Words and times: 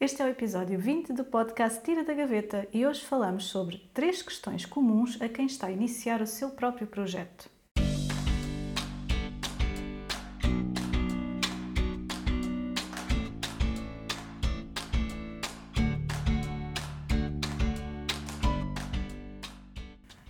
Este 0.00 0.22
é 0.22 0.26
o 0.26 0.28
episódio 0.28 0.78
20 0.78 1.12
do 1.12 1.24
podcast 1.24 1.82
Tira 1.82 2.04
da 2.04 2.14
Gaveta 2.14 2.68
e 2.72 2.86
hoje 2.86 3.04
falamos 3.04 3.46
sobre 3.46 3.78
três 3.92 4.22
questões 4.22 4.64
comuns 4.64 5.20
a 5.20 5.28
quem 5.28 5.46
está 5.46 5.66
a 5.66 5.72
iniciar 5.72 6.22
o 6.22 6.26
seu 6.26 6.50
próprio 6.50 6.86
projeto. 6.86 7.50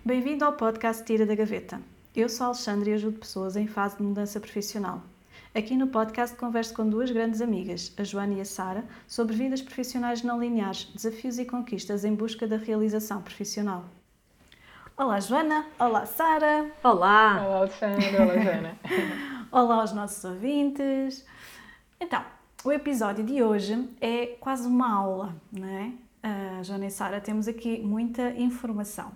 Bem-vindo 0.03 0.47
ao 0.47 0.55
podcast 0.55 1.05
Tira 1.05 1.27
da 1.27 1.35
Gaveta. 1.35 1.79
Eu 2.17 2.31
sou 2.31 2.45
a 2.45 2.47
Alexandre 2.49 2.93
e 2.93 2.95
ajudo 2.95 3.19
pessoas 3.19 3.55
em 3.55 3.67
fase 3.67 3.99
de 3.99 4.03
mudança 4.03 4.41
profissional. 4.41 5.03
Aqui 5.59 5.77
no 5.77 5.89
podcast 5.89 6.37
converso 6.37 6.73
com 6.73 6.89
duas 6.89 7.11
grandes 7.11 7.41
amigas, 7.41 7.93
a 7.97 8.05
Joana 8.05 8.35
e 8.35 8.41
a 8.41 8.45
Sara, 8.45 8.85
sobre 9.09 9.35
vidas 9.35 9.61
profissionais 9.61 10.23
não 10.23 10.41
lineares, 10.41 10.85
desafios 10.95 11.37
e 11.37 11.45
conquistas 11.45 12.05
em 12.05 12.15
busca 12.15 12.47
da 12.47 12.57
realização 12.57 13.21
profissional. 13.21 13.85
Olá 14.97 15.19
Joana, 15.19 15.67
olá 15.77 16.07
Sara. 16.07 16.71
Olá. 16.85 17.45
Olá 17.45 17.57
Alexandre, 17.57 18.17
olá 18.17 18.39
Joana. 18.39 18.79
olá 19.51 19.75
aos 19.81 19.93
nossos 19.93 20.23
ouvintes. 20.23 21.27
Então, 22.01 22.25
o 22.63 22.71
episódio 22.71 23.25
de 23.25 23.43
hoje 23.43 23.91
é 24.01 24.27
quase 24.39 24.69
uma 24.69 24.89
aula, 24.89 25.35
não 25.51 25.67
é? 25.67 25.93
A 26.23 26.63
Joana 26.63 26.87
e 26.87 26.91
Sara 26.93 27.21
temos 27.21 27.49
aqui 27.49 27.81
muita 27.81 28.31
informação. 28.31 29.11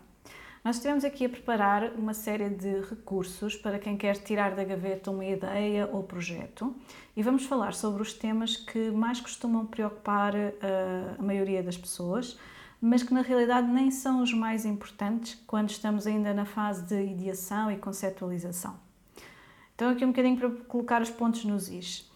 Nós 0.65 0.77
estivemos 0.77 1.05
aqui 1.05 1.25
a 1.25 1.29
preparar 1.29 1.93
uma 1.99 2.15
série 2.15 2.49
de 2.49 2.83
recursos 2.83 3.57
para 3.57 3.81
quem 3.81 3.97
quer 3.97 4.17
tirar 4.19 4.55
da 4.55 4.63
gaveta 4.63 5.11
uma 5.11 5.25
ideia 5.25 5.89
ou 5.93 6.05
projeto 6.05 6.77
e 7.17 7.23
vamos 7.23 7.47
falar 7.47 7.75
sobre 7.75 8.01
os 8.01 8.13
temas 8.13 8.57
que 8.57 8.93
mais 8.93 9.21
costumam 9.21 9.67
preocupar 9.67 10.37
uh, 10.37 11.19
a 11.19 11.23
maioria 11.23 11.65
das 11.65 11.77
pessoas, 11.77 12.39
mas 12.81 13.03
que 13.03 13.13
na 13.13 13.23
realidade 13.23 13.67
nem 13.67 13.91
são 13.91 14.23
os 14.23 14.33
mais 14.33 14.65
importantes 14.65 15.35
quando 15.49 15.71
estamos 15.71 16.07
ainda 16.07 16.33
na 16.33 16.45
fase 16.45 16.87
de 16.87 17.11
ideação 17.11 17.69
e 17.69 17.77
conceptualização. 17.77 18.79
Então, 19.75 19.91
aqui 19.91 20.05
um 20.05 20.09
bocadinho 20.09 20.37
para 20.37 20.49
colocar 20.69 21.03
os 21.03 21.11
pontos 21.11 21.45
nos 21.45 21.69
is. 21.69 22.09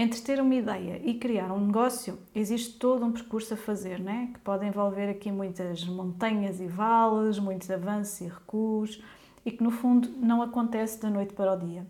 Entre 0.00 0.18
ter 0.22 0.40
uma 0.40 0.54
ideia 0.54 0.98
e 1.04 1.12
criar 1.12 1.52
um 1.52 1.66
negócio, 1.66 2.18
existe 2.34 2.78
todo 2.78 3.04
um 3.04 3.12
percurso 3.12 3.52
a 3.52 3.56
fazer, 3.58 4.00
né? 4.00 4.30
que 4.32 4.40
pode 4.40 4.64
envolver 4.64 5.10
aqui 5.10 5.30
muitas 5.30 5.84
montanhas 5.84 6.58
e 6.58 6.66
vales, 6.66 7.38
muitos 7.38 7.70
avanços 7.70 8.18
e 8.22 8.24
recuos, 8.24 9.04
e 9.44 9.50
que 9.50 9.62
no 9.62 9.70
fundo 9.70 10.08
não 10.16 10.40
acontece 10.40 10.98
da 11.02 11.10
noite 11.10 11.34
para 11.34 11.52
o 11.52 11.56
dia. 11.58 11.86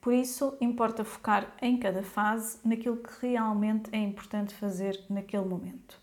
Por 0.00 0.12
isso, 0.12 0.56
importa 0.60 1.02
focar 1.02 1.52
em 1.60 1.76
cada 1.76 2.04
fase 2.04 2.56
naquilo 2.64 2.98
que 2.98 3.26
realmente 3.26 3.90
é 3.90 3.98
importante 3.98 4.54
fazer 4.54 4.96
naquele 5.10 5.44
momento. 5.44 6.00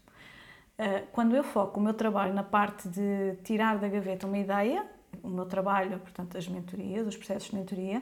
Ah, 0.78 1.04
quando 1.14 1.34
eu 1.34 1.46
foco 1.46 1.80
o 1.80 1.84
meu 1.84 1.94
trabalho 1.94 2.34
na 2.34 2.44
parte 2.44 2.90
de 2.90 3.38
tirar 3.46 3.78
da 3.78 3.88
gaveta 3.88 4.28
uma 4.28 4.38
ideia, 4.38 4.86
o 5.24 5.30
meu 5.30 5.46
trabalho, 5.46 5.98
portanto, 5.98 6.38
as 6.38 6.46
mentorias, 6.46 7.08
os 7.08 7.16
processos 7.16 7.52
de 7.52 7.56
mentoria, 7.56 8.02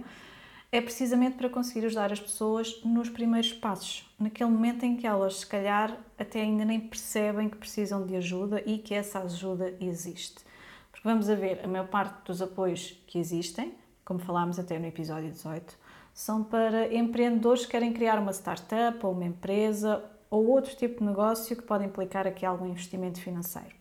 é 0.72 0.80
precisamente 0.80 1.36
para 1.36 1.50
conseguir 1.50 1.86
ajudar 1.86 2.12
as 2.12 2.20
pessoas 2.20 2.80
nos 2.84 3.09
primeiros 3.09 3.52
passos, 3.52 4.08
naquele 4.20 4.50
momento 4.50 4.84
em 4.84 4.95
que 4.95 5.08
elas, 5.08 5.38
se 5.38 5.48
calhar, 5.48 5.98
até 6.17 6.42
ainda 6.42 6.64
nem 6.64 6.80
percebem 6.80 7.50
que 7.50 7.58
precisam 7.58 8.06
de 8.06 8.16
ajuda 8.16 8.61
e 8.66 8.78
que 8.78 8.94
essa 8.94 9.20
ajuda 9.20 9.76
existe. 9.81 10.44
Porque 10.92 11.08
vamos 11.08 11.30
a 11.30 11.36
ver, 11.36 11.61
a 11.64 11.67
maior 11.67 11.88
parte 11.88 12.26
dos 12.26 12.42
apoios 12.42 13.02
que 13.08 13.17
existem, 13.17 13.73
como 14.06 14.20
falámos 14.20 14.59
até 14.59 14.78
no 14.78 14.86
episódio 14.86 15.31
18, 15.31 15.76
são 16.14 16.44
para 16.44 16.94
empreendedores 16.94 17.66
que 17.66 17.72
querem 17.72 17.94
criar 17.94 18.20
uma 18.20 18.31
startup 18.31 19.04
ou 19.06 19.14
uma 19.14 19.26
empresa 19.26 20.04
ou 20.30 20.48
outro 20.48 20.76
tipo 20.76 21.00
de 21.00 21.06
negócio 21.06 21.56
que 21.56 21.64
pode 21.64 21.86
implicar 21.86 22.28
aqui 22.28 22.45
algum 22.45 22.67
investimento 22.67 23.20
financeiro. 23.20 23.73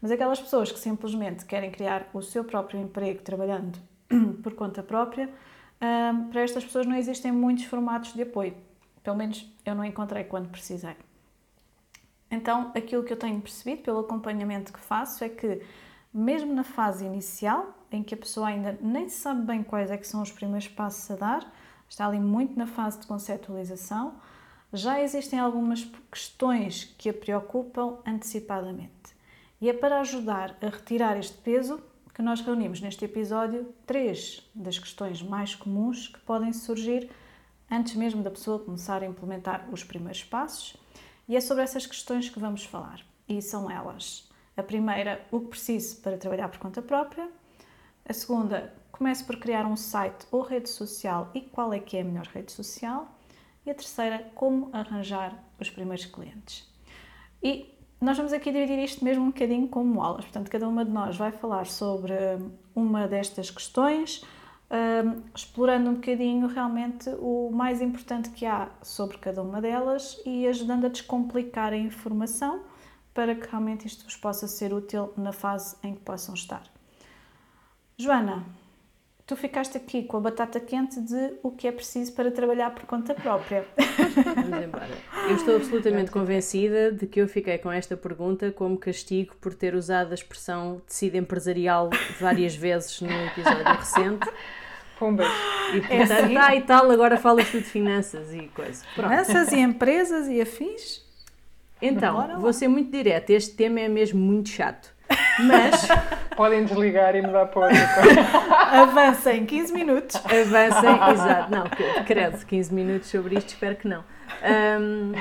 Mas 0.00 0.10
aquelas 0.10 0.40
pessoas 0.40 0.72
que 0.72 0.78
simplesmente 0.78 1.44
querem 1.44 1.70
criar 1.70 2.08
o 2.14 2.22
seu 2.22 2.44
próprio 2.44 2.80
emprego 2.80 3.22
trabalhando 3.22 3.78
por 4.42 4.54
conta 4.54 4.82
própria, 4.82 5.28
um, 5.82 6.28
para 6.28 6.42
estas 6.42 6.64
pessoas 6.64 6.86
não 6.86 6.96
existem 6.96 7.32
muitos 7.32 7.64
formatos 7.64 8.14
de 8.14 8.22
apoio. 8.22 8.54
Pelo 9.02 9.16
menos 9.16 9.52
eu 9.66 9.74
não 9.74 9.84
encontrei 9.84 10.24
quando 10.24 10.48
precisei. 10.48 10.96
Então, 12.30 12.70
aquilo 12.74 13.02
que 13.02 13.12
eu 13.12 13.16
tenho 13.18 13.40
percebido 13.40 13.82
pelo 13.82 13.98
acompanhamento 13.98 14.72
que 14.72 14.80
faço 14.80 15.22
é 15.22 15.28
que, 15.28 15.60
mesmo 16.14 16.54
na 16.54 16.64
fase 16.64 17.04
inicial, 17.04 17.76
em 17.90 18.02
que 18.02 18.14
a 18.14 18.16
pessoa 18.16 18.46
ainda 18.48 18.78
nem 18.80 19.08
sabe 19.08 19.42
bem 19.42 19.62
quais 19.62 19.90
é 19.90 19.98
que 19.98 20.06
são 20.06 20.22
os 20.22 20.30
primeiros 20.30 20.68
passos 20.68 21.10
a 21.10 21.16
dar, 21.16 21.52
está 21.88 22.06
ali 22.06 22.20
muito 22.20 22.58
na 22.58 22.66
fase 22.66 23.00
de 23.00 23.06
conceptualização, 23.06 24.14
já 24.72 25.02
existem 25.02 25.38
algumas 25.38 25.84
questões 26.10 26.84
que 26.96 27.10
a 27.10 27.12
preocupam 27.12 27.98
antecipadamente. 28.06 28.92
E 29.60 29.68
é 29.68 29.72
para 29.74 30.00
ajudar 30.00 30.56
a 30.62 30.66
retirar 30.66 31.18
este 31.18 31.36
peso 31.38 31.82
que 32.22 32.24
nós 32.24 32.40
reunimos 32.40 32.80
neste 32.80 33.04
episódio 33.04 33.74
três 33.84 34.48
das 34.54 34.78
questões 34.78 35.20
mais 35.20 35.56
comuns 35.56 36.06
que 36.06 36.20
podem 36.20 36.52
surgir 36.52 37.10
antes 37.68 37.96
mesmo 37.96 38.22
da 38.22 38.30
pessoa 38.30 38.60
começar 38.60 39.02
a 39.02 39.06
implementar 39.06 39.68
os 39.72 39.82
primeiros 39.82 40.22
passos, 40.22 40.76
e 41.28 41.34
é 41.34 41.40
sobre 41.40 41.64
essas 41.64 41.84
questões 41.84 42.28
que 42.28 42.38
vamos 42.38 42.64
falar. 42.64 43.04
E 43.28 43.42
são 43.42 43.68
elas: 43.68 44.30
a 44.56 44.62
primeira, 44.62 45.26
o 45.32 45.40
que 45.40 45.48
preciso 45.48 45.96
para 45.96 46.16
trabalhar 46.16 46.48
por 46.48 46.60
conta 46.60 46.80
própria, 46.80 47.28
a 48.08 48.12
segunda, 48.12 48.72
comece 48.92 49.24
por 49.24 49.40
criar 49.40 49.66
um 49.66 49.74
site 49.74 50.24
ou 50.30 50.42
rede 50.42 50.70
social 50.70 51.28
e 51.34 51.40
qual 51.40 51.72
é 51.72 51.80
que 51.80 51.96
é 51.96 52.02
a 52.02 52.04
melhor 52.04 52.26
rede 52.26 52.52
social, 52.52 53.18
e 53.66 53.70
a 53.70 53.74
terceira, 53.74 54.30
como 54.36 54.70
arranjar 54.72 55.36
os 55.58 55.68
primeiros 55.68 56.04
clientes. 56.04 56.72
E 57.42 57.71
nós 58.02 58.16
vamos 58.16 58.32
aqui 58.32 58.50
dividir 58.50 58.80
isto 58.80 59.04
mesmo 59.04 59.22
um 59.22 59.26
bocadinho 59.28 59.68
como 59.68 60.02
aulas, 60.02 60.24
portanto, 60.24 60.50
cada 60.50 60.68
uma 60.68 60.84
de 60.84 60.90
nós 60.90 61.16
vai 61.16 61.30
falar 61.30 61.66
sobre 61.66 62.12
hum, 62.12 62.50
uma 62.74 63.06
destas 63.06 63.48
questões, 63.48 64.24
um, 64.68 65.22
explorando 65.32 65.88
um 65.88 65.94
bocadinho 65.94 66.48
realmente 66.48 67.08
o 67.20 67.50
mais 67.52 67.80
importante 67.80 68.30
que 68.30 68.44
há 68.44 68.70
sobre 68.82 69.18
cada 69.18 69.40
uma 69.40 69.60
delas 69.60 70.20
e 70.26 70.48
ajudando 70.48 70.86
a 70.86 70.88
descomplicar 70.88 71.72
a 71.72 71.76
informação 71.76 72.64
para 73.14 73.36
que 73.36 73.48
realmente 73.48 73.86
isto 73.86 74.02
vos 74.02 74.16
possa 74.16 74.48
ser 74.48 74.74
útil 74.74 75.12
na 75.16 75.30
fase 75.30 75.76
em 75.80 75.94
que 75.94 76.00
possam 76.00 76.34
estar. 76.34 76.64
Joana, 77.96 78.44
tu 79.32 79.36
ficaste 79.36 79.78
aqui 79.78 80.02
com 80.02 80.18
a 80.18 80.20
batata 80.20 80.60
quente 80.60 81.00
de 81.00 81.32
o 81.42 81.50
que 81.50 81.66
é 81.66 81.72
preciso 81.72 82.12
para 82.12 82.30
trabalhar 82.30 82.70
por 82.70 82.84
conta 82.84 83.14
própria. 83.14 83.64
Vamos 84.34 84.62
embora. 84.62 84.90
Eu 85.26 85.36
estou 85.36 85.56
absolutamente 85.56 86.10
convencida 86.10 86.92
de 86.92 87.06
que 87.06 87.18
eu 87.18 87.26
fiquei 87.26 87.56
com 87.56 87.72
esta 87.72 87.96
pergunta 87.96 88.52
como 88.52 88.76
castigo 88.76 89.34
por 89.40 89.54
ter 89.54 89.74
usado 89.74 90.10
a 90.10 90.14
expressão 90.14 90.82
tecido 90.86 91.16
empresarial 91.16 91.88
várias 92.20 92.54
vezes 92.54 93.00
no 93.00 93.10
episódio 93.10 93.64
recente. 93.64 94.28
Pumbas. 94.98 95.26
E 95.72 95.80
portanto, 95.80 95.92
é 95.92 96.02
assim. 96.02 96.36
ah, 96.36 96.54
e 96.54 96.60
tal, 96.60 96.90
agora 96.90 97.16
falas 97.16 97.50
tu 97.50 97.56
de 97.56 97.64
finanças 97.64 98.34
e 98.34 98.48
coisas. 98.48 98.84
Finanças 98.94 99.50
e 99.50 99.60
empresas 99.60 100.28
e 100.28 100.42
afins? 100.42 101.02
Então, 101.80 102.38
vou 102.38 102.52
ser 102.52 102.68
muito 102.68 102.90
direta, 102.90 103.32
este 103.32 103.54
tema 103.54 103.80
é 103.80 103.88
mesmo 103.88 104.20
muito 104.20 104.50
chato. 104.50 104.91
Mas. 105.40 105.88
Podem 106.36 106.64
desligar 106.64 107.14
e 107.14 107.20
mudar 107.20 107.46
para 107.46 107.66
outra 107.66 108.82
Avancem 108.82 109.44
15 109.44 109.72
minutos. 109.74 110.16
Avancem, 110.16 111.12
exato. 111.12 111.50
Não, 111.50 111.64
credo, 112.06 112.44
15 112.46 112.74
minutos 112.74 113.10
sobre 113.10 113.36
isto, 113.36 113.48
espero 113.48 113.76
que 113.76 113.86
não. 113.86 114.02
Um, 114.80 115.12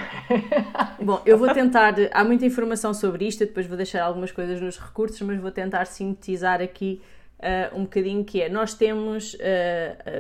bom, 1.04 1.22
eu 1.26 1.38
vou 1.38 1.54
tentar. 1.54 1.96
Há 2.14 2.24
muita 2.24 2.46
informação 2.46 2.94
sobre 2.94 3.28
isto, 3.28 3.40
depois 3.40 3.68
vou 3.68 3.76
deixar 3.76 4.04
algumas 4.04 4.32
coisas 4.32 4.62
nos 4.62 4.78
recursos, 4.80 5.22
mas 5.22 5.40
vou 5.40 5.52
tentar 5.52 5.86
sintetizar 5.86 6.62
aqui 6.62 7.02
uh, 7.40 7.78
um 7.78 7.84
bocadinho 7.84 8.24
que 8.24 8.42
é. 8.42 8.50
Nós 8.50 8.74
temos 8.74 9.34
uh, 9.34 9.38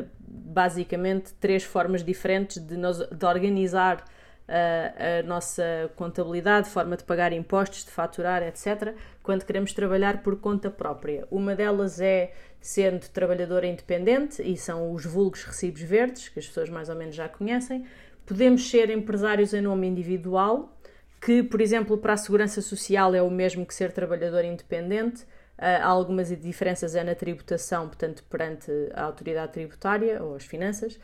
uh, 0.02 0.08
basicamente 0.20 1.34
três 1.40 1.64
formas 1.64 2.04
diferentes 2.04 2.58
de, 2.58 2.76
nós, 2.76 2.98
de 2.98 3.26
organizar 3.26 4.04
a, 4.48 5.24
nossa 5.24 5.64
contabilidade, 5.96 6.70
forma 6.70 6.98
de 6.98 7.06
pagar 7.06 7.32
impostos, 7.32 7.86
de 7.86 7.92
faturar, 7.92 8.44
etc., 8.44 8.94
quando 9.24 9.46
queremos 9.46 9.74
trabalhar 9.74 10.22
por 10.22 10.40
conta 10.40 10.70
própria. 10.70 11.28
Uma 11.30 11.56
delas 11.56 12.00
é 12.02 12.32
sendo 12.60 13.08
trabalhadora 13.10 13.68
independente, 13.68 14.42
e 14.42 14.56
são 14.58 14.94
os 14.94 15.06
vulgos 15.06 15.44
recibos 15.44 15.82
verdes, 15.82 16.30
que 16.30 16.40
as 16.40 16.48
pessoas 16.48 16.70
mais 16.70 16.90
ou 16.90 16.96
menos 16.96 17.16
já 17.16 17.28
conhecem. 17.28 17.86
Podemos 18.26 18.70
ser 18.70 18.90
empresários 18.90 19.54
em 19.54 19.62
nome 19.62 19.88
individual, 19.88 20.78
que, 21.20 21.44
por 21.44 21.62
exemplo, 21.62 21.98
para 21.98 22.14
a 22.14 22.18
segurança 22.18 22.62
social 22.62 23.14
é 23.14 23.22
o 23.22 23.30
mesmo 23.30 23.66
que 23.66 23.74
ser 23.74 23.92
trabalhador 23.92 24.44
independente. 24.44 25.26
Há 25.58 25.86
algumas 25.86 26.36
diferenças 26.40 26.96
é 26.96 27.04
na 27.04 27.14
tributação, 27.14 27.88
portanto, 27.88 28.24
perante 28.24 28.72
a 28.94 29.04
autoridade 29.04 29.54
tributária 29.54 30.24
ou 30.24 30.36
as 30.36 30.44
finanças. 30.44 31.00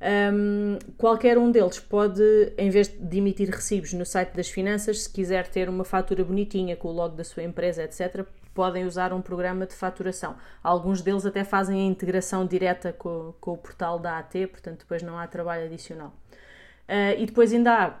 Um, 0.00 0.78
qualquer 0.96 1.36
um 1.36 1.50
deles 1.50 1.80
pode, 1.80 2.22
em 2.56 2.70
vez 2.70 2.88
de 2.88 3.18
emitir 3.18 3.50
recibos 3.50 3.92
no 3.92 4.06
site 4.06 4.32
das 4.32 4.48
finanças, 4.48 5.02
se 5.02 5.10
quiser 5.10 5.48
ter 5.48 5.68
uma 5.68 5.84
fatura 5.84 6.24
bonitinha 6.24 6.76
com 6.76 6.88
o 6.88 6.92
logo 6.92 7.16
da 7.16 7.24
sua 7.24 7.42
empresa, 7.42 7.82
etc., 7.82 8.24
podem 8.54 8.84
usar 8.84 9.12
um 9.12 9.20
programa 9.20 9.66
de 9.66 9.74
faturação. 9.74 10.36
Alguns 10.62 11.00
deles 11.00 11.26
até 11.26 11.44
fazem 11.44 11.80
a 11.80 11.84
integração 11.84 12.46
direta 12.46 12.92
com, 12.92 13.34
com 13.40 13.52
o 13.52 13.56
portal 13.56 13.98
da 13.98 14.18
AT, 14.18 14.46
portanto, 14.48 14.80
depois 14.80 15.02
não 15.02 15.18
há 15.18 15.26
trabalho 15.26 15.66
adicional. 15.66 16.12
Uh, 16.88 17.18
e 17.18 17.26
depois 17.26 17.52
ainda 17.52 17.72
há 17.72 17.94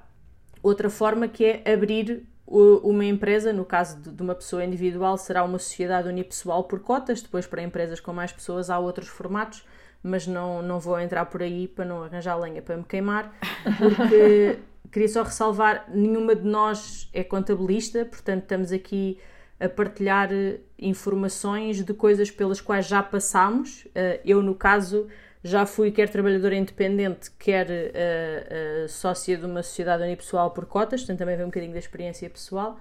outra 0.62 0.88
forma 0.88 1.28
que 1.28 1.44
é 1.44 1.72
abrir 1.72 2.26
uma 2.46 3.04
empresa, 3.04 3.52
no 3.52 3.64
caso 3.64 4.00
de 4.00 4.22
uma 4.22 4.34
pessoa 4.34 4.64
individual, 4.64 5.18
será 5.18 5.44
uma 5.44 5.58
sociedade 5.58 6.08
unipessoal 6.08 6.64
por 6.64 6.80
cotas, 6.80 7.20
depois 7.20 7.46
para 7.46 7.62
empresas 7.62 8.00
com 8.00 8.12
mais 8.12 8.32
pessoas 8.32 8.70
há 8.70 8.78
outros 8.78 9.08
formatos, 9.08 9.66
mas 10.02 10.26
não, 10.26 10.62
não 10.62 10.78
vou 10.78 10.98
entrar 11.00 11.26
por 11.26 11.42
aí 11.42 11.68
para 11.68 11.84
não 11.84 12.02
arranjar 12.04 12.36
lenha 12.38 12.62
para 12.62 12.76
me 12.76 12.84
queimar, 12.84 13.32
porque 13.78 14.58
queria 14.92 15.08
só 15.08 15.22
ressalvar, 15.22 15.86
nenhuma 15.88 16.34
de 16.34 16.46
nós 16.46 17.08
é 17.12 17.22
contabilista, 17.24 18.04
portanto 18.04 18.42
estamos 18.42 18.72
aqui 18.72 19.18
a 19.60 19.68
partilhar 19.68 20.32
eh, 20.32 20.60
informações 20.78 21.82
de 21.84 21.92
coisas 21.92 22.30
pelas 22.30 22.60
quais 22.60 22.86
já 22.86 23.02
passamos. 23.02 23.88
Eh, 23.94 24.20
Eu, 24.24 24.40
no 24.40 24.54
caso, 24.54 25.08
já 25.42 25.66
fui 25.66 25.90
quer 25.90 26.08
trabalhadora 26.08 26.54
independente, 26.56 27.30
quer 27.38 27.70
eh, 27.70 27.92
eh, 27.94 28.86
sócia 28.88 29.36
de 29.36 29.46
uma 29.46 29.62
sociedade 29.62 30.02
unipessoal 30.02 30.50
por 30.50 30.66
cotas, 30.66 31.00
portanto 31.00 31.18
também 31.18 31.36
vem 31.36 31.44
um 31.44 31.48
bocadinho 31.48 31.72
da 31.72 31.78
experiência 31.78 32.28
pessoal. 32.30 32.78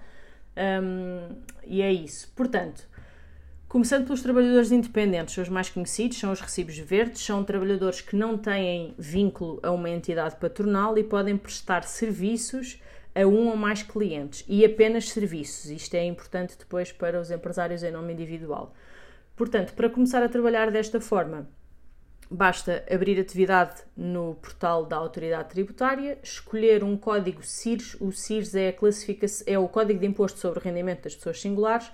Um, 0.58 1.36
e 1.66 1.82
é 1.82 1.92
isso. 1.92 2.32
Portanto, 2.36 2.88
começando 3.68 4.06
pelos 4.06 4.22
trabalhadores 4.22 4.72
independentes, 4.72 5.38
os 5.38 5.50
mais 5.50 5.70
conhecidos, 5.70 6.18
são 6.18 6.32
os 6.32 6.40
recibos 6.40 6.78
verdes, 6.78 7.22
são 7.22 7.44
trabalhadores 7.44 8.02
que 8.02 8.16
não 8.16 8.38
têm 8.38 8.94
vínculo 8.98 9.60
a 9.62 9.72
uma 9.72 9.90
entidade 9.90 10.38
patronal 10.38 10.98
e 10.98 11.04
podem 11.04 11.38
prestar 11.38 11.84
serviços 11.84 12.82
a 13.14 13.26
um 13.26 13.50
ou 13.50 13.58
mais 13.58 13.84
clientes 13.84 14.46
e 14.48 14.64
apenas 14.64 15.10
serviços. 15.10 15.70
Isto 15.72 15.96
é 15.96 16.06
importante 16.06 16.56
depois 16.58 16.92
para 16.92 17.20
os 17.20 17.32
empresários 17.32 17.84
em 17.84 17.92
nome 17.92 18.14
individual. 18.14 18.74
Portanto, 19.36 19.74
para 19.74 19.90
começar 19.90 20.24
a 20.24 20.30
trabalhar 20.30 20.72
desta 20.72 21.02
forma, 21.02 21.50
basta 22.30 22.86
abrir 22.90 23.20
atividade 23.20 23.82
no 23.96 24.36
portal 24.36 24.86
da 24.86 24.96
Autoridade 24.96 25.50
Tributária, 25.50 26.18
escolher 26.24 26.84
um 26.84 26.96
código 26.96 27.44
CIRS. 27.44 27.98
O 28.00 28.12
CIRS 28.12 28.56
é, 28.56 28.76
é 29.46 29.60
o 29.60 29.68
Código 29.68 30.00
de 30.00 30.06
Imposto 30.06 30.40
sobre 30.40 30.60
o 30.60 30.62
Rendimento 30.62 31.04
das 31.04 31.16
Pessoas 31.16 31.42
Singulares, 31.42 31.92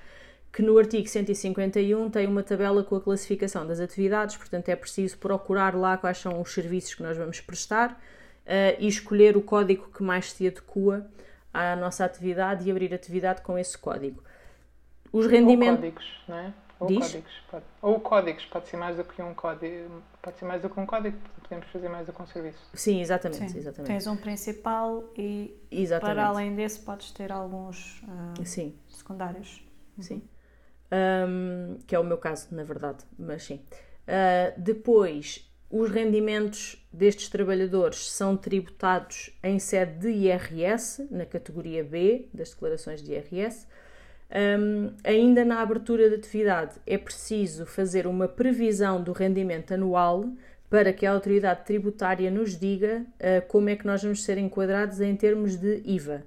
que 0.53 0.61
no 0.61 0.77
artigo 0.77 1.07
151 1.07 2.11
tem 2.11 2.27
uma 2.27 2.43
tabela 2.43 2.83
com 2.83 2.95
a 2.95 3.01
classificação 3.01 3.65
das 3.65 3.79
atividades, 3.79 4.37
portanto 4.37 4.69
é 4.69 4.75
preciso 4.75 5.17
procurar 5.17 5.75
lá 5.75 5.97
quais 5.97 6.19
são 6.19 6.39
os 6.39 6.53
serviços 6.53 6.93
que 6.93 7.01
nós 7.01 7.17
vamos 7.17 7.41
prestar 7.41 7.99
eh, 8.45 8.77
e 8.79 8.87
escolher 8.87 9.35
o 9.35 9.41
código 9.41 9.89
que 9.89 10.03
mais 10.03 10.31
se 10.31 10.47
adequa 10.47 11.09
à 11.51 11.75
nossa 11.75 12.05
atividade 12.05 12.67
e 12.67 12.71
abrir 12.71 12.93
atividade 12.93 13.41
com 13.41 13.57
esse 13.57 13.75
código. 13.75 14.23
Os 15.11 15.25
Ou 15.25 15.31
rendimentos. 15.31 15.77
códigos, 15.79 16.23
não 16.27 16.37
é? 16.37 16.53
Ou 16.79 16.87
Diz? 16.87 16.99
códigos. 16.99 17.31
Pode. 17.49 17.65
Ou 17.81 17.99
códigos, 17.99 18.45
pode 18.45 18.67
ser 18.67 18.77
mais 18.77 18.95
do 18.97 19.03
que 19.03 19.21
um 19.23 19.33
código. 19.33 20.03
Pode 20.21 20.37
ser 20.37 20.45
mais 20.45 20.61
do 20.61 20.69
que 20.69 20.79
um 20.79 20.85
código, 20.85 21.17
podemos 21.41 21.67
fazer 21.69 21.89
mais 21.89 22.05
do 22.05 22.13
que 22.13 22.21
um 22.21 22.27
serviço. 22.27 22.59
Sim, 22.75 23.01
exatamente, 23.01 23.51
Sim. 23.51 23.57
exatamente. 23.57 23.87
Tens 23.87 24.05
um 24.05 24.15
principal 24.15 25.03
e 25.17 25.55
exatamente. 25.71 26.15
para 26.15 26.27
além 26.27 26.55
desse 26.55 26.79
podes 26.79 27.09
ter 27.11 27.31
alguns 27.31 28.03
Sim. 28.45 28.75
secundários. 28.87 29.63
Sim. 29.99 30.21
Um, 30.93 31.77
que 31.87 31.95
é 31.95 31.99
o 31.99 32.03
meu 32.03 32.17
caso, 32.17 32.49
na 32.51 32.63
verdade, 32.63 33.03
mas 33.17 33.43
sim. 33.43 33.61
Uh, 34.07 34.53
depois, 34.61 35.49
os 35.71 35.89
rendimentos 35.89 36.85
destes 36.93 37.29
trabalhadores 37.29 38.11
são 38.11 38.37
tributados 38.37 39.31
em 39.41 39.57
sede 39.57 39.99
de 39.99 40.09
IRS, 40.09 41.07
na 41.09 41.25
categoria 41.25 41.83
B 41.83 42.27
das 42.31 42.51
declarações 42.51 43.01
de 43.01 43.13
IRS. 43.13 43.65
Um, 44.59 44.93
ainda 45.03 45.43
na 45.43 45.61
abertura 45.61 46.09
da 46.09 46.15
atividade 46.15 46.75
é 46.85 46.97
preciso 46.97 47.65
fazer 47.65 48.05
uma 48.05 48.27
previsão 48.27 49.01
do 49.01 49.13
rendimento 49.13 49.73
anual 49.73 50.29
para 50.69 50.93
que 50.93 51.05
a 51.05 51.11
autoridade 51.11 51.65
tributária 51.65 52.29
nos 52.29 52.57
diga 52.57 53.03
uh, 53.19 53.47
como 53.47 53.69
é 53.69 53.75
que 53.75 53.85
nós 53.85 54.03
vamos 54.03 54.23
ser 54.23 54.37
enquadrados 54.37 55.01
em 55.01 55.15
termos 55.15 55.55
de 55.55 55.81
IVA. 55.85 56.23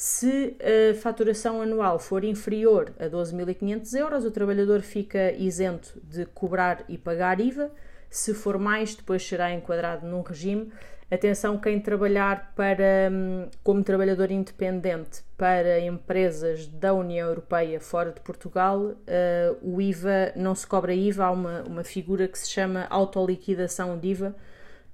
Se 0.00 0.56
a 0.60 0.94
faturação 0.94 1.60
anual 1.60 1.98
for 1.98 2.22
inferior 2.22 2.92
a 3.00 3.06
12.500 3.06 3.98
euros, 3.98 4.24
o 4.24 4.30
trabalhador 4.30 4.80
fica 4.80 5.32
isento 5.32 6.00
de 6.04 6.24
cobrar 6.24 6.84
e 6.88 6.96
pagar 6.96 7.40
IVA. 7.40 7.68
Se 8.08 8.32
for 8.32 8.58
mais, 8.58 8.94
depois 8.94 9.26
será 9.26 9.52
enquadrado 9.52 10.06
num 10.06 10.22
regime. 10.22 10.72
Atenção, 11.10 11.58
quem 11.58 11.80
trabalhar 11.80 12.52
para, 12.54 13.10
hum, 13.10 13.48
como 13.64 13.82
trabalhador 13.82 14.30
independente 14.30 15.24
para 15.36 15.80
empresas 15.80 16.68
da 16.68 16.94
União 16.94 17.26
Europeia 17.26 17.80
fora 17.80 18.12
de 18.12 18.20
Portugal, 18.20 18.94
eh, 19.04 19.52
o 19.60 19.80
IVA 19.82 20.32
não 20.36 20.54
se 20.54 20.64
cobra 20.64 20.94
IVA, 20.94 21.24
há 21.24 21.32
uma, 21.32 21.62
uma 21.62 21.82
figura 21.82 22.28
que 22.28 22.38
se 22.38 22.48
chama 22.48 22.86
autoliquidação 22.88 23.98
de 23.98 24.10
IVA, 24.10 24.36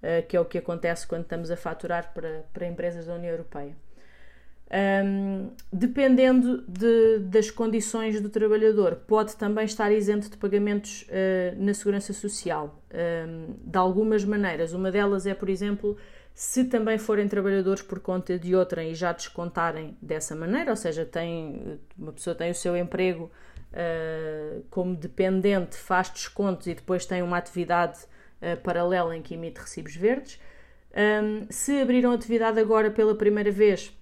eh, 0.03 0.23
que 0.23 0.35
é 0.35 0.41
o 0.41 0.47
que 0.47 0.56
acontece 0.56 1.06
quando 1.06 1.25
estamos 1.25 1.51
a 1.51 1.59
faturar 1.59 2.15
para, 2.15 2.47
para 2.55 2.67
empresas 2.67 3.05
da 3.05 3.15
União 3.15 3.31
Europeia. 3.31 3.83
Um, 4.76 5.50
dependendo 5.73 6.65
de- 6.67 7.21
das 7.21 7.49
condições 7.49 8.21
do 8.21 8.29
trabalhador, 8.29 8.97
pode 9.06 9.37
também 9.37 9.65
estar 9.65 9.93
isento 9.93 10.29
de 10.29 10.37
pagamentos 10.37 11.03
uh, 11.03 11.62
na 11.62 11.73
Segurança 11.73 12.12
Social, 12.12 12.82
um, 12.93 13.55
de 13.65 13.79
algumas 13.79 14.25
maneiras. 14.25 14.73
Uma 14.73 14.91
delas 14.91 15.26
é, 15.26 15.35
por 15.35 15.49
exemplo, 15.49 15.97
se 16.35 16.65
também 16.65 16.99
forem 16.99 17.29
trabalhadores 17.29 17.82
por 17.82 18.00
conta 18.00 18.37
de 18.37 18.56
outrem 18.56 18.91
e 18.91 18.94
já 18.97 19.12
descontarem 19.12 19.97
dessa 20.03 20.35
maneira, 20.35 20.71
ou 20.71 20.77
seja, 20.77 21.05
tem, 21.05 21.79
uma 21.97 22.12
pessoa 22.12 22.35
tem 22.35 22.50
o 22.50 22.55
seu 22.55 22.77
emprego 22.77 23.31
uh, 23.70 24.65
como 24.70 24.97
dependente, 24.97 25.77
faz 25.77 26.11
descontos 26.11 26.67
e 26.67 26.75
depois 26.75 27.06
tem 27.06 27.23
uma 27.23 27.37
atividade 27.37 28.00
uh, 28.43 28.61
paralela 28.65 29.17
em 29.17 29.23
que 29.23 29.35
emite 29.35 29.61
recibos 29.61 29.94
verdes. 29.94 30.41
Um, 30.97 31.47
se 31.49 31.81
abriram 31.81 32.11
atividade 32.11 32.59
agora 32.59 32.91
pela 32.91 33.15
primeira 33.15 33.53
vez, 33.53 33.97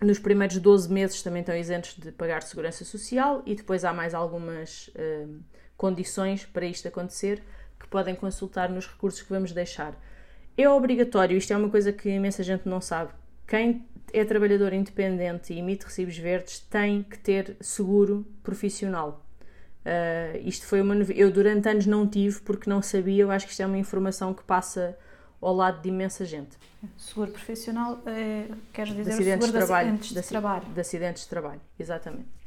nos 0.00 0.18
primeiros 0.18 0.56
12 0.58 0.92
meses 0.92 1.22
também 1.22 1.40
estão 1.40 1.56
isentos 1.56 1.94
de 1.94 2.10
pagar 2.12 2.42
segurança 2.42 2.84
social 2.84 3.42
e 3.44 3.54
depois 3.54 3.84
há 3.84 3.92
mais 3.92 4.14
algumas 4.14 4.90
hum, 4.98 5.40
condições 5.76 6.44
para 6.46 6.64
isto 6.64 6.88
acontecer 6.88 7.42
que 7.78 7.86
podem 7.86 8.14
consultar 8.14 8.70
nos 8.70 8.86
recursos 8.86 9.22
que 9.22 9.28
vamos 9.30 9.52
deixar. 9.52 9.94
É 10.56 10.68
obrigatório, 10.68 11.36
isto 11.36 11.52
é 11.52 11.56
uma 11.56 11.70
coisa 11.70 11.92
que 11.92 12.08
imensa 12.08 12.42
gente 12.42 12.68
não 12.68 12.80
sabe. 12.80 13.12
Quem 13.46 13.86
é 14.12 14.24
trabalhador 14.24 14.72
independente 14.72 15.52
e 15.52 15.58
emite 15.58 15.84
recibos 15.84 16.16
verdes 16.16 16.60
tem 16.60 17.02
que 17.02 17.18
ter 17.18 17.56
seguro 17.60 18.26
profissional. 18.42 19.24
Uh, 19.80 20.46
isto 20.46 20.66
foi 20.66 20.80
uma 20.80 20.94
Eu 20.94 21.30
durante 21.30 21.68
anos 21.68 21.86
não 21.86 22.06
tive 22.06 22.40
porque 22.40 22.68
não 22.68 22.82
sabia, 22.82 23.22
eu 23.22 23.30
acho 23.30 23.46
que 23.46 23.52
isto 23.52 23.62
é 23.62 23.66
uma 23.66 23.78
informação 23.78 24.34
que 24.34 24.44
passa 24.44 24.96
ao 25.40 25.54
lado 25.54 25.80
de 25.80 25.88
imensa 25.88 26.24
gente. 26.24 26.58
Seguro 26.96 27.30
profissional, 27.30 28.02
é, 28.06 28.46
queres 28.72 28.92
De 28.92 28.98
dizer 28.98 29.10
o 29.10 29.14
acidentes 29.14 29.46
seguro 29.46 29.60
de 29.60 29.66
trabalho. 29.66 29.88
de 29.88 29.94
acidentes 29.94 30.08
de, 30.08 30.22
de 30.22 30.28
trabalho. 30.28 30.64
de 30.66 30.80
acidentes 30.80 31.22
de 31.22 31.28
trabalho, 31.28 31.60
exatamente. 31.78 32.40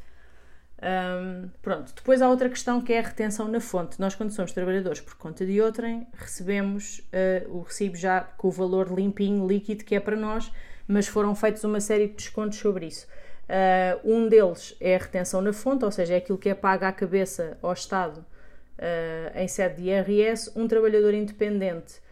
Hum, 0.83 1.50
pronto, 1.62 1.93
depois 1.95 2.21
há 2.21 2.29
outra 2.29 2.50
questão 2.50 2.81
que 2.81 2.91
é 2.91 3.00
a 3.00 3.01
retenção 3.01 3.47
na 3.47 3.62
fonte. 3.62 4.00
Nós, 4.00 4.15
quando 4.15 4.31
somos 4.31 4.51
trabalhadores 4.51 5.00
por 5.00 5.15
conta 5.15 5.45
de 5.45 5.62
outrem, 5.62 6.05
recebemos 6.13 7.00
uh, 7.00 7.57
o 7.57 7.62
recibo 7.62 7.95
já 7.95 8.19
com 8.21 8.50
o 8.50 8.51
valor 8.51 8.91
limpinho, 8.91 9.47
líquido, 9.47 9.85
que 9.85 9.95
é 9.95 10.00
para 10.00 10.17
nós, 10.17 10.51
mas 10.85 11.07
foram 11.07 11.33
feitos 11.35 11.63
uma 11.63 11.79
série 11.79 12.07
de 12.07 12.15
descontos 12.15 12.57
sobre 12.57 12.88
isso. 12.88 13.07
Uh, 13.43 14.13
um 14.13 14.27
deles 14.27 14.75
é 14.81 14.95
a 14.95 15.00
retenção 15.00 15.41
na 15.41 15.53
fonte, 15.53 15.85
ou 15.85 15.91
seja, 15.91 16.15
é 16.15 16.17
aquilo 16.17 16.38
que 16.38 16.50
é 16.50 16.53
pago 16.53 16.83
à 16.83 16.91
cabeça 16.91 17.57
ao 17.62 17.71
Estado 17.71 18.17
uh, 18.17 19.38
em 19.38 19.47
sede 19.47 19.81
de 19.81 19.89
IRS. 19.89 20.51
Um 20.53 20.67
trabalhador 20.67 21.13
independente 21.13 22.02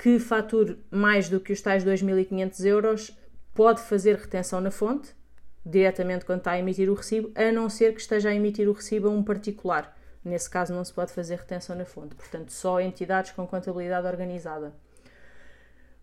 que 0.00 0.18
fature 0.18 0.78
mais 0.90 1.28
do 1.28 1.38
que 1.38 1.52
os 1.52 1.60
tais 1.60 1.84
2.500 1.84 2.64
euros 2.64 3.10
pode 3.52 3.82
fazer 3.82 4.16
retenção 4.16 4.58
na 4.58 4.70
fonte, 4.70 5.14
diretamente 5.64 6.24
quando 6.24 6.38
está 6.38 6.52
a 6.52 6.58
emitir 6.58 6.90
o 6.90 6.94
recibo, 6.94 7.30
a 7.34 7.52
não 7.52 7.68
ser 7.68 7.92
que 7.92 8.00
esteja 8.00 8.30
a 8.30 8.34
emitir 8.34 8.66
o 8.66 8.72
recibo 8.72 9.08
a 9.08 9.10
um 9.10 9.22
particular. 9.22 9.94
Nesse 10.24 10.48
caso 10.48 10.72
não 10.72 10.82
se 10.82 10.92
pode 10.92 11.12
fazer 11.12 11.36
retenção 11.36 11.76
na 11.76 11.84
fonte, 11.84 12.14
portanto 12.14 12.50
só 12.50 12.80
entidades 12.80 13.32
com 13.32 13.46
contabilidade 13.46 14.06
organizada. 14.06 14.72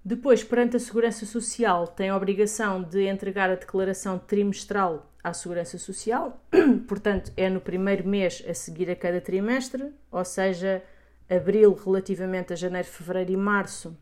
Depois, 0.06 0.44
perante 0.44 0.78
a 0.78 0.80
Segurança 0.80 1.26
Social, 1.26 1.88
tem 1.88 2.10
a 2.10 2.16
obrigação 2.16 2.84
de 2.84 3.08
entregar 3.08 3.50
a 3.50 3.56
declaração 3.56 4.20
trimestral 4.20 5.12
à 5.24 5.34
Segurança 5.34 5.80
Social, 5.80 6.40
portanto 6.88 7.32
é 7.36 7.50
no 7.50 7.60
primeiro 7.60 8.08
mês 8.08 8.44
a 8.48 8.54
seguir 8.54 8.92
a 8.92 8.96
cada 8.96 9.20
trimestre, 9.20 9.92
ou 10.12 10.24
seja, 10.24 10.84
abril 11.30 11.74
relativamente 11.86 12.54
a 12.54 12.56
janeiro, 12.56 12.88
fevereiro 12.88 13.32
e 13.32 13.38
março, 13.38 13.96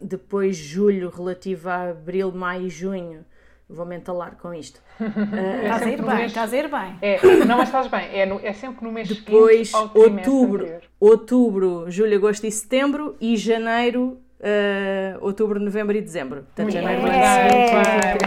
depois 0.00 0.56
julho 0.56 1.08
relativo 1.10 1.68
a 1.68 1.90
abril, 1.90 2.32
maio 2.32 2.66
e 2.66 2.70
junho. 2.70 3.24
Vou 3.68 3.86
me 3.86 3.96
entalar 3.96 4.36
com 4.36 4.52
isto. 4.52 4.82
Estás 5.00 5.82
a 5.82 5.90
ir 5.90 6.02
bem, 6.02 6.14
mês- 6.16 6.26
estás 6.26 6.52
a 6.52 6.56
ir 6.56 6.68
bem. 6.68 6.98
É, 7.00 7.44
não, 7.46 7.56
mas 7.58 7.68
estás 7.68 7.86
bem. 7.88 8.06
É, 8.12 8.26
no- 8.26 8.40
é 8.42 8.52
sempre 8.52 8.84
no 8.84 8.92
mês 8.92 9.08
Depois 9.08 9.68
seguinte 9.70 9.96
outubro, 9.98 10.62
anterior. 10.64 10.82
outubro, 11.00 11.84
julho, 11.90 12.14
agosto 12.16 12.44
e 12.46 12.52
setembro 12.52 13.16
e 13.18 13.34
janeiro, 13.36 14.20
eh, 14.40 15.16
outubro, 15.22 15.58
novembro 15.58 15.96
e 15.96 16.02
dezembro. 16.02 16.42
Portanto, 16.42 16.70
janeiro 16.70 17.02
bem, 17.02 17.12
seguinte, 17.12 17.72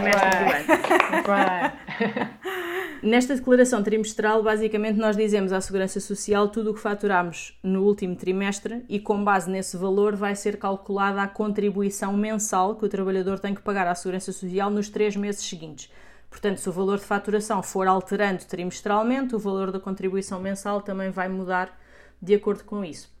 bem, 0.00 0.02
muito 0.02 0.16
ano. 0.16 1.12
Muito 1.12 1.28
bem. 1.30 2.65
Nesta 3.02 3.34
declaração 3.34 3.82
trimestral, 3.82 4.42
basicamente, 4.42 4.98
nós 4.98 5.16
dizemos 5.16 5.52
à 5.52 5.60
Segurança 5.60 6.00
Social 6.00 6.48
tudo 6.48 6.70
o 6.70 6.74
que 6.74 6.80
faturamos 6.80 7.58
no 7.62 7.84
último 7.84 8.16
trimestre 8.16 8.84
e, 8.88 8.98
com 8.98 9.22
base 9.22 9.50
nesse 9.50 9.76
valor, 9.76 10.16
vai 10.16 10.34
ser 10.34 10.58
calculada 10.58 11.20
a 11.22 11.28
contribuição 11.28 12.16
mensal 12.16 12.74
que 12.74 12.84
o 12.84 12.88
trabalhador 12.88 13.38
tem 13.38 13.54
que 13.54 13.60
pagar 13.60 13.86
à 13.86 13.94
Segurança 13.94 14.32
Social 14.32 14.70
nos 14.70 14.88
três 14.88 15.14
meses 15.14 15.44
seguintes. 15.44 15.90
Portanto, 16.30 16.58
se 16.58 16.68
o 16.68 16.72
valor 16.72 16.98
de 16.98 17.04
faturação 17.04 17.62
for 17.62 17.86
alterando 17.86 18.44
trimestralmente, 18.44 19.34
o 19.34 19.38
valor 19.38 19.70
da 19.70 19.78
contribuição 19.78 20.40
mensal 20.40 20.80
também 20.80 21.10
vai 21.10 21.28
mudar 21.28 21.78
de 22.20 22.34
acordo 22.34 22.64
com 22.64 22.84
isso. 22.84 23.14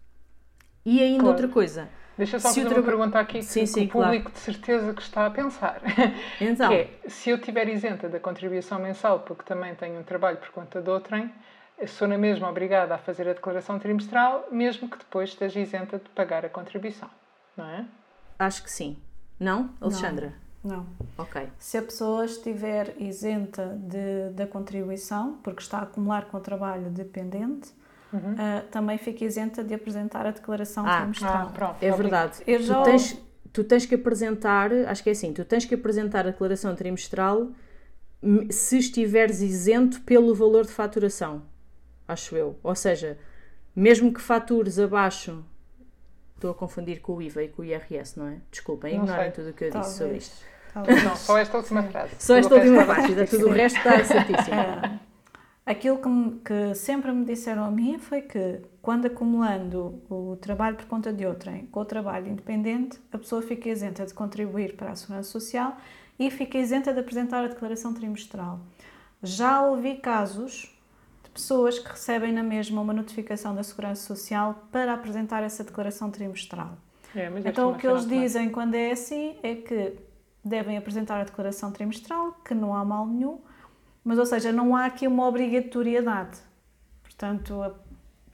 E 0.84 1.00
ainda 1.00 1.20
Claro. 1.20 1.30
outra 1.32 1.48
coisa. 1.48 1.88
Deixa 2.16 2.38
só 2.38 2.48
Se 2.48 2.54
fazer 2.62 2.66
uma 2.68 2.74
traba- 2.74 2.86
pergunta 2.88 3.18
aqui 3.20 3.38
que, 3.40 3.44
Sim, 3.44 3.60
que 3.60 3.66
sim, 3.66 3.84
o 3.86 3.88
público 3.90 4.30
de 4.32 4.38
certeza 4.38 4.94
que 4.94 5.02
está 5.02 5.26
a 5.26 5.30
pensar. 5.30 5.80
Então, 6.40 6.68
Que 6.70 6.74
é, 6.74 6.90
se 7.08 7.30
eu 7.30 7.36
estiver 7.36 7.68
isenta 7.68 8.08
da 8.08 8.18
contribuição 8.18 8.78
mensal, 8.78 9.20
porque 9.20 9.42
também 9.42 9.74
tenho 9.74 10.00
um 10.00 10.02
trabalho 10.02 10.38
por 10.38 10.50
conta 10.50 10.80
de 10.80 10.88
outrem, 10.88 11.30
eu 11.78 11.86
sou 11.86 12.08
na 12.08 12.16
mesma 12.16 12.48
obrigada 12.48 12.94
a 12.94 12.98
fazer 12.98 13.28
a 13.28 13.34
declaração 13.34 13.78
trimestral, 13.78 14.46
mesmo 14.50 14.88
que 14.88 14.96
depois 14.96 15.28
esteja 15.30 15.60
isenta 15.60 15.98
de 15.98 16.08
pagar 16.10 16.44
a 16.44 16.48
contribuição. 16.48 17.10
Não 17.56 17.66
é? 17.66 17.84
acho 18.38 18.62
que 18.62 18.70
sim. 18.70 18.96
Não, 19.38 19.70
Alexandra? 19.80 20.32
Não. 20.64 20.86
Ok. 21.18 21.48
Se 21.58 21.76
a 21.78 21.82
pessoa 21.82 22.24
estiver 22.24 22.94
isenta 22.98 23.78
de, 23.78 24.30
da 24.34 24.46
contribuição, 24.46 25.38
porque 25.42 25.60
está 25.62 25.78
a 25.78 25.82
acumular 25.82 26.24
com 26.26 26.38
o 26.38 26.40
trabalho 26.40 26.88
dependente, 26.90 27.70
ah, 28.38 28.62
também 28.70 28.98
fica 28.98 29.24
isenta 29.24 29.62
de 29.64 29.74
apresentar 29.74 30.26
a 30.26 30.30
declaração 30.30 30.86
Ah, 30.86 30.98
trimestral. 31.00 31.46
Ah, 31.48 31.52
pronto. 31.52 31.76
É 31.82 31.90
verdade. 31.90 32.38
Eu 32.46 32.60
já- 32.60 32.74
Tu, 32.76 32.84
tens, 32.84 33.18
tu 33.52 33.64
tens 33.64 33.86
que 33.86 33.94
apresentar, 33.94 34.72
acho 34.72 35.02
que 35.02 35.08
é 35.08 35.12
assim, 35.12 35.32
tu 35.32 35.44
tens 35.44 35.64
que 35.64 35.74
apresentar 35.74 36.20
a 36.26 36.30
declaração 36.30 36.74
trimestral 36.74 37.48
m- 38.22 38.50
se 38.52 38.78
estiveres 38.78 39.40
isento 39.40 40.00
pelo 40.02 40.34
valor 40.34 40.64
de 40.66 40.72
faturação, 40.72 41.42
acho 42.08 42.36
eu. 42.36 42.58
Ou 42.62 42.74
seja, 42.74 43.18
mesmo 43.74 44.12
que 44.12 44.20
fatures 44.20 44.78
abaixo, 44.78 45.44
estou 46.34 46.50
a 46.50 46.54
confundir 46.54 47.00
com 47.00 47.14
o 47.16 47.22
IVA 47.22 47.44
e 47.44 47.48
com 47.48 47.62
o 47.62 47.64
IRS, 47.64 48.18
não 48.18 48.28
é? 48.28 48.36
Desculpem, 48.50 48.96
ignorem 48.96 49.30
tudo 49.32 49.50
o 49.50 49.52
que 49.52 49.64
eu 49.64 49.70
disse 49.70 49.98
sobre 49.98 50.16
isto. 50.18 50.44
Talvez. 50.72 51.02
Não, 51.04 51.16
só 51.16 51.38
esta 51.38 51.56
última 51.56 51.82
frase. 51.84 52.10
Só 52.18 52.34
Tudo 52.34 52.54
esta 52.54 52.54
última 52.56 52.94
bem. 52.94 53.26
tudo 53.26 53.46
o 53.48 53.50
resto 53.52 53.78
está 53.78 54.04
certíssimo. 54.04 54.56
É, 54.60 55.05
aquilo 55.66 55.98
que, 55.98 56.08
me- 56.08 56.38
que 56.44 56.74
sempre 56.74 57.12
me 57.12 57.24
disseram 57.24 57.64
a 57.64 57.70
mim 57.70 57.98
foi 57.98 58.22
que 58.22 58.60
quando 58.80 59.06
acumulando 59.06 60.00
o 60.08 60.36
trabalho 60.40 60.76
por 60.76 60.86
conta 60.86 61.12
de 61.12 61.26
outrem 61.26 61.66
com 61.66 61.80
o 61.80 61.84
trabalho 61.84 62.28
independente, 62.28 62.98
a 63.12 63.18
pessoa 63.18 63.42
fica 63.42 63.68
isenta 63.68 64.06
de 64.06 64.14
contribuir 64.14 64.76
para 64.76 64.92
a 64.92 64.96
Segurança 64.96 65.28
Social 65.30 65.76
e 66.18 66.30
fica 66.30 66.56
isenta 66.56 66.92
de 66.92 67.00
apresentar 67.00 67.44
a 67.44 67.48
declaração 67.48 67.92
trimestral. 67.92 68.60
Já 69.22 69.62
ouvi 69.62 69.96
casos 69.96 70.72
de 71.24 71.30
pessoas 71.30 71.78
que 71.78 71.88
recebem 71.90 72.32
na 72.32 72.42
mesma 72.42 72.80
uma 72.80 72.92
notificação 72.92 73.54
da 73.54 73.62
Segurança 73.62 74.06
Social 74.06 74.68
para 74.70 74.94
apresentar 74.94 75.42
essa 75.42 75.64
declaração 75.64 76.10
trimestral. 76.10 76.78
É, 77.14 77.26
Então, 77.44 77.70
o 77.72 77.74
que 77.76 77.86
eles 77.86 78.02
automática. 78.02 78.20
dizem 78.20 78.50
quando 78.50 78.74
é 78.74 78.92
assim 78.92 79.36
é 79.42 79.54
que 79.56 79.94
devem 80.44 80.76
apresentar 80.76 81.20
a 81.20 81.24
declaração 81.24 81.72
trimestral, 81.72 82.36
que 82.44 82.54
não 82.54 82.72
há 82.74 82.84
mal 82.84 83.06
nenhum, 83.06 83.40
mas, 84.06 84.20
ou 84.20 84.24
seja, 84.24 84.52
não 84.52 84.76
há 84.76 84.84
aqui 84.86 85.04
uma 85.08 85.26
obrigatoriedade. 85.26 86.38
Portanto, 87.02 87.74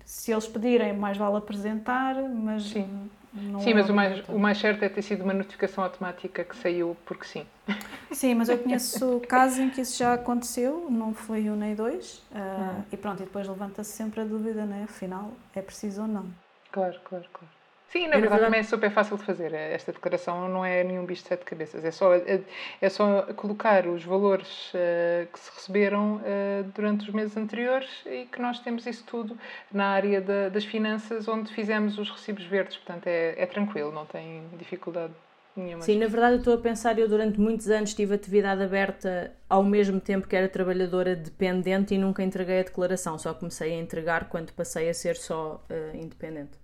se 0.05 0.31
eles 0.31 0.47
pedirem, 0.47 0.93
mais 0.93 1.17
vale 1.17 1.38
apresentar, 1.38 2.14
mas 2.29 2.64
Sim. 2.64 3.11
não 3.33 3.59
Sim, 3.59 3.71
é 3.71 3.75
mas 3.75 3.88
o 3.88 3.95
mais, 3.95 4.29
o 4.29 4.38
mais 4.38 4.59
certo 4.59 4.83
é 4.83 4.91
ter 4.91 5.00
sido 5.00 5.25
uma 5.25 5.33
notificação 5.33 5.83
automática 5.83 6.45
que 6.45 6.55
saiu 6.55 6.95
porque 7.07 7.25
sim. 7.25 7.47
Sim, 8.12 8.35
mas 8.35 8.50
eu 8.50 8.59
conheço 8.59 9.21
casos 9.26 9.61
em 9.61 9.71
que 9.71 9.81
isso 9.81 9.97
já 9.97 10.12
aconteceu, 10.12 10.91
não 10.91 11.14
foi 11.14 11.49
um 11.49 11.57
nem 11.57 11.75
dois, 11.75 12.23
ah, 12.35 12.75
Hum. 12.79 12.83
e 12.93 12.97
pronto, 12.99 13.23
e 13.23 13.25
depois 13.25 13.49
levanta-se 13.49 13.93
sempre 13.93 14.21
a 14.21 14.25
dúvida, 14.25 14.67
né? 14.67 14.83
Afinal, 14.85 15.33
é 15.55 15.62
preciso 15.62 16.02
ou 16.02 16.09
não. 16.09 16.26
Claro, 16.71 17.00
claro, 17.05 17.25
claro. 17.33 17.62
Sim, 17.92 18.08
na 18.08 18.16
verdade, 18.16 18.44
também 18.44 18.61
é 18.61 18.62
super 18.62 18.90
fácil 18.90 19.18
de 19.18 19.25
fazer. 19.25 19.52
Esta 19.52 19.92
declaração 19.92 20.49
não 20.49 20.64
é 20.64 20.82
nenhum 20.82 21.04
bicho 21.04 21.22
de 21.25 21.28
sete 21.28 21.44
cabeças. 21.44 21.84
É 21.84 21.90
só, 21.90 22.14
é, 22.14 22.40
é 22.80 22.88
só 22.88 23.22
colocar 23.34 23.87
os 23.87 24.02
valores 24.02 24.72
eh, 24.75 25.26
que 25.30 25.38
se 25.38 25.50
receberam 25.54 26.18
eh, 26.25 26.62
durante 26.75 27.02
os 27.06 27.14
meses 27.14 27.37
anteriores 27.37 27.90
e 28.06 28.25
que 28.25 28.40
nós 28.40 28.58
temos 28.61 28.87
isso 28.87 29.04
tudo 29.04 29.37
na 29.70 29.88
área 29.88 30.22
da- 30.22 30.49
das 30.49 30.64
finanças, 30.64 31.28
onde 31.28 31.52
fizemos 31.52 31.99
os 31.99 32.11
recibos 32.11 32.44
verdes. 32.46 32.78
Portanto, 32.78 33.06
é, 33.08 33.34
é 33.37 33.44
tranquilo, 33.44 33.92
não 33.92 34.06
tem 34.06 34.42
dificuldade 34.56 35.12
nenhuma. 35.54 35.82
Sim, 35.82 35.99
na 35.99 36.06
verdade 36.06 36.32
eu 36.37 36.38
estou 36.38 36.54
a 36.54 36.58
pensar, 36.58 36.99
eu 36.99 37.06
durante 37.06 37.38
muitos 37.38 37.68
anos 37.68 37.92
tive 37.92 38.14
atividade 38.14 38.62
aberta 38.62 39.32
ao 39.50 39.62
mesmo 39.62 40.00
tempo 40.00 40.26
que 40.26 40.34
era 40.34 40.49
trabalhadora 40.49 41.14
dependente 41.14 41.94
e 41.94 41.99
nunca 41.99 42.22
entreguei 42.22 42.61
a 42.61 42.62
declaração, 42.62 43.18
só 43.18 43.34
comecei 43.34 43.75
a 43.75 43.76
entregar 43.78 44.30
quando 44.30 44.50
passei 44.54 44.88
a 44.88 44.94
ser 44.94 45.14
só 45.16 45.62
eh, 45.68 45.90
independente. 45.94 46.62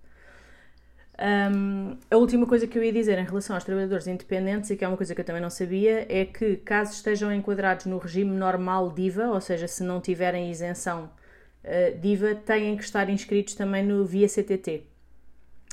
Ahm, 1.21 1.97
a 2.09 2.15
última 2.15 2.45
coisa 2.47 2.65
que 2.65 2.77
eu 2.79 2.83
ia 2.83 2.93
dizer 2.93 3.19
em 3.19 3.25
relação 3.25 3.53
aos 3.53 3.65
trabalhadores 3.65 4.07
independentes, 4.07 4.69
e 4.69 4.77
que 4.77 4.85
é 4.85 4.87
uma 4.87 4.95
coisa 4.95 5.13
que 5.13 5.19
eu 5.19 5.25
também 5.25 5.41
não 5.41 5.49
sabia, 5.49 6.05
é 6.09 6.23
que 6.25 6.55
caso 6.57 6.93
estejam 6.93 7.33
enquadrados 7.33 7.85
no 7.87 7.97
regime 7.97 8.31
normal 8.31 8.89
DIVA, 8.89 9.27
ou 9.27 9.41
seja, 9.41 9.67
se 9.67 9.83
não 9.83 9.99
tiverem 9.99 10.49
isenção 10.49 11.09
eh, 11.63 11.91
DIVA, 11.91 12.35
têm 12.35 12.77
que 12.77 12.83
estar 12.83 13.09
inscritos 13.09 13.53
também 13.53 13.83
no 13.85 14.05
via 14.05 14.29
CTT, 14.29 14.85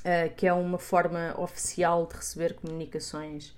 eh, 0.04 0.28
que 0.30 0.48
é 0.48 0.52
uma 0.52 0.78
forma 0.78 1.34
oficial 1.40 2.06
de 2.06 2.16
receber 2.16 2.54
comunicações. 2.54 3.54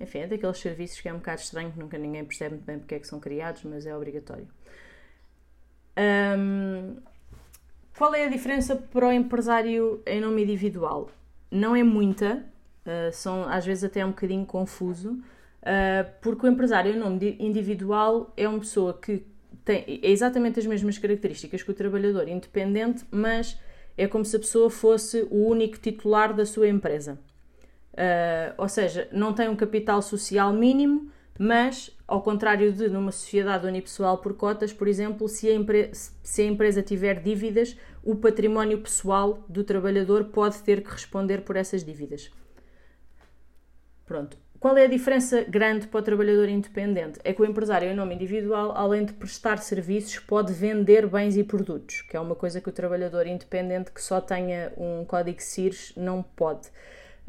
Enfim, 0.00 0.20
é 0.20 0.26
daqueles 0.26 0.58
serviços 0.58 1.00
que 1.00 1.08
é 1.08 1.12
um 1.12 1.18
bocado 1.18 1.42
estranho, 1.42 1.70
que 1.70 1.78
nunca 1.78 1.96
ninguém 1.98 2.24
percebe 2.24 2.56
muito 2.56 2.64
bem 2.66 2.78
porque 2.78 2.96
é 2.96 2.98
que 2.98 3.06
são 3.06 3.20
criados, 3.20 3.62
mas 3.64 3.86
é 3.86 3.96
obrigatório. 3.96 4.48
Ahm, 5.96 6.96
qual 7.96 8.14
é 8.14 8.24
a 8.24 8.28
diferença 8.28 8.74
para 8.74 9.06
o 9.08 9.12
empresário 9.12 10.02
em 10.06 10.20
nome 10.20 10.42
individual? 10.42 11.10
Não 11.50 11.74
é 11.74 11.82
muita, 11.82 12.44
uh, 12.86 13.12
são 13.12 13.48
às 13.48 13.66
vezes 13.66 13.84
até 13.84 14.04
um 14.04 14.10
bocadinho 14.10 14.46
confuso, 14.46 15.12
uh, 15.12 16.10
porque 16.20 16.46
o 16.46 16.48
empresário 16.48 16.92
em 16.92 16.98
nome 16.98 17.36
individual 17.40 18.32
é 18.36 18.48
uma 18.48 18.60
pessoa 18.60 18.94
que 18.94 19.24
tem 19.64 20.00
é 20.02 20.10
exatamente 20.10 20.58
as 20.58 20.66
mesmas 20.66 20.98
características 20.98 21.62
que 21.62 21.70
o 21.70 21.74
trabalhador 21.74 22.28
independente, 22.28 23.04
mas 23.10 23.58
é 23.96 24.06
como 24.06 24.24
se 24.24 24.36
a 24.36 24.38
pessoa 24.38 24.70
fosse 24.70 25.26
o 25.30 25.46
único 25.46 25.78
titular 25.78 26.32
da 26.32 26.46
sua 26.46 26.68
empresa. 26.68 27.18
Uh, 27.92 28.54
ou 28.56 28.68
seja, 28.68 29.08
não 29.12 29.32
tem 29.32 29.48
um 29.48 29.56
capital 29.56 30.00
social 30.00 30.52
mínimo, 30.52 31.10
mas, 31.38 31.90
ao 32.06 32.22
contrário 32.22 32.72
de 32.72 32.88
numa 32.88 33.10
sociedade 33.12 33.66
unipessoal 33.66 34.18
por 34.18 34.34
cotas, 34.34 34.72
por 34.72 34.86
exemplo, 34.86 35.28
se 35.28 35.48
a, 35.50 35.54
se 36.22 36.42
a 36.42 36.44
empresa 36.44 36.82
tiver 36.82 37.22
dívidas, 37.22 37.76
o 38.02 38.16
património 38.16 38.80
pessoal 38.80 39.44
do 39.48 39.62
trabalhador 39.64 40.24
pode 40.24 40.58
ter 40.62 40.82
que 40.82 40.90
responder 40.90 41.42
por 41.42 41.56
essas 41.56 41.84
dívidas. 41.84 42.30
Pronto. 44.06 44.36
Qual 44.58 44.76
é 44.76 44.84
a 44.84 44.88
diferença 44.88 45.42
grande 45.42 45.86
para 45.86 46.00
o 46.00 46.02
trabalhador 46.02 46.46
independente? 46.46 47.18
É 47.24 47.32
que 47.32 47.40
o 47.40 47.46
empresário 47.46 47.88
em 47.88 47.94
nome 47.94 48.14
individual, 48.14 48.72
além 48.76 49.06
de 49.06 49.14
prestar 49.14 49.56
serviços, 49.56 50.18
pode 50.18 50.52
vender 50.52 51.06
bens 51.06 51.34
e 51.34 51.42
produtos, 51.42 52.02
que 52.02 52.14
é 52.14 52.20
uma 52.20 52.34
coisa 52.34 52.60
que 52.60 52.68
o 52.68 52.72
trabalhador 52.72 53.26
independente 53.26 53.90
que 53.90 54.02
só 54.02 54.20
tenha 54.20 54.70
um 54.76 55.02
código 55.06 55.40
CIRS 55.40 55.94
não 55.96 56.22
pode. 56.22 56.68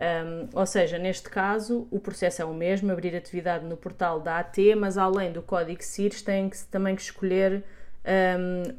Um, 0.02 0.50
ou 0.60 0.66
seja, 0.66 0.98
neste 0.98 1.30
caso, 1.30 1.88
o 1.90 2.00
processo 2.00 2.42
é 2.42 2.46
o 2.46 2.54
mesmo, 2.54 2.92
abrir 2.92 3.16
atividade 3.16 3.66
no 3.66 3.78
portal 3.78 4.20
da 4.20 4.40
AT, 4.40 4.58
mas 4.76 4.98
além 4.98 5.32
do 5.32 5.42
código 5.42 5.82
CIRS, 5.82 6.22
tem 6.24 6.50
que, 6.50 6.58
também 6.66 6.98
que 6.98 7.02
escolher 7.02 7.64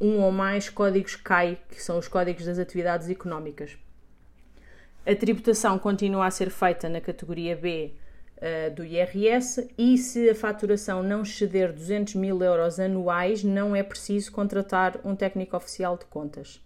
um, 0.00 0.20
ou 0.20 0.32
mais 0.32 0.68
códigos 0.68 1.16
CAI, 1.16 1.58
que 1.70 1.82
são 1.82 1.98
os 1.98 2.08
códigos 2.08 2.44
das 2.44 2.58
atividades 2.58 3.08
económicas. 3.08 3.76
A 5.06 5.14
tributação 5.14 5.78
continua 5.78 6.26
a 6.26 6.30
ser 6.30 6.50
feita 6.50 6.88
na 6.88 7.00
categoria 7.00 7.56
B 7.56 7.92
uh, 8.36 8.74
do 8.74 8.84
IRS 8.84 9.68
e 9.76 9.98
se 9.98 10.30
a 10.30 10.34
faturação 10.34 11.02
não 11.02 11.22
exceder 11.22 11.72
200 11.72 12.14
mil 12.14 12.42
euros 12.42 12.78
anuais, 12.78 13.42
não 13.42 13.74
é 13.74 13.82
preciso 13.82 14.30
contratar 14.30 15.00
um 15.04 15.16
técnico 15.16 15.56
oficial 15.56 15.96
de 15.96 16.04
contas. 16.04 16.64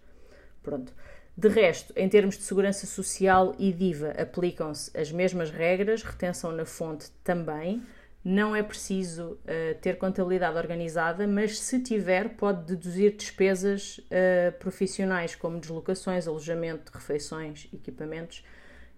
Pronto. 0.61 0.93
De 1.35 1.47
resto, 1.47 1.93
em 1.95 2.09
termos 2.09 2.35
de 2.35 2.43
segurança 2.43 2.87
social 2.87 3.55
e 3.59 3.71
DIVA, 3.71 4.09
aplicam-se 4.19 4.95
as 4.97 5.11
mesmas 5.11 5.51
regras, 5.51 6.01
retenção 6.01 6.51
na 6.51 6.65
fonte 6.65 7.11
também. 7.23 7.83
Não 8.29 8.53
é 8.53 8.61
preciso 8.61 9.39
uh, 9.45 9.79
ter 9.79 9.97
contabilidade 9.97 10.57
organizada, 10.57 11.25
mas 11.25 11.57
se 11.59 11.79
tiver, 11.79 12.35
pode 12.35 12.65
deduzir 12.65 13.15
despesas 13.15 13.99
uh, 13.99 14.51
profissionais 14.59 15.33
como 15.33 15.57
deslocações, 15.61 16.27
alojamento, 16.27 16.91
refeições, 16.93 17.69
equipamentos, 17.73 18.43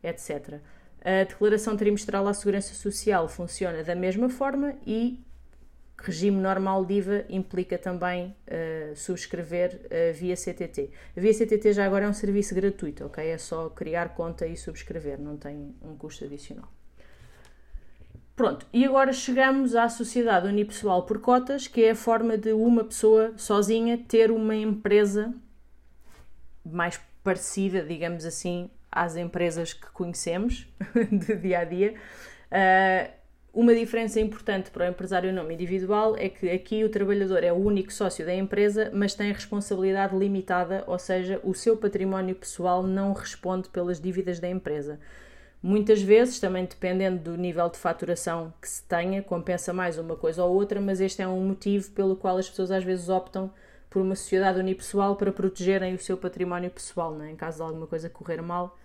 etc. 0.01 0.55
A 1.03 1.25
declaração 1.25 1.77
trimestral 1.77 2.27
à 2.27 2.33
Segurança 2.33 2.73
Social 2.73 3.29
funciona 3.29 3.83
da 3.83 3.93
mesma 3.93 4.31
forma 4.31 4.73
e 4.83 5.23
regime 5.95 6.41
normal 6.41 6.83
DIVA 6.83 7.25
implica 7.29 7.77
também 7.77 8.35
uh, 8.47 8.95
subscrever 8.95 9.79
uh, 9.85 10.11
via 10.11 10.35
CTT. 10.35 10.89
A 11.15 11.19
via 11.21 11.35
CTT 11.35 11.73
já 11.73 11.85
agora 11.85 12.05
é 12.05 12.09
um 12.09 12.13
serviço 12.13 12.55
gratuito, 12.55 13.05
ok? 13.05 13.23
É 13.23 13.37
só 13.37 13.69
criar 13.69 14.15
conta 14.15 14.47
e 14.47 14.57
subscrever, 14.57 15.21
não 15.21 15.37
tem 15.37 15.75
um 15.83 15.95
custo 15.95 16.25
adicional. 16.25 16.78
Pronto, 18.39 18.65
e 18.71 18.85
agora 18.85 19.11
chegamos 19.11 19.75
à 19.75 19.89
sociedade 19.89 20.47
unipessoal 20.47 21.03
por 21.03 21.19
cotas, 21.19 21.67
que 21.67 21.83
é 21.83 21.91
a 21.91 21.95
forma 21.95 22.37
de 22.37 22.53
uma 22.53 22.85
pessoa 22.85 23.33
sozinha 23.35 23.97
ter 24.07 24.31
uma 24.31 24.55
empresa 24.55 25.33
mais 26.65 26.97
parecida, 27.21 27.83
digamos 27.83 28.23
assim, 28.23 28.69
às 28.89 29.17
empresas 29.17 29.73
que 29.73 29.91
conhecemos 29.91 30.65
de 31.11 31.35
dia 31.35 31.59
a 31.59 31.63
dia. 31.65 31.95
Uh, 32.49 33.11
uma 33.53 33.75
diferença 33.75 34.21
importante 34.21 34.71
para 34.71 34.85
o 34.85 34.89
empresário 34.89 35.33
nome 35.33 35.53
individual 35.53 36.15
é 36.15 36.29
que 36.29 36.49
aqui 36.49 36.85
o 36.85 36.89
trabalhador 36.89 37.43
é 37.43 37.51
o 37.51 37.57
único 37.57 37.91
sócio 37.91 38.25
da 38.25 38.33
empresa, 38.33 38.89
mas 38.93 39.13
tem 39.13 39.33
responsabilidade 39.33 40.15
limitada, 40.15 40.85
ou 40.87 40.97
seja, 40.97 41.41
o 41.43 41.53
seu 41.53 41.75
património 41.75 42.35
pessoal 42.35 42.83
não 42.83 43.11
responde 43.11 43.67
pelas 43.67 43.99
dívidas 43.99 44.39
da 44.39 44.47
empresa. 44.47 44.97
Muitas 45.61 46.01
vezes, 46.01 46.39
também 46.39 46.65
dependendo 46.65 47.31
do 47.31 47.37
nível 47.37 47.69
de 47.69 47.77
faturação 47.77 48.53
que 48.61 48.69
se 48.69 48.81
tenha, 48.83 49.21
compensa 49.21 49.73
mais 49.73 49.97
uma 49.97 50.15
coisa 50.15 50.43
ou 50.43 50.55
outra, 50.55 50.79
mas 50.79 51.01
este 51.01 51.21
é 51.21 51.27
um 51.27 51.41
motivo 51.41 51.91
pelo 51.91 52.15
qual 52.15 52.37
as 52.37 52.49
pessoas 52.49 52.71
às 52.71 52.83
vezes 52.83 53.09
optam 53.09 53.51
por 53.89 54.01
uma 54.01 54.15
sociedade 54.15 54.59
unipessoal 54.59 55.17
para 55.17 55.31
protegerem 55.33 55.93
o 55.95 55.99
seu 55.99 56.15
património 56.15 56.69
pessoal, 56.69 57.13
né? 57.13 57.31
em 57.31 57.35
caso 57.35 57.57
de 57.57 57.63
alguma 57.63 57.87
coisa 57.87 58.09
correr 58.09 58.41
mal, 58.41 58.77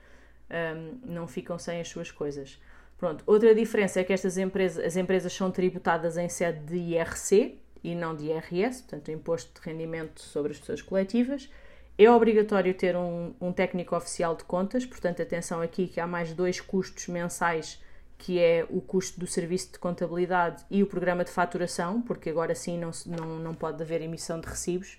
um, 0.51 0.99
não 1.05 1.29
ficam 1.29 1.59
sem 1.59 1.81
as 1.81 1.89
suas 1.89 2.11
coisas. 2.11 2.59
Pronto, 2.99 3.23
outra 3.27 3.55
diferença 3.55 4.01
é 4.01 4.05
que 4.05 4.13
estas 4.13 4.37
empresas, 4.37 4.85
as 4.85 4.97
empresas 4.97 5.33
são 5.33 5.51
tributadas 5.51 6.17
em 6.17 6.29
sede 6.29 6.61
de 6.61 6.77
IRC 6.77 7.59
e 7.85 7.95
não 7.95 8.17
de 8.17 8.27
IRS, 8.27 8.83
portanto, 8.83 9.11
Imposto 9.11 9.61
de 9.61 9.69
Rendimento 9.69 10.21
sobre 10.21 10.53
as 10.53 10.59
Pessoas 10.59 10.81
Coletivas, 10.81 11.51
é 11.97 12.11
obrigatório 12.11 12.75
ter 12.75 12.97
um, 12.97 13.35
um, 13.41 13.53
técnico 13.53 13.95
oficial 13.95 14.35
de 14.35 14.45
contas, 14.45 14.85
portanto, 14.85 15.23
atenção 15.23 15.63
aqui 15.63 15.87
que 15.87 16.01
há 16.01 16.07
mais 16.07 16.33
dois 16.33 16.61
custos 16.61 17.07
mensais, 17.07 17.81
que 18.19 18.41
é 18.41 18.67
o 18.69 18.81
custo 18.81 19.21
do 19.21 19.27
serviço 19.27 19.73
de 19.73 19.79
contabilidade 19.79 20.65
e 20.71 20.83
o 20.83 20.87
programa 20.87 21.25
de 21.25 21.31
faturação, 21.31 22.03
porque 22.03 22.31
agora 22.31 22.55
sim 22.55 22.79
não, 22.79 22.91
não, 23.07 23.39
não 23.39 23.55
pode 23.55 23.81
haver 23.81 24.03
emissão 24.03 24.41
de 24.41 24.49
recibos, 24.49 24.99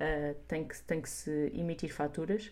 uh, 0.00 0.34
tem, 0.48 0.64
que, 0.64 0.82
tem 0.82 1.00
que 1.00 1.08
se 1.08 1.52
emitir 1.54 1.94
faturas. 1.94 2.50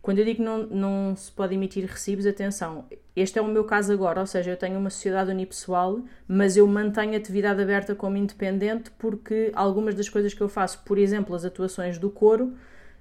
Quando 0.00 0.18
eu 0.18 0.24
digo 0.26 0.42
não, 0.42 0.66
não 0.66 1.16
se 1.16 1.32
pode 1.32 1.54
emitir 1.54 1.86
recibos, 1.86 2.26
atenção, 2.26 2.86
este 3.16 3.38
é 3.38 3.42
o 3.42 3.46
meu 3.46 3.64
caso 3.64 3.90
agora, 3.90 4.20
ou 4.20 4.26
seja, 4.26 4.50
eu 4.50 4.56
tenho 4.56 4.78
uma 4.78 4.90
sociedade 4.90 5.30
unipessoal, 5.30 6.02
mas 6.28 6.58
eu 6.58 6.66
mantenho 6.66 7.14
a 7.14 7.16
atividade 7.16 7.60
aberta 7.62 7.94
como 7.94 8.16
independente 8.18 8.90
porque 8.98 9.50
algumas 9.54 9.94
das 9.94 10.08
coisas 10.08 10.34
que 10.34 10.42
eu 10.42 10.48
faço, 10.48 10.84
por 10.84 10.98
exemplo, 10.98 11.34
as 11.34 11.44
atuações 11.44 11.98
do 11.98 12.10
coro, 12.10 12.54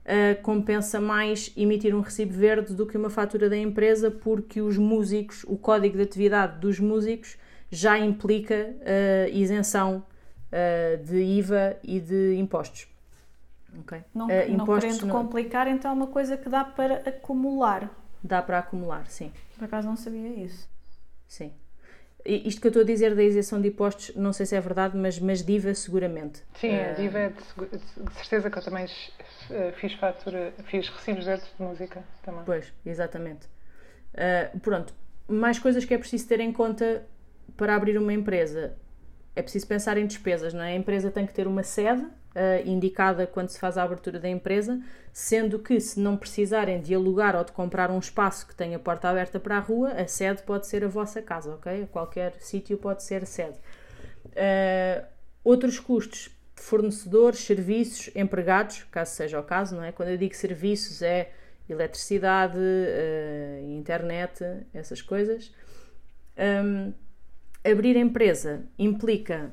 uh, 0.04 0.42
compensa 0.42 1.00
mais 1.00 1.52
emitir 1.56 1.96
um 1.96 2.02
recibo 2.02 2.34
verde 2.34 2.74
do 2.74 2.86
que 2.86 2.98
uma 2.98 3.10
fatura 3.10 3.50
da 3.50 3.58
empresa, 3.58 4.12
porque 4.12 4.62
os 4.62 4.78
músicos, 4.78 5.44
o 5.48 5.58
código 5.58 5.98
de 5.98 6.04
atividade 6.04 6.60
dos 6.60 6.80
músicos 6.80 7.38
já 7.70 7.98
implica 7.98 8.76
uh, 8.80 9.30
isenção 9.32 10.06
uh, 10.52 11.04
de 11.04 11.18
IVA 11.22 11.78
e 11.84 12.00
de 12.00 12.36
impostos. 12.36 12.88
Okay. 13.82 14.04
Não, 14.14 14.28
não 14.28 14.66
querendo 14.66 15.08
não... 15.08 15.16
complicar, 15.16 15.68
então 15.68 15.90
é 15.90 15.94
uma 15.94 16.08
coisa 16.08 16.38
que 16.38 16.48
dá 16.48 16.64
para 16.64 16.98
acumular. 17.10 17.90
Dá 18.24 18.42
para 18.42 18.60
acumular, 18.60 19.08
sim. 19.08 19.32
Por 19.58 19.66
acaso 19.66 19.88
não 19.88 19.98
sabia 19.98 20.30
isso. 20.30 20.70
Sim. 21.28 21.52
Isto 22.25 22.62
que 22.62 22.68
eu 22.68 22.70
estou 22.70 22.84
a 22.84 22.86
dizer 22.86 23.15
da 23.15 23.24
isenção 23.24 23.60
de 23.60 23.68
impostos, 23.68 24.15
não 24.15 24.32
sei 24.32 24.46
se 24.46 24.56
é 24.56 24.62
verdade, 24.62 24.98
mas, 24.98 25.20
mas 25.20 25.44
DIVA 25.44 25.74
seguramente. 25.74 26.42
Sim, 26.56 26.74
a 26.74 26.94
DIVA 26.94 27.20
é 27.20 27.30
de, 27.30 27.77
de 27.77 28.13
certeza 28.15 28.50
que 28.50 28.58
eu 28.58 28.63
também 28.63 28.88
eh, 29.50 29.74
fiz 29.74 29.94
fatura, 29.94 30.53
fiz 30.65 30.88
recibos 30.88 31.25
verdes 31.25 31.48
de 31.58 31.63
música 31.63 32.03
também. 32.24 32.44
Pois, 32.46 32.72
exatamente. 32.86 33.48
Uh, 34.13 34.60
pronto, 34.60 34.94
mais 35.27 35.60
coisas 35.60 35.84
que 35.84 35.94
é 35.94 35.98
preciso 35.98 36.27
ter 36.27 36.39
em 36.39 36.53
conta 36.53 37.06
para 37.58 37.75
abrir 37.75 37.98
uma 37.98 38.13
empresa. 38.13 38.77
É 39.36 39.42
preciso 39.42 39.68
pensar 39.68 39.98
em 39.98 40.06
despesas, 40.06 40.53
não 40.53 40.63
é? 40.63 40.74
A 40.74 40.75
empresa 40.75 41.12
tem 41.12 41.25
que 41.25 41.34
ter 41.34 41.48
uma 41.48 41.63
sede, 41.63 42.08
uh, 42.36 42.68
indicada 42.68 43.25
quando 43.28 43.50
se 43.50 43.60
faz 43.60 43.78
a 43.78 43.84
abertura 43.84 44.20
da 44.20 44.30
empresa, 44.30 44.82
sendo 45.12 45.60
que 45.60 45.80
se 45.80 46.00
não 46.00 46.18
precisarem 46.18 46.82
de 46.82 46.94
alugar 46.94 47.36
ou 47.36 47.44
de 47.44 47.52
comprar 47.52 47.92
um 47.92 48.00
espaço 48.00 48.48
que 48.48 48.56
tenha 48.56 48.80
porta 48.80 49.10
aberta 49.10 49.40
para 49.40 49.58
a 49.58 49.60
rua, 49.60 49.92
a 49.92 50.08
sede 50.08 50.42
pode 50.44 50.68
ser 50.68 50.84
a 50.84 50.88
vossa 50.88 51.22
casa, 51.22 51.54
ok? 51.56 51.88
Qualquer 51.92 52.36
sítio 52.40 52.78
pode 52.78 53.04
ser 53.04 53.25
sede. 53.25 53.58
Uh, 54.28 55.06
outros 55.44 55.80
custos, 55.80 56.30
fornecedores, 56.56 57.40
serviços, 57.40 58.10
empregados, 58.16 58.84
caso 58.92 59.12
seja 59.12 59.40
o 59.40 59.44
caso, 59.44 59.75
não 59.75 59.84
é? 59.84 59.91
Quando 59.91 60.10
eu 60.10 60.17
digo 60.17 60.36
serviços 60.36 61.02
é 61.02 61.32
eletricidade, 61.69 62.58
uh, 62.58 63.72
internet, 63.72 64.43
essas 64.74 65.02
coisas. 65.02 65.54
Um, 66.38 66.93
abrir 67.63 67.96
empresa 67.96 68.63
implica 68.78 69.52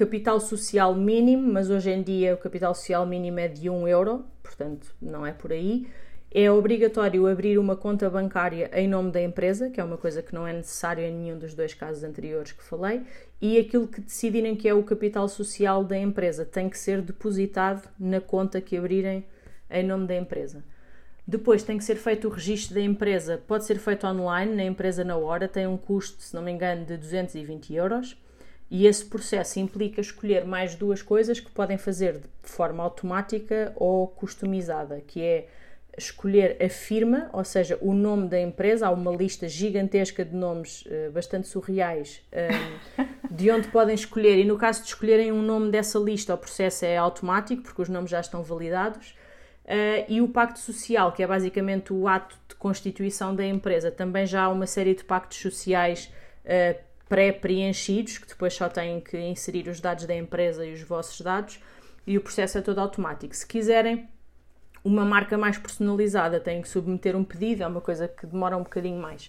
capital 0.00 0.40
social 0.40 0.94
mínimo, 0.94 1.52
mas 1.52 1.68
hoje 1.68 1.90
em 1.90 2.02
dia 2.02 2.32
o 2.32 2.38
capital 2.38 2.74
social 2.74 3.04
mínimo 3.04 3.38
é 3.38 3.48
de 3.48 3.68
1 3.68 3.86
euro, 3.86 4.24
portanto 4.42 4.94
não 5.00 5.26
é 5.26 5.32
por 5.32 5.52
aí. 5.52 5.86
É 6.30 6.50
obrigatório 6.50 7.26
abrir 7.26 7.58
uma 7.58 7.76
conta 7.76 8.08
bancária 8.08 8.70
em 8.72 8.88
nome 8.88 9.10
da 9.10 9.20
empresa, 9.20 9.68
que 9.68 9.78
é 9.78 9.84
uma 9.84 9.98
coisa 9.98 10.22
que 10.22 10.32
não 10.32 10.46
é 10.46 10.54
necessário 10.54 11.04
em 11.04 11.12
nenhum 11.12 11.38
dos 11.38 11.52
dois 11.52 11.74
casos 11.74 12.02
anteriores 12.02 12.52
que 12.52 12.62
falei, 12.62 13.02
e 13.42 13.58
aquilo 13.58 13.86
que 13.86 14.00
decidirem 14.00 14.56
que 14.56 14.66
é 14.66 14.72
o 14.72 14.82
capital 14.82 15.28
social 15.28 15.84
da 15.84 15.98
empresa 15.98 16.46
tem 16.46 16.70
que 16.70 16.78
ser 16.78 17.02
depositado 17.02 17.86
na 17.98 18.22
conta 18.22 18.58
que 18.58 18.78
abrirem 18.78 19.26
em 19.68 19.84
nome 19.84 20.06
da 20.06 20.16
empresa. 20.16 20.64
Depois 21.26 21.62
tem 21.62 21.76
que 21.76 21.84
ser 21.84 21.96
feito 21.96 22.26
o 22.26 22.30
registro 22.30 22.74
da 22.74 22.80
empresa, 22.80 23.42
pode 23.46 23.66
ser 23.66 23.78
feito 23.78 24.06
online, 24.06 24.54
na 24.54 24.64
empresa 24.64 25.04
na 25.04 25.18
hora, 25.18 25.46
tem 25.46 25.66
um 25.66 25.76
custo, 25.76 26.22
se 26.22 26.34
não 26.34 26.40
me 26.40 26.50
engano, 26.50 26.86
de 26.86 26.96
220 26.96 27.74
euros 27.74 28.16
e 28.70 28.86
esse 28.86 29.04
processo 29.04 29.58
implica 29.58 30.00
escolher 30.00 30.44
mais 30.44 30.76
duas 30.76 31.02
coisas 31.02 31.40
que 31.40 31.50
podem 31.50 31.76
fazer 31.76 32.18
de 32.18 32.48
forma 32.48 32.84
automática 32.84 33.72
ou 33.74 34.06
customizada, 34.06 35.02
que 35.04 35.20
é 35.20 35.48
escolher 35.98 36.56
a 36.62 36.68
firma, 36.68 37.28
ou 37.32 37.44
seja, 37.44 37.76
o 37.80 37.92
nome 37.92 38.28
da 38.28 38.40
empresa. 38.40 38.86
Há 38.86 38.90
uma 38.90 39.10
lista 39.10 39.48
gigantesca 39.48 40.24
de 40.24 40.36
nomes 40.36 40.84
uh, 40.86 41.10
bastante 41.10 41.48
surreais 41.48 42.22
um, 42.32 43.34
de 43.34 43.50
onde 43.50 43.66
podem 43.68 43.94
escolher. 43.94 44.38
E 44.38 44.44
no 44.44 44.56
caso 44.56 44.82
de 44.82 44.88
escolherem 44.88 45.32
um 45.32 45.42
nome 45.42 45.70
dessa 45.70 45.98
lista, 45.98 46.32
o 46.32 46.38
processo 46.38 46.84
é 46.84 46.96
automático, 46.96 47.62
porque 47.62 47.82
os 47.82 47.88
nomes 47.88 48.10
já 48.10 48.20
estão 48.20 48.42
validados. 48.42 49.16
Uh, 49.64 50.04
e 50.08 50.20
o 50.20 50.28
pacto 50.28 50.60
social, 50.60 51.12
que 51.12 51.22
é 51.22 51.26
basicamente 51.26 51.92
o 51.92 52.06
ato 52.06 52.36
de 52.48 52.54
constituição 52.54 53.34
da 53.34 53.44
empresa. 53.44 53.90
Também 53.90 54.26
já 54.26 54.42
há 54.42 54.48
uma 54.48 54.66
série 54.66 54.94
de 54.94 55.04
pactos 55.04 55.38
sociais 55.38 56.12
uh, 56.44 56.89
pré-preenchidos, 57.10 58.18
que 58.18 58.28
depois 58.28 58.54
só 58.54 58.68
têm 58.68 59.00
que 59.00 59.18
inserir 59.18 59.68
os 59.68 59.80
dados 59.80 60.06
da 60.06 60.14
empresa 60.14 60.64
e 60.64 60.72
os 60.72 60.82
vossos 60.82 61.20
dados, 61.20 61.60
e 62.06 62.16
o 62.16 62.20
processo 62.20 62.56
é 62.56 62.60
todo 62.60 62.78
automático. 62.78 63.34
Se 63.34 63.44
quiserem 63.44 64.08
uma 64.84 65.04
marca 65.04 65.36
mais 65.36 65.58
personalizada, 65.58 66.38
têm 66.38 66.62
que 66.62 66.68
submeter 66.68 67.16
um 67.16 67.24
pedido, 67.24 67.64
é 67.64 67.66
uma 67.66 67.80
coisa 67.80 68.06
que 68.06 68.26
demora 68.26 68.56
um 68.56 68.62
bocadinho 68.62 69.02
mais. 69.02 69.26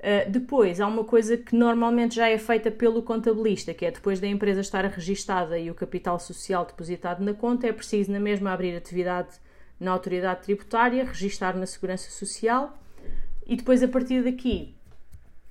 Uh, 0.00 0.30
depois, 0.30 0.80
há 0.80 0.86
uma 0.86 1.04
coisa 1.04 1.36
que 1.36 1.54
normalmente 1.54 2.16
já 2.16 2.30
é 2.30 2.38
feita 2.38 2.70
pelo 2.70 3.02
contabilista, 3.02 3.74
que 3.74 3.84
é 3.84 3.90
depois 3.90 4.18
da 4.18 4.26
empresa 4.26 4.62
estar 4.62 4.84
registada 4.86 5.58
e 5.58 5.70
o 5.70 5.74
capital 5.74 6.18
social 6.18 6.64
depositado 6.64 7.22
na 7.22 7.34
conta, 7.34 7.66
é 7.66 7.72
preciso 7.72 8.10
na 8.10 8.20
mesma 8.20 8.52
abrir 8.52 8.74
atividade 8.74 9.36
na 9.78 9.90
autoridade 9.90 10.44
tributária, 10.44 11.04
registar 11.04 11.54
na 11.56 11.66
segurança 11.66 12.10
social 12.10 12.78
e 13.46 13.54
depois 13.54 13.82
a 13.82 13.88
partir 13.88 14.22
daqui 14.22 14.75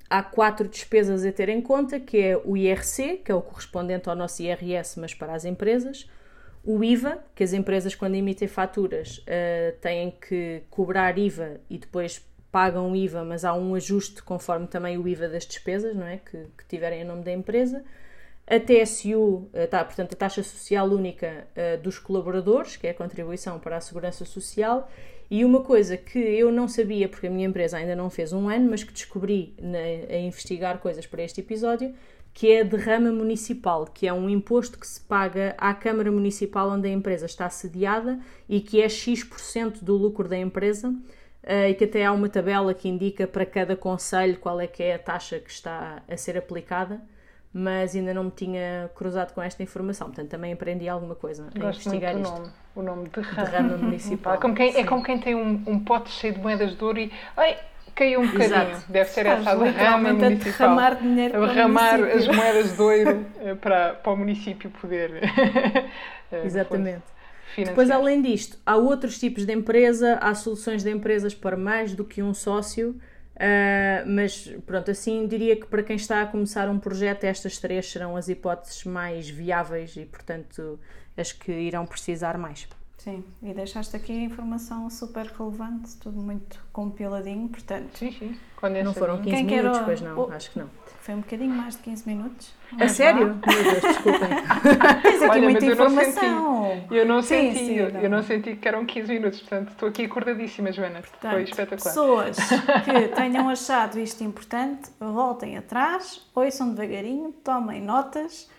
há 0.09 0.21
quatro 0.23 0.67
despesas 0.67 1.25
a 1.25 1.31
ter 1.31 1.49
em 1.49 1.61
conta, 1.61 1.99
que 1.99 2.17
é 2.17 2.37
o 2.43 2.55
IRC, 2.55 3.17
que 3.17 3.31
é 3.31 3.35
o 3.35 3.41
correspondente 3.41 4.09
ao 4.09 4.15
nosso 4.15 4.41
IRS, 4.41 4.99
mas 4.99 5.13
para 5.13 5.33
as 5.33 5.45
empresas, 5.45 6.09
o 6.63 6.83
IVA, 6.83 7.19
que 7.35 7.43
as 7.43 7.53
empresas 7.53 7.93
quando 7.93 8.15
emitem 8.15 8.47
faturas 8.47 9.19
uh, 9.19 9.77
têm 9.81 10.11
que 10.11 10.63
cobrar 10.69 11.17
IVA 11.17 11.59
e 11.69 11.77
depois 11.77 12.25
pagam 12.51 12.95
IVA, 12.95 13.23
mas 13.23 13.43
há 13.43 13.53
um 13.53 13.75
ajuste 13.75 14.23
conforme 14.23 14.65
também 14.67 14.97
o 14.97 15.07
IVA 15.07 15.27
das 15.27 15.45
despesas, 15.45 15.95
não 15.95 16.07
é? 16.07 16.17
Que, 16.17 16.47
que 16.57 16.65
tiverem 16.67 17.01
em 17.01 17.03
nome 17.03 17.23
da 17.23 17.31
empresa. 17.31 17.83
A 18.47 18.59
TSU, 18.59 19.49
eh, 19.53 19.65
tá, 19.67 19.83
portanto, 19.83 20.13
a 20.13 20.15
taxa 20.15 20.43
social 20.43 20.87
única 20.87 21.47
uh, 21.51 21.81
dos 21.81 21.97
colaboradores, 21.97 22.77
que 22.77 22.85
é 22.87 22.91
a 22.91 22.93
contribuição 22.93 23.59
para 23.59 23.75
a 23.75 23.81
segurança 23.81 24.23
social, 24.23 24.89
e 25.29 25.43
uma 25.43 25.61
coisa 25.61 25.97
que 25.97 26.19
eu 26.19 26.51
não 26.51 26.67
sabia, 26.67 27.09
porque 27.09 27.27
a 27.27 27.29
minha 27.29 27.47
empresa 27.47 27.77
ainda 27.77 27.95
não 27.95 28.09
fez 28.09 28.31
um 28.31 28.47
ano, 28.47 28.69
mas 28.69 28.83
que 28.83 28.93
descobri 28.93 29.53
na, 29.59 29.79
a 29.79 30.17
investigar 30.19 30.79
coisas 30.79 31.05
para 31.05 31.23
este 31.23 31.41
episódio, 31.41 31.93
que 32.33 32.51
é 32.51 32.61
a 32.61 32.63
derrama 32.63 33.11
municipal, 33.11 33.85
que 33.85 34.07
é 34.07 34.13
um 34.13 34.29
imposto 34.29 34.77
que 34.77 34.85
se 34.85 34.99
paga 35.01 35.55
à 35.57 35.73
Câmara 35.73 36.11
Municipal 36.11 36.69
onde 36.69 36.88
a 36.88 36.91
empresa 36.91 37.25
está 37.25 37.49
sediada 37.49 38.19
e 38.47 38.59
que 38.59 38.81
é 38.81 38.89
X% 38.89 39.81
do 39.81 39.95
lucro 39.95 40.27
da 40.27 40.38
empresa. 40.38 40.89
Uh, 41.43 41.69
e 41.69 41.75
que 41.75 41.83
até 41.83 42.03
há 42.03 42.11
uma 42.11 42.27
tabela 42.27 42.73
que 42.73 42.89
indica 42.89 43.27
para 43.27 43.45
cada 43.45 43.75
conselho 43.75 44.39
qual 44.39 44.59
é 44.59 44.65
que 44.65 44.81
é 44.81 44.95
a 44.95 44.99
taxa 44.99 45.39
que 45.39 45.51
está 45.51 46.01
a 46.07 46.17
ser 46.17 46.35
aplicada 46.39 46.99
mas 47.57 47.95
ainda 47.95 48.13
não 48.13 48.25
me 48.25 48.31
tinha 48.31 48.91
cruzado 48.93 49.33
com 49.33 49.41
esta 49.41 49.63
informação, 49.63 50.07
portanto 50.07 50.27
também 50.27 50.51
aprendi 50.51 50.89
alguma 50.89 51.15
coisa 51.15 51.47
a 51.55 51.57
Gosto 51.57 51.87
investigar 51.87 52.13
muito 52.13 52.27
isto. 52.27 52.37
Nome, 52.37 52.51
o 52.75 52.81
nome 52.81 53.07
de 53.07 53.21
rama, 53.21 53.77
municipal. 53.77 54.33
É 54.33 54.37
como 54.37 54.53
quem, 54.53 54.75
é 54.75 54.83
como 54.83 55.01
quem 55.01 55.17
tem 55.17 55.35
um, 55.35 55.63
um, 55.65 55.79
pote 55.79 56.09
cheio 56.11 56.33
de 56.33 56.41
moedas 56.41 56.75
de 56.75 56.83
ouro 56.83 56.99
e 56.99 57.13
ai, 57.37 57.57
caiu 57.95 58.19
um 58.19 58.25
bocadinho. 58.27 58.45
Exato. 58.45 58.91
Deve 58.91 59.09
ser 59.09 59.21
Estás 59.21 59.39
essa 59.39 59.51
a 59.51 59.55
derrama 59.55 59.69
literalmente 59.69 60.25
a 60.25 60.29
municipal. 60.29 60.67
derramar 60.67 60.95
dinheiro 60.95 61.29
A 61.29 61.39
para 61.39 61.45
o 61.45 61.53
derramar 61.53 61.97
município. 61.97 62.29
as 62.29 62.35
moedas 62.35 62.75
de 62.75 62.81
ouro 62.81 63.25
eh, 63.39 63.55
para, 63.55 63.93
para 63.93 64.11
o 64.11 64.17
município 64.17 64.69
poder. 64.71 65.11
eh, 66.33 66.41
Exatamente. 66.43 67.03
financiar. 67.53 67.67
Depois, 67.67 67.89
além 67.89 68.21
disto, 68.21 68.57
há 68.65 68.75
outros 68.75 69.17
tipos 69.17 69.45
de 69.45 69.53
empresa, 69.53 70.19
há 70.21 70.35
soluções 70.35 70.83
de 70.83 70.91
empresas 70.91 71.33
para 71.33 71.55
mais 71.55 71.95
do 71.95 72.03
que 72.03 72.21
um 72.21 72.33
sócio, 72.33 72.99
ah, 73.39 74.04
mas 74.06 74.48
pronto, 74.65 74.89
assim 74.91 75.28
diria 75.28 75.56
que 75.56 75.65
para 75.65 75.84
quem 75.84 75.95
está 75.95 76.21
a 76.21 76.26
começar 76.26 76.69
um 76.69 76.80
projeto, 76.80 77.24
estas 77.26 77.58
três 77.58 77.89
serão 77.91 78.15
as 78.15 78.30
hipóteses 78.30 78.84
mais 78.86 79.30
viáveis 79.30 79.95
e, 79.98 80.06
portanto, 80.06 80.80
as 81.17 81.32
que 81.32 81.52
irão 81.52 81.86
precisar 81.86 82.38
mais. 82.38 82.67
Sim, 82.98 83.24
e 83.43 83.54
deixaste 83.54 83.95
aqui 83.95 84.12
a 84.12 84.24
informação 84.24 84.89
super 84.89 85.28
relevante, 85.28 85.95
tudo 85.98 86.19
muito 86.19 86.60
compiladinho, 86.74 87.48
portanto, 87.50 87.95
Sim, 88.00 88.12
sim. 88.12 88.36
Condensadinho. 88.56 88.84
Não 88.86 88.93
foram 88.93 89.17
15 89.21 89.30
Quem 89.30 89.45
minutos, 89.45 89.80
pois 89.86 90.02
não, 90.02 90.19
o- 90.21 90.32
acho 90.32 90.50
que 90.52 90.58
não. 90.60 90.69
Foi 91.05 91.13
um 91.13 91.19
bocadinho 91.19 91.53
mais 91.53 91.75
de 91.75 91.83
15 91.83 92.07
minutos. 92.07 92.51
A 92.71 92.77
Mas 92.77 92.93
sério? 92.93 93.27
Meu 93.27 93.35
Deus, 93.35 93.81
desculpem. 93.83 94.27
Tens 95.03 95.21
aqui 95.21 95.29
Olha, 95.29 95.41
muita 95.43 95.65
mas 95.65 95.69
eu 95.69 95.75
não 95.75 95.85
informação. 95.85 96.87
Eu 96.89 97.05
não 97.05 97.21
Sim, 97.21 97.27
senti, 97.53 97.59
sim, 97.59 97.73
eu, 97.75 97.93
não. 97.93 97.99
eu 98.01 98.09
não 98.09 98.23
senti 98.23 98.55
que 98.55 98.67
eram 98.67 98.85
15 98.87 99.13
minutos, 99.13 99.39
portanto 99.39 99.69
estou 99.69 99.89
aqui 99.89 100.05
acordadíssima, 100.05 100.71
Joana. 100.71 101.03
Foi 101.03 101.11
Portanto, 101.11 101.47
espetacular. 101.47 101.77
pessoas 101.77 102.37
que 102.83 103.07
tenham 103.15 103.47
achado 103.47 103.99
isto 103.99 104.23
importante, 104.23 104.89
voltem 104.99 105.55
atrás, 105.57 106.27
ouçam 106.33 106.73
devagarinho, 106.73 107.31
tomem 107.43 107.83
notas. 107.83 108.49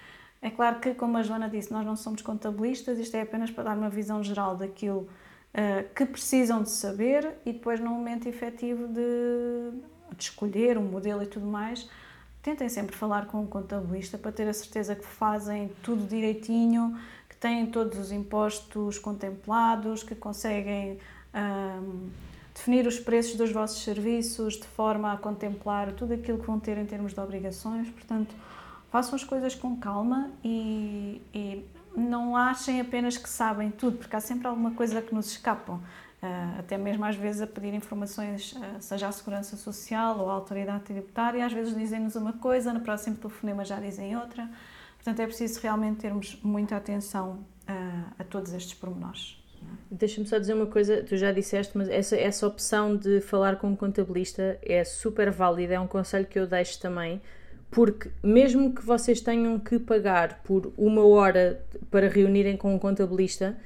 É 0.40 0.48
claro 0.48 0.78
que, 0.78 0.94
como 0.94 1.18
a 1.18 1.24
Joana 1.24 1.48
disse, 1.48 1.72
nós 1.72 1.84
não 1.84 1.96
somos 1.96 2.22
contabilistas, 2.22 2.96
isto 3.00 3.16
é 3.16 3.22
apenas 3.22 3.50
para 3.50 3.64
dar 3.64 3.76
uma 3.76 3.90
visão 3.90 4.22
geral 4.22 4.54
daquilo 4.54 5.08
ah, 5.52 5.82
que 5.92 6.06
precisam 6.06 6.62
de 6.62 6.70
saber 6.70 7.28
e 7.44 7.52
depois, 7.52 7.80
no 7.80 7.90
momento 7.90 8.28
efetivo 8.28 8.86
de, 8.86 9.72
de 10.16 10.22
escolher 10.22 10.78
um 10.78 10.82
modelo 10.84 11.24
e 11.24 11.26
tudo 11.26 11.46
mais, 11.46 11.90
tentem 12.46 12.68
sempre 12.68 12.94
falar 12.94 13.26
com 13.26 13.40
um 13.40 13.46
contabilista 13.46 14.16
para 14.16 14.30
ter 14.30 14.46
a 14.46 14.52
certeza 14.52 14.94
que 14.94 15.04
fazem 15.04 15.68
tudo 15.82 16.06
direitinho, 16.06 16.96
que 17.28 17.36
têm 17.36 17.66
todos 17.66 17.98
os 17.98 18.12
impostos 18.12 19.00
contemplados, 19.00 20.04
que 20.04 20.14
conseguem 20.14 20.96
ahm, 21.34 22.08
definir 22.54 22.86
os 22.86 23.00
preços 23.00 23.34
dos 23.34 23.50
vossos 23.50 23.82
serviços 23.82 24.54
de 24.54 24.66
forma 24.68 25.12
a 25.12 25.16
contemplar 25.16 25.90
tudo 25.94 26.14
aquilo 26.14 26.38
que 26.38 26.46
vão 26.46 26.60
ter 26.60 26.78
em 26.78 26.86
termos 26.86 27.12
de 27.12 27.18
obrigações. 27.18 27.88
Portanto, 27.90 28.32
façam 28.92 29.16
as 29.16 29.24
coisas 29.24 29.56
com 29.56 29.76
calma 29.76 30.30
e, 30.44 31.20
e 31.34 31.68
não 31.96 32.36
achem 32.36 32.80
apenas 32.80 33.16
que 33.16 33.28
sabem 33.28 33.72
tudo, 33.72 33.98
porque 33.98 34.14
há 34.14 34.20
sempre 34.20 34.46
alguma 34.46 34.70
coisa 34.70 35.02
que 35.02 35.12
nos 35.12 35.32
escapam. 35.32 35.80
Ah, 36.22 36.56
até 36.58 36.78
mesmo 36.78 37.04
às 37.04 37.16
vezes 37.16 37.42
a 37.42 37.46
pedir 37.46 37.74
informações, 37.74 38.54
ah, 38.56 38.80
seja 38.80 39.08
à 39.08 39.12
Segurança 39.12 39.56
Social 39.56 40.18
ou 40.18 40.30
à 40.30 40.32
Autoridade 40.32 40.84
Tributária, 40.84 41.44
às 41.44 41.52
vezes 41.52 41.74
dizem-nos 41.74 42.16
uma 42.16 42.32
coisa, 42.32 42.72
no 42.72 42.80
próximo 42.80 43.16
telefonema 43.16 43.64
já 43.64 43.78
dizem 43.78 44.16
outra. 44.16 44.48
Portanto, 44.96 45.20
é 45.20 45.26
preciso 45.26 45.60
realmente 45.60 45.98
termos 45.98 46.38
muita 46.42 46.76
atenção 46.76 47.44
ah, 47.68 48.12
a 48.18 48.24
todos 48.24 48.52
estes 48.52 48.74
pormenores. 48.74 49.40
Deixa-me 49.90 50.26
só 50.26 50.38
dizer 50.38 50.54
uma 50.54 50.66
coisa, 50.66 51.02
tu 51.02 51.16
já 51.16 51.32
disseste, 51.32 51.76
mas 51.76 51.88
essa, 51.88 52.16
essa 52.16 52.46
opção 52.46 52.96
de 52.96 53.20
falar 53.20 53.56
com 53.56 53.68
um 53.68 53.76
contabilista 53.76 54.58
é 54.62 54.84
super 54.84 55.30
válida, 55.30 55.74
é 55.74 55.80
um 55.80 55.86
conselho 55.86 56.26
que 56.26 56.38
eu 56.38 56.46
deixo 56.46 56.80
também, 56.80 57.20
porque 57.70 58.10
mesmo 58.22 58.74
que 58.74 58.84
vocês 58.84 59.20
tenham 59.20 59.58
que 59.58 59.78
pagar 59.78 60.42
por 60.42 60.72
uma 60.76 61.04
hora 61.06 61.64
para 61.90 62.08
reunirem 62.08 62.56
com 62.56 62.74
um 62.74 62.78
contabilista, 62.78 63.56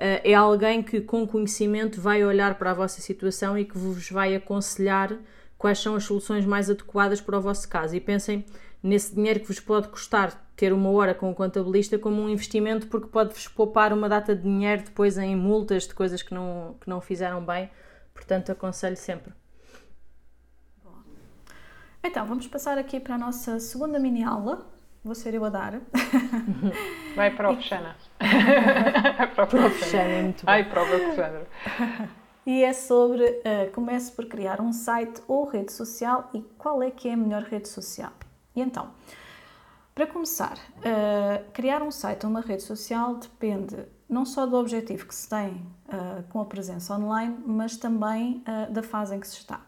é 0.00 0.34
alguém 0.34 0.82
que 0.82 1.00
com 1.02 1.26
conhecimento 1.26 2.00
vai 2.00 2.24
olhar 2.24 2.54
para 2.54 2.70
a 2.70 2.74
vossa 2.74 3.02
situação 3.02 3.58
e 3.58 3.66
que 3.66 3.76
vos 3.76 4.10
vai 4.10 4.34
aconselhar 4.34 5.14
quais 5.58 5.78
são 5.78 5.94
as 5.94 6.04
soluções 6.04 6.46
mais 6.46 6.70
adequadas 6.70 7.20
para 7.20 7.36
o 7.36 7.40
vosso 7.42 7.68
caso. 7.68 7.94
E 7.94 8.00
pensem 8.00 8.46
nesse 8.82 9.14
dinheiro 9.14 9.40
que 9.40 9.46
vos 9.46 9.60
pode 9.60 9.88
custar 9.88 10.50
ter 10.56 10.72
uma 10.72 10.90
hora 10.90 11.14
com 11.14 11.30
um 11.30 11.34
contabilista 11.34 11.98
como 11.98 12.22
um 12.22 12.30
investimento, 12.30 12.86
porque 12.86 13.08
pode-vos 13.08 13.46
poupar 13.48 13.92
uma 13.92 14.08
data 14.08 14.34
de 14.34 14.42
dinheiro 14.42 14.84
depois 14.84 15.18
em 15.18 15.36
multas 15.36 15.86
de 15.86 15.94
coisas 15.94 16.22
que 16.22 16.32
não, 16.32 16.76
que 16.80 16.88
não 16.88 17.00
fizeram 17.02 17.44
bem. 17.44 17.70
Portanto, 18.14 18.50
aconselho 18.52 18.96
sempre. 18.96 19.34
Então, 22.02 22.26
vamos 22.26 22.46
passar 22.46 22.78
aqui 22.78 22.98
para 22.98 23.16
a 23.16 23.18
nossa 23.18 23.60
segunda 23.60 23.98
mini 23.98 24.24
aula. 24.24 24.66
Vou 25.02 25.14
ser 25.14 25.32
eu 25.34 25.44
a 25.44 25.48
dar. 25.48 25.80
Vai 27.16 27.34
para 27.34 27.50
o 27.50 27.60
Xana. 27.60 27.96
para 29.34 29.44
o. 29.44 29.70
Xana, 31.14 31.38
é. 31.38 31.46
Ai. 31.66 32.08
E 32.46 32.62
é 32.62 32.72
sobre 32.72 33.24
uh, 33.24 33.70
comece 33.72 34.12
por 34.12 34.26
criar 34.26 34.60
um 34.60 34.72
site 34.72 35.22
ou 35.26 35.46
rede 35.46 35.72
social 35.72 36.28
e 36.34 36.42
qual 36.58 36.82
é 36.82 36.90
que 36.90 37.08
é 37.08 37.14
a 37.14 37.16
melhor 37.16 37.42
rede 37.42 37.68
social. 37.68 38.12
E 38.54 38.60
então, 38.60 38.90
para 39.94 40.06
começar, 40.06 40.56
uh, 40.78 41.50
criar 41.52 41.82
um 41.82 41.90
site 41.90 42.24
ou 42.24 42.30
uma 42.30 42.40
rede 42.40 42.62
social 42.62 43.16
depende 43.16 43.76
não 44.08 44.26
só 44.26 44.44
do 44.44 44.56
objetivo 44.56 45.06
que 45.06 45.14
se 45.14 45.28
tem 45.28 45.52
uh, 45.52 46.22
com 46.30 46.40
a 46.40 46.44
presença 46.44 46.94
online, 46.94 47.38
mas 47.46 47.76
também 47.76 48.42
da 48.70 48.82
fase 48.82 49.14
em 49.14 49.20
que 49.20 49.28
se 49.28 49.36
está. 49.36 49.60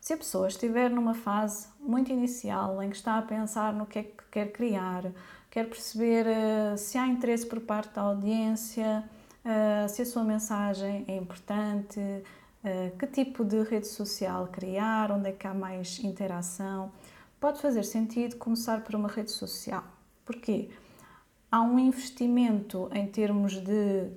Se 0.00 0.14
a 0.14 0.16
pessoa 0.16 0.48
estiver 0.48 0.88
numa 0.90 1.12
fase 1.12 1.68
muito 1.78 2.10
inicial, 2.10 2.82
em 2.82 2.88
que 2.88 2.96
está 2.96 3.18
a 3.18 3.22
pensar 3.22 3.74
no 3.74 3.84
que 3.84 3.98
é 3.98 4.02
que 4.04 4.24
quer 4.30 4.50
criar, 4.50 5.12
quer 5.50 5.68
perceber 5.68 6.24
uh, 6.26 6.78
se 6.78 6.96
há 6.96 7.06
interesse 7.06 7.46
por 7.46 7.60
parte 7.60 7.94
da 7.94 8.00
audiência, 8.00 9.04
uh, 9.44 9.88
se 9.90 10.00
a 10.00 10.06
sua 10.06 10.24
mensagem 10.24 11.04
é 11.06 11.16
importante, 11.16 12.00
uh, 12.00 12.96
que 12.98 13.06
tipo 13.08 13.44
de 13.44 13.62
rede 13.62 13.88
social 13.88 14.48
criar, 14.48 15.12
onde 15.12 15.28
é 15.28 15.32
que 15.32 15.46
há 15.46 15.52
mais 15.52 15.98
interação, 16.02 16.90
pode 17.38 17.60
fazer 17.60 17.82
sentido 17.84 18.36
começar 18.36 18.82
por 18.82 18.94
uma 18.94 19.08
rede 19.08 19.30
social. 19.30 19.84
Porquê? 20.24 20.70
Há 21.52 21.60
um 21.60 21.78
investimento 21.78 22.88
em 22.94 23.06
termos 23.06 23.52
de 23.52 24.10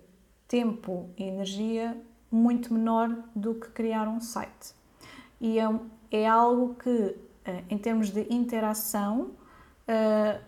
tempo 0.48 1.10
e 1.17 1.24
energia 1.24 2.02
muito 2.32 2.74
menor 2.74 3.10
do 3.36 3.56
que 3.56 3.67
criar 3.67 4.08
um 4.08 4.22
site 4.22 4.82
e 5.39 5.60
é, 5.60 5.69
é 6.12 6.28
algo 6.28 6.76
que, 6.76 7.15
em 7.69 7.78
termos 7.78 8.10
de 8.10 8.26
interação, 8.34 9.32
uh, 9.88 10.39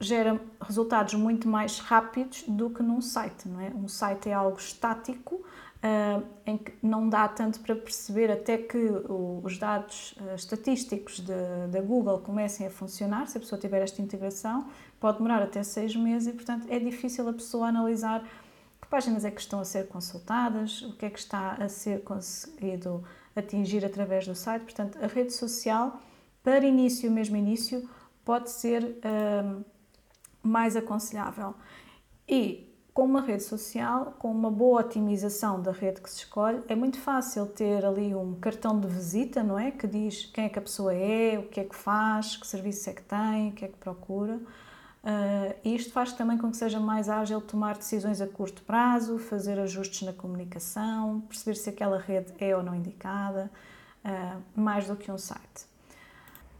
gera 0.00 0.40
resultados 0.60 1.14
muito 1.14 1.46
mais 1.46 1.78
rápidos 1.78 2.44
do 2.48 2.70
que 2.70 2.82
num 2.82 3.02
site, 3.02 3.46
não 3.48 3.60
é? 3.60 3.68
Um 3.68 3.86
site 3.86 4.30
é 4.30 4.32
algo 4.32 4.58
estático, 4.58 5.34
uh, 5.36 6.26
em 6.46 6.56
que 6.56 6.72
não 6.82 7.08
dá 7.08 7.28
tanto 7.28 7.60
para 7.60 7.76
perceber 7.76 8.30
até 8.30 8.56
que 8.56 8.78
o, 8.78 9.42
os 9.44 9.58
dados 9.58 10.12
uh, 10.12 10.34
estatísticos 10.34 11.20
da 11.20 11.80
Google 11.82 12.18
comecem 12.20 12.66
a 12.66 12.70
funcionar, 12.70 13.28
se 13.28 13.36
a 13.36 13.40
pessoa 13.40 13.60
tiver 13.60 13.82
esta 13.82 14.00
integração, 14.00 14.68
pode 14.98 15.18
demorar 15.18 15.42
até 15.42 15.62
seis 15.62 15.94
meses 15.94 16.28
e, 16.28 16.32
portanto, 16.32 16.66
é 16.70 16.78
difícil 16.78 17.28
a 17.28 17.32
pessoa 17.32 17.68
analisar 17.68 18.24
que 18.80 18.88
páginas 18.88 19.24
é 19.24 19.30
que 19.30 19.40
estão 19.40 19.60
a 19.60 19.64
ser 19.64 19.86
consultadas, 19.88 20.80
o 20.82 20.96
que 20.96 21.04
é 21.04 21.10
que 21.10 21.18
está 21.18 21.52
a 21.52 21.68
ser 21.68 22.02
conseguido 22.02 23.04
atingir 23.34 23.84
através 23.84 24.26
do 24.26 24.34
site. 24.34 24.62
Portanto, 24.62 24.98
a 25.02 25.06
rede 25.06 25.32
social, 25.32 26.00
para 26.42 26.64
início, 26.64 27.10
mesmo 27.10 27.36
início, 27.36 27.88
pode 28.24 28.50
ser 28.50 28.96
um, 29.44 29.64
mais 30.42 30.76
aconselhável. 30.76 31.54
E 32.28 32.70
com 32.92 33.04
uma 33.04 33.20
rede 33.20 33.42
social, 33.44 34.14
com 34.18 34.30
uma 34.30 34.50
boa 34.50 34.80
otimização 34.80 35.62
da 35.62 35.72
rede 35.72 36.00
que 36.00 36.10
se 36.10 36.18
escolhe, 36.18 36.60
é 36.68 36.74
muito 36.74 36.98
fácil 36.98 37.46
ter 37.46 37.84
ali 37.84 38.14
um 38.14 38.34
cartão 38.34 38.78
de 38.78 38.88
visita, 38.88 39.42
não 39.42 39.58
é? 39.58 39.70
Que 39.70 39.86
diz 39.86 40.26
quem 40.26 40.44
é 40.44 40.48
que 40.48 40.58
a 40.58 40.62
pessoa 40.62 40.92
é, 40.94 41.38
o 41.38 41.44
que 41.44 41.60
é 41.60 41.64
que 41.64 41.74
faz, 41.74 42.36
que 42.36 42.46
serviço 42.46 42.90
é 42.90 42.92
que 42.92 43.02
tem, 43.02 43.50
o 43.50 43.52
que 43.52 43.64
é 43.64 43.68
que 43.68 43.78
procura. 43.78 44.40
Uh, 45.02 45.56
isto 45.64 45.92
faz 45.92 46.12
também 46.12 46.36
com 46.36 46.50
que 46.50 46.58
seja 46.58 46.78
mais 46.78 47.08
ágil 47.08 47.40
tomar 47.40 47.76
decisões 47.78 48.20
a 48.20 48.26
curto 48.26 48.62
prazo, 48.62 49.18
fazer 49.18 49.58
ajustes 49.58 50.02
na 50.02 50.12
comunicação, 50.12 51.22
perceber 51.22 51.54
se 51.56 51.70
aquela 51.70 51.98
rede 51.98 52.34
é 52.38 52.54
ou 52.54 52.62
não 52.62 52.74
indicada, 52.74 53.50
uh, 54.04 54.42
mais 54.54 54.86
do 54.86 54.96
que 54.96 55.10
um 55.10 55.16
site. 55.16 55.70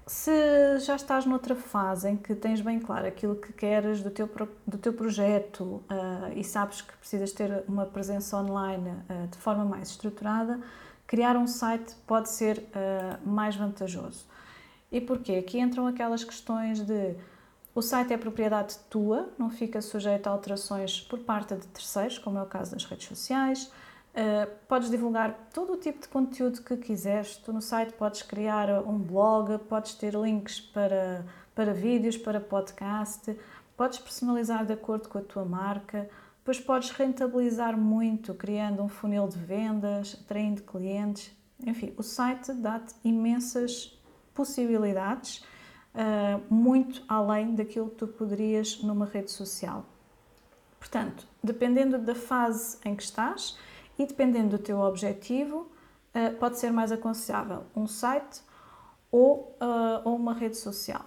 Se 0.06 0.78
já 0.80 0.96
estás 0.96 1.26
noutra 1.26 1.54
fase 1.54 2.08
em 2.08 2.16
que 2.16 2.34
tens 2.34 2.60
bem 2.62 2.80
claro 2.80 3.06
aquilo 3.06 3.36
que 3.36 3.52
queres 3.52 4.02
do 4.02 4.10
teu, 4.10 4.28
do 4.66 4.78
teu 4.78 4.92
projeto 4.94 5.62
uh, 5.62 6.32
e 6.34 6.42
sabes 6.42 6.80
que 6.80 6.96
precisas 6.96 7.32
ter 7.32 7.62
uma 7.68 7.84
presença 7.84 8.36
online 8.38 8.90
de 9.30 9.38
forma 9.38 9.64
mais 9.64 9.90
estruturada, 9.90 10.58
criar 11.06 11.36
um 11.36 11.46
site 11.46 11.94
pode 12.06 12.28
ser 12.30 12.64
mais 13.24 13.54
vantajoso. 13.54 14.24
E 14.90 15.00
porquê? 15.00 15.34
Aqui 15.34 15.60
entram 15.60 15.86
aquelas 15.86 16.24
questões 16.24 16.80
de 16.80 17.14
o 17.80 17.82
site 17.82 18.12
é 18.12 18.18
propriedade 18.18 18.76
tua, 18.90 19.30
não 19.38 19.48
fica 19.48 19.80
sujeito 19.80 20.26
a 20.26 20.30
alterações 20.30 21.00
por 21.00 21.18
parte 21.20 21.54
de 21.54 21.66
terceiros, 21.66 22.18
como 22.18 22.36
é 22.36 22.42
o 22.42 22.46
caso 22.46 22.72
das 22.72 22.84
redes 22.84 23.08
sociais. 23.08 23.72
Uh, 24.12 24.50
podes 24.68 24.90
divulgar 24.90 25.48
todo 25.54 25.72
o 25.72 25.76
tipo 25.78 25.98
de 25.98 26.08
conteúdo 26.08 26.60
que 26.60 26.76
quiseres. 26.76 27.36
Tu 27.38 27.50
no 27.50 27.62
site 27.62 27.94
podes 27.94 28.20
criar 28.20 28.86
um 28.86 28.98
blog, 28.98 29.56
podes 29.60 29.94
ter 29.94 30.14
links 30.14 30.60
para, 30.60 31.24
para 31.54 31.72
vídeos, 31.72 32.18
para 32.18 32.38
podcast, 32.38 33.34
podes 33.78 33.98
personalizar 33.98 34.66
de 34.66 34.74
acordo 34.74 35.08
com 35.08 35.16
a 35.16 35.22
tua 35.22 35.46
marca, 35.46 36.06
depois 36.36 36.60
podes 36.60 36.90
rentabilizar 36.90 37.78
muito 37.78 38.34
criando 38.34 38.82
um 38.82 38.90
funil 38.90 39.26
de 39.26 39.38
vendas, 39.38 40.18
atraindo 40.22 40.60
clientes. 40.64 41.34
Enfim, 41.66 41.94
o 41.96 42.02
site 42.02 42.52
dá-te 42.52 42.94
imensas 43.02 43.98
possibilidades, 44.34 45.42
uh, 45.94 46.52
muito 46.52 47.02
além 47.08 47.54
daquilo 47.54 47.90
que 47.90 47.96
tu 47.96 48.06
poderias 48.06 48.82
numa 48.82 49.06
rede 49.06 49.30
social. 49.30 49.84
Portanto, 50.78 51.26
dependendo 51.42 51.98
da 51.98 52.14
fase 52.14 52.78
em 52.84 52.94
que 52.94 53.02
estás 53.02 53.58
e 53.98 54.06
dependendo 54.06 54.56
do 54.56 54.62
teu 54.62 54.80
objetivo, 54.80 55.70
uh, 56.14 56.36
pode 56.38 56.58
ser 56.58 56.72
mais 56.72 56.90
aconselhável 56.90 57.64
um 57.74 57.86
site 57.86 58.40
ou, 59.10 59.56
uh, 59.60 60.00
ou 60.04 60.16
uma 60.16 60.32
rede 60.32 60.56
social. 60.56 61.04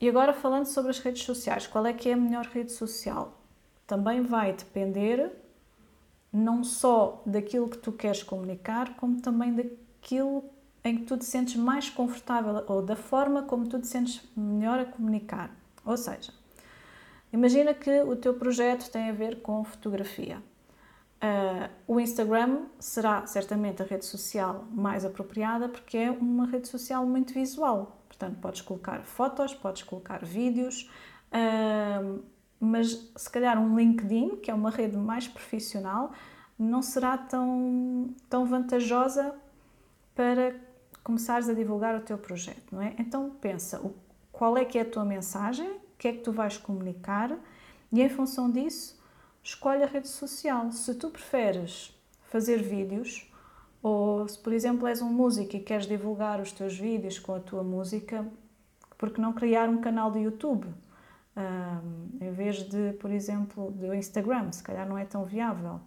E 0.00 0.08
agora 0.08 0.32
falando 0.32 0.66
sobre 0.66 0.90
as 0.90 0.98
redes 0.98 1.22
sociais, 1.22 1.66
qual 1.66 1.86
é 1.86 1.92
que 1.92 2.08
é 2.08 2.12
a 2.12 2.16
melhor 2.16 2.44
rede 2.46 2.72
social? 2.72 3.40
Também 3.86 4.22
vai 4.22 4.52
depender 4.52 5.32
não 6.32 6.64
só 6.64 7.22
daquilo 7.24 7.68
que 7.68 7.78
tu 7.78 7.92
queres 7.92 8.22
comunicar, 8.22 8.96
como 8.96 9.20
também 9.20 9.54
daquilo 9.54 10.44
em 10.84 10.98
que 10.98 11.04
tu 11.04 11.16
te 11.16 11.24
sentes 11.24 11.56
mais 11.56 11.88
confortável 11.88 12.62
ou 12.68 12.82
da 12.82 12.94
forma 12.94 13.42
como 13.42 13.66
tu 13.66 13.80
te 13.80 13.86
sentes 13.86 14.22
melhor 14.36 14.78
a 14.78 14.84
comunicar. 14.84 15.50
Ou 15.84 15.96
seja, 15.96 16.32
imagina 17.32 17.72
que 17.72 18.02
o 18.02 18.14
teu 18.14 18.34
projeto 18.34 18.90
tem 18.90 19.08
a 19.08 19.12
ver 19.12 19.40
com 19.40 19.64
fotografia. 19.64 20.42
Uh, 21.24 21.70
o 21.86 21.98
Instagram 21.98 22.66
será 22.78 23.26
certamente 23.26 23.80
a 23.80 23.84
rede 23.86 24.04
social 24.04 24.66
mais 24.70 25.06
apropriada 25.06 25.70
porque 25.70 25.96
é 25.96 26.10
uma 26.10 26.46
rede 26.46 26.68
social 26.68 27.06
muito 27.06 27.32
visual. 27.32 27.98
Portanto, 28.06 28.38
podes 28.40 28.60
colocar 28.60 29.02
fotos, 29.04 29.54
podes 29.54 29.82
colocar 29.82 30.22
vídeos, 30.22 30.90
uh, 31.32 32.22
mas 32.60 33.10
se 33.16 33.30
calhar 33.30 33.58
um 33.58 33.74
LinkedIn, 33.74 34.36
que 34.36 34.50
é 34.50 34.54
uma 34.54 34.70
rede 34.70 34.98
mais 34.98 35.26
profissional, 35.26 36.12
não 36.58 36.82
será 36.82 37.16
tão, 37.16 38.14
tão 38.28 38.44
vantajosa 38.44 39.34
para 40.14 40.54
começares 41.04 41.48
a 41.48 41.52
divulgar 41.52 41.94
o 41.94 42.00
teu 42.00 42.16
projeto, 42.16 42.74
não 42.74 42.82
é? 42.82 42.94
Então 42.98 43.30
pensa, 43.40 43.80
qual 44.32 44.56
é 44.56 44.64
que 44.64 44.78
é 44.78 44.80
a 44.80 44.90
tua 44.90 45.04
mensagem, 45.04 45.70
o 45.70 45.96
que 45.98 46.08
é 46.08 46.12
que 46.12 46.20
tu 46.20 46.32
vais 46.32 46.56
comunicar 46.56 47.36
e 47.92 48.02
em 48.02 48.08
função 48.08 48.50
disso 48.50 48.98
escolhe 49.42 49.82
a 49.82 49.86
rede 49.86 50.08
social. 50.08 50.72
Se 50.72 50.94
tu 50.94 51.10
preferes 51.10 51.94
fazer 52.22 52.62
vídeos 52.62 53.30
ou 53.82 54.26
se 54.26 54.38
por 54.38 54.52
exemplo 54.52 54.88
és 54.88 55.02
um 55.02 55.10
músico 55.10 55.54
e 55.54 55.60
queres 55.60 55.86
divulgar 55.86 56.40
os 56.40 56.50
teus 56.50 56.76
vídeos 56.76 57.18
com 57.18 57.34
a 57.34 57.40
tua 57.40 57.62
música, 57.62 58.26
porque 58.96 59.20
não 59.20 59.34
criar 59.34 59.68
um 59.68 59.80
canal 59.80 60.10
de 60.10 60.20
YouTube? 60.20 60.66
Um, 61.36 62.24
em 62.24 62.32
vez 62.32 62.62
de, 62.62 62.92
por 62.94 63.10
exemplo, 63.10 63.70
do 63.72 63.92
Instagram, 63.92 64.52
se 64.52 64.62
calhar 64.62 64.88
não 64.88 64.96
é 64.96 65.04
tão 65.04 65.24
viável, 65.24 65.80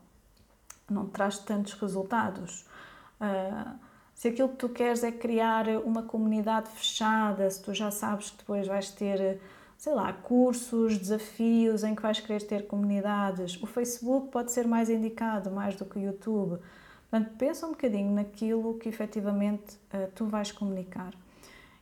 não 0.89 1.07
traz 1.07 1.39
tantos 1.39 1.73
resultados. 1.73 2.65
Uh, 3.19 3.86
se 4.17 4.29
aquilo 4.29 4.49
que 4.49 4.55
tu 4.55 4.67
queres 4.67 5.03
é 5.03 5.11
criar 5.11 5.67
uma 5.85 6.01
comunidade 6.01 6.69
fechada, 6.69 7.47
se 7.51 7.61
tu 7.61 7.71
já 7.71 7.91
sabes 7.91 8.31
que 8.31 8.39
depois 8.39 8.65
vais 8.65 8.89
ter, 8.89 9.39
sei 9.77 9.93
lá, 9.93 10.11
cursos, 10.11 10.97
desafios 10.97 11.83
em 11.83 11.93
que 11.93 12.01
vais 12.01 12.19
querer 12.19 12.41
ter 12.41 12.65
comunidades, 12.65 13.61
o 13.61 13.67
Facebook 13.67 14.29
pode 14.31 14.51
ser 14.51 14.65
mais 14.65 14.89
indicado, 14.89 15.51
mais 15.51 15.75
do 15.75 15.85
que 15.85 15.99
o 15.99 16.01
YouTube. 16.01 16.59
Portanto, 17.11 17.37
pensa 17.37 17.67
um 17.67 17.69
bocadinho 17.69 18.11
naquilo 18.11 18.79
que 18.79 18.89
efetivamente 18.89 19.75
uh, 19.93 20.09
tu 20.15 20.25
vais 20.25 20.51
comunicar. 20.51 21.13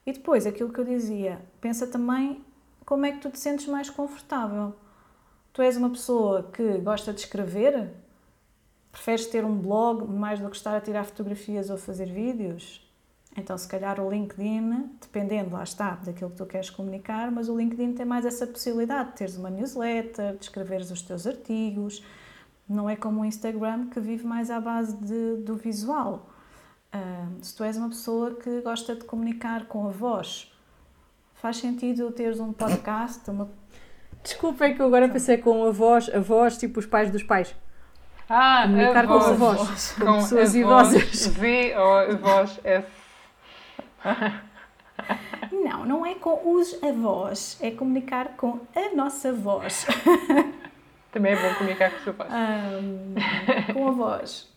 E 0.05 0.11
depois, 0.11 0.45
aquilo 0.45 0.73
que 0.73 0.79
eu 0.81 0.85
dizia, 0.85 1.39
pensa 1.61 1.87
também 1.87 2.43
como 2.85 3.05
é 3.05 3.13
que 3.13 3.19
tu 3.19 3.29
te 3.29 3.39
sentes 3.39 3.65
mais 3.65 3.89
confortável. 3.89 4.75
Tu 5.53 5.61
és 5.61 5.77
uma 5.77 5.89
pessoa 5.89 6.43
que 6.51 6.79
gosta 6.79 7.13
de 7.13 7.21
escrever? 7.21 7.93
Preferes 8.95 9.25
ter 9.27 9.43
um 9.43 9.57
blog 9.57 10.07
mais 10.07 10.39
do 10.39 10.49
que 10.49 10.55
estar 10.55 10.73
a 10.73 10.79
tirar 10.79 11.03
fotografias 11.03 11.69
ou 11.69 11.77
fazer 11.77 12.05
vídeos? 12.05 12.81
Então, 13.35 13.57
se 13.57 13.67
calhar 13.67 13.99
o 13.99 14.09
LinkedIn, 14.09 14.89
dependendo, 15.01 15.53
lá 15.53 15.63
está, 15.63 15.95
daquilo 15.95 16.29
que 16.29 16.37
tu 16.37 16.45
queres 16.45 16.69
comunicar, 16.69 17.29
mas 17.29 17.49
o 17.49 17.57
LinkedIn 17.57 17.91
tem 17.91 18.05
mais 18.05 18.25
essa 18.25 18.47
possibilidade 18.47 19.09
de 19.09 19.17
teres 19.17 19.35
uma 19.35 19.49
newsletter, 19.49 20.37
de 20.37 20.45
escreveres 20.45 20.91
os 20.91 21.01
teus 21.01 21.27
artigos. 21.27 22.01
Não 22.69 22.89
é 22.89 22.95
como 22.95 23.19
o 23.19 23.25
Instagram 23.25 23.89
que 23.89 23.99
vive 23.99 24.25
mais 24.25 24.49
à 24.49 24.61
base 24.61 24.95
de, 24.95 25.41
do 25.43 25.57
visual. 25.57 26.29
Uh, 26.93 27.43
se 27.43 27.53
tu 27.53 27.65
és 27.65 27.75
uma 27.75 27.89
pessoa 27.89 28.33
que 28.35 28.61
gosta 28.61 28.95
de 28.95 29.03
comunicar 29.03 29.65
com 29.65 29.89
a 29.89 29.91
voz, 29.91 30.49
faz 31.33 31.57
sentido 31.57 32.09
teres 32.11 32.39
um 32.39 32.53
podcast, 32.53 33.29
uma... 33.29 33.49
Desculpa, 34.23 34.63
é 34.63 34.73
que 34.73 34.81
eu 34.81 34.85
agora 34.85 35.09
pensei 35.09 35.37
com 35.37 35.65
a 35.65 35.71
voz, 35.71 36.09
a 36.09 36.19
voz 36.21 36.57
tipo 36.57 36.79
os 36.79 36.85
pais 36.85 37.11
dos 37.11 37.23
pais. 37.23 37.53
Ah, 38.29 38.63
Comunicar 38.63 39.07
com 39.07 39.19
voz, 39.19 39.29
avós, 39.29 39.91
com, 39.91 40.05
com 40.05 40.13
pessoas 40.13 40.55
idosas. 40.55 41.27
V 41.27 41.75
ou 41.77 41.97
avós 41.97 42.59
S. 42.63 42.87
Não, 45.51 45.85
não 45.85 46.05
é 46.05 46.15
com 46.15 46.55
os 46.55 46.81
avós, 46.83 47.57
é 47.61 47.71
comunicar 47.71 48.35
com 48.37 48.61
a 48.75 48.95
nossa 48.95 49.31
voz. 49.33 49.85
Também 51.11 51.33
é 51.33 51.35
bom 51.35 51.55
comunicar 51.55 51.91
com 51.91 51.97
o 51.97 52.03
seu 52.03 52.13
pai. 52.13 52.27
Um, 52.27 53.15
com 53.73 53.87
a 53.87 53.91
voz. 53.91 54.53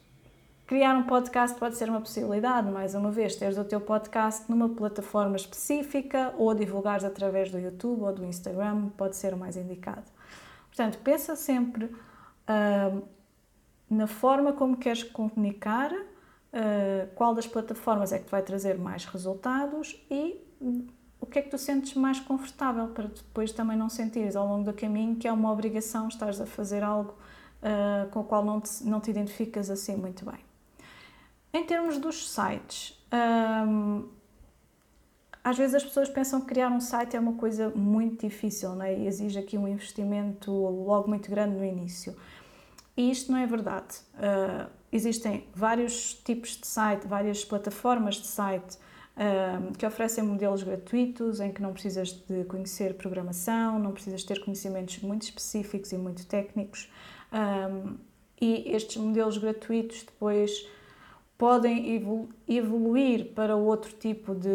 Criar 0.66 0.94
um 0.96 1.04
podcast 1.04 1.58
pode 1.58 1.76
ser 1.76 1.88
uma 1.88 2.00
possibilidade, 2.00 2.70
mais 2.70 2.94
uma 2.94 3.10
vez, 3.10 3.36
teres 3.36 3.56
o 3.56 3.64
teu 3.64 3.80
podcast 3.80 4.44
numa 4.50 4.68
plataforma 4.68 5.36
específica 5.36 6.34
ou 6.36 6.54
divulgares 6.54 7.04
através 7.04 7.50
do 7.50 7.58
YouTube 7.58 8.02
ou 8.02 8.12
do 8.12 8.24
Instagram, 8.24 8.90
pode 8.96 9.16
ser 9.16 9.32
o 9.32 9.36
mais 9.36 9.56
indicado. 9.56 10.04
Portanto, 10.66 10.98
pensa 11.02 11.34
sempre 11.36 11.86
uh, 11.86 13.02
na 13.90 14.06
forma 14.06 14.52
como 14.52 14.76
queres 14.76 15.02
comunicar, 15.02 15.92
uh, 15.92 17.14
qual 17.14 17.34
das 17.34 17.46
plataformas 17.46 18.12
é 18.12 18.18
que 18.18 18.30
vai 18.30 18.42
trazer 18.42 18.78
mais 18.78 19.04
resultados 19.04 19.96
e 20.10 20.40
o 21.20 21.26
que 21.26 21.38
é 21.38 21.42
que 21.42 21.50
tu 21.50 21.58
sentes 21.58 21.94
mais 21.94 22.20
confortável 22.20 22.88
para 22.88 23.08
depois 23.08 23.52
também 23.52 23.76
não 23.76 23.88
sentires 23.88 24.36
ao 24.36 24.46
longo 24.46 24.64
do 24.64 24.72
caminho 24.72 25.16
que 25.16 25.26
é 25.26 25.32
uma 25.32 25.50
obrigação 25.50 26.08
estares 26.08 26.40
a 26.40 26.46
fazer 26.46 26.82
algo 26.82 27.14
uh, 27.62 28.08
com 28.10 28.20
o 28.20 28.24
qual 28.24 28.44
não 28.44 28.60
te, 28.60 28.84
não 28.84 29.00
te 29.00 29.10
identificas 29.10 29.70
assim 29.70 29.96
muito 29.96 30.24
bem. 30.24 30.38
Em 31.52 31.64
termos 31.64 31.98
dos 31.98 32.30
sites, 32.30 32.98
um, 33.66 34.06
às 35.42 35.56
vezes 35.56 35.76
as 35.76 35.84
pessoas 35.84 36.08
pensam 36.08 36.40
que 36.40 36.46
criar 36.48 36.68
um 36.68 36.80
site 36.80 37.16
é 37.16 37.20
uma 37.20 37.32
coisa 37.32 37.70
muito 37.70 38.26
difícil 38.26 38.74
não 38.74 38.82
é? 38.82 38.94
e 38.94 39.06
exige 39.06 39.38
aqui 39.38 39.56
um 39.56 39.66
investimento 39.66 40.52
logo 40.52 41.08
muito 41.08 41.30
grande 41.30 41.56
no 41.56 41.64
início. 41.64 42.14
E 42.98 43.12
isto 43.12 43.30
não 43.30 43.38
é 43.38 43.46
verdade. 43.46 43.94
Uh, 44.14 44.68
existem 44.90 45.46
vários 45.54 46.14
tipos 46.14 46.56
de 46.56 46.66
site, 46.66 47.06
várias 47.06 47.44
plataformas 47.44 48.16
de 48.16 48.26
site 48.26 48.74
uh, 48.74 49.72
que 49.78 49.86
oferecem 49.86 50.24
modelos 50.24 50.64
gratuitos 50.64 51.38
em 51.38 51.52
que 51.52 51.62
não 51.62 51.72
precisas 51.72 52.10
de 52.10 52.42
conhecer 52.46 52.94
programação, 52.94 53.78
não 53.78 53.92
precisas 53.92 54.24
ter 54.24 54.40
conhecimentos 54.44 54.98
muito 54.98 55.22
específicos 55.22 55.92
e 55.92 55.96
muito 55.96 56.26
técnicos. 56.26 56.90
Um, 57.32 57.98
e 58.40 58.68
estes 58.74 58.96
modelos 58.96 59.38
gratuitos 59.38 60.02
depois 60.02 60.66
podem 61.36 62.02
evoluir 62.48 63.32
para 63.32 63.54
outro 63.54 63.92
tipo 63.92 64.34
de, 64.34 64.48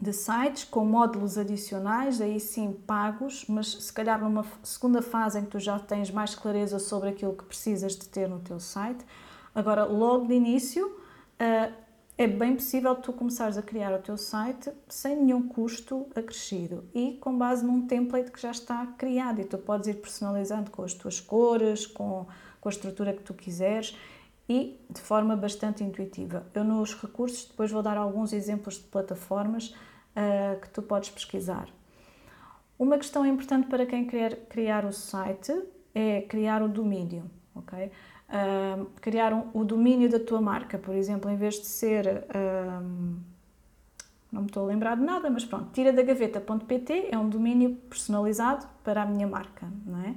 de 0.00 0.12
sites 0.12 0.64
com 0.64 0.84
módulos 0.84 1.38
adicionais, 1.38 2.20
aí 2.20 2.38
sim 2.38 2.72
pagos, 2.86 3.46
mas 3.48 3.68
se 3.68 3.92
calhar 3.92 4.22
numa 4.22 4.44
segunda 4.62 5.00
fase 5.00 5.38
em 5.38 5.44
que 5.44 5.50
tu 5.50 5.58
já 5.58 5.78
tens 5.78 6.10
mais 6.10 6.34
clareza 6.34 6.78
sobre 6.78 7.08
aquilo 7.08 7.34
que 7.34 7.44
precisas 7.44 7.96
de 7.96 8.06
ter 8.08 8.28
no 8.28 8.38
teu 8.40 8.60
site. 8.60 9.04
Agora, 9.54 9.84
logo 9.84 10.26
de 10.26 10.34
início, 10.34 10.86
uh, 10.86 11.72
é 12.18 12.26
bem 12.26 12.54
possível 12.56 12.94
tu 12.94 13.12
começares 13.12 13.56
a 13.56 13.62
criar 13.62 13.92
o 13.92 14.02
teu 14.02 14.18
site 14.18 14.70
sem 14.88 15.16
nenhum 15.16 15.48
custo 15.48 16.06
acrescido 16.14 16.84
e 16.94 17.12
com 17.20 17.36
base 17.36 17.64
num 17.64 17.86
template 17.86 18.30
que 18.30 18.40
já 18.40 18.50
está 18.50 18.86
criado 18.98 19.40
e 19.40 19.44
tu 19.44 19.58
podes 19.58 19.88
ir 19.88 19.94
personalizando 19.94 20.70
com 20.70 20.82
as 20.82 20.94
tuas 20.94 21.20
cores, 21.20 21.86
com 21.86 22.26
a 22.64 22.68
estrutura 22.68 23.12
que 23.12 23.22
tu 23.22 23.32
quiseres 23.32 23.96
e 24.48 24.80
de 24.88 25.00
forma 25.00 25.36
bastante 25.36 25.82
intuitiva. 25.82 26.46
Eu 26.54 26.64
nos 26.64 26.94
recursos 26.94 27.46
depois 27.46 27.70
vou 27.70 27.82
dar 27.82 27.96
alguns 27.96 28.32
exemplos 28.32 28.74
de 28.74 28.84
plataformas 28.84 29.68
uh, 29.70 30.60
que 30.60 30.70
tu 30.70 30.82
podes 30.82 31.10
pesquisar. 31.10 31.68
Uma 32.78 32.98
questão 32.98 33.24
importante 33.24 33.68
para 33.68 33.86
quem 33.86 34.06
quer 34.06 34.46
criar 34.48 34.84
o 34.84 34.92
site 34.92 35.52
é 35.94 36.20
criar 36.22 36.62
o 36.62 36.68
domínio, 36.68 37.30
ok? 37.54 37.90
Uh, 38.28 38.86
criar 39.00 39.32
um, 39.32 39.48
o 39.54 39.64
domínio 39.64 40.10
da 40.10 40.20
tua 40.20 40.40
marca, 40.40 40.78
por 40.78 40.94
exemplo, 40.94 41.30
em 41.30 41.36
vez 41.36 41.54
de 41.54 41.66
ser 41.66 42.06
uh, 42.06 43.16
não 44.30 44.42
me 44.42 44.48
estou 44.48 44.64
a 44.64 44.66
lembrar 44.66 44.96
de 44.96 45.02
nada, 45.02 45.30
mas 45.30 45.44
pronto, 45.44 45.70
tira 45.72 45.92
da 45.92 46.02
gaveta.pt 46.02 47.08
é 47.10 47.16
um 47.16 47.28
domínio 47.28 47.76
personalizado 47.88 48.66
para 48.84 49.02
a 49.02 49.06
minha 49.06 49.26
marca, 49.26 49.66
não 49.86 50.02
é? 50.02 50.14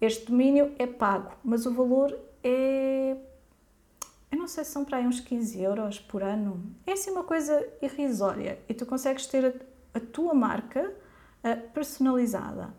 Este 0.00 0.26
domínio 0.26 0.72
é 0.78 0.86
pago, 0.86 1.30
mas 1.44 1.66
o 1.66 1.72
valor 1.72 2.18
é 2.42 3.16
eu 4.30 4.38
não 4.38 4.46
sei 4.46 4.64
se 4.64 4.70
são 4.70 4.84
para 4.84 4.98
aí 4.98 5.06
uns 5.06 5.20
15 5.20 5.60
euros 5.60 5.98
por 5.98 6.22
ano. 6.22 6.62
É 6.86 6.92
assim 6.92 7.10
uma 7.10 7.24
coisa 7.24 7.66
irrisória 7.82 8.58
e 8.68 8.74
tu 8.74 8.86
consegues 8.86 9.26
ter 9.26 9.44
a, 9.46 9.98
a 9.98 10.00
tua 10.00 10.34
marca 10.34 10.92
uh, 11.44 11.70
personalizada. 11.70 12.72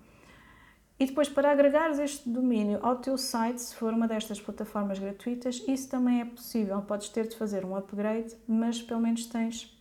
E 0.99 1.05
depois, 1.07 1.27
para 1.27 1.51
agregares 1.51 1.97
este 1.97 2.29
domínio 2.29 2.79
ao 2.83 2.97
teu 2.97 3.17
site, 3.17 3.59
se 3.59 3.75
for 3.75 3.91
uma 3.91 4.07
destas 4.07 4.39
plataformas 4.39 4.99
gratuitas, 4.99 5.63
isso 5.67 5.89
também 5.89 6.21
é 6.21 6.25
possível. 6.25 6.79
Podes 6.83 7.09
ter 7.09 7.27
de 7.27 7.35
fazer 7.35 7.65
um 7.65 7.75
upgrade, 7.75 8.35
mas 8.47 8.81
pelo 8.81 9.01
menos 9.01 9.25
tens 9.25 9.75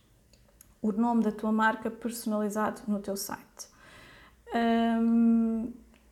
o 0.81 0.91
nome 0.91 1.23
da 1.23 1.31
tua 1.31 1.51
marca 1.51 1.91
personalizado 1.91 2.81
no 2.87 2.99
teu 2.99 3.15
site. 3.15 3.69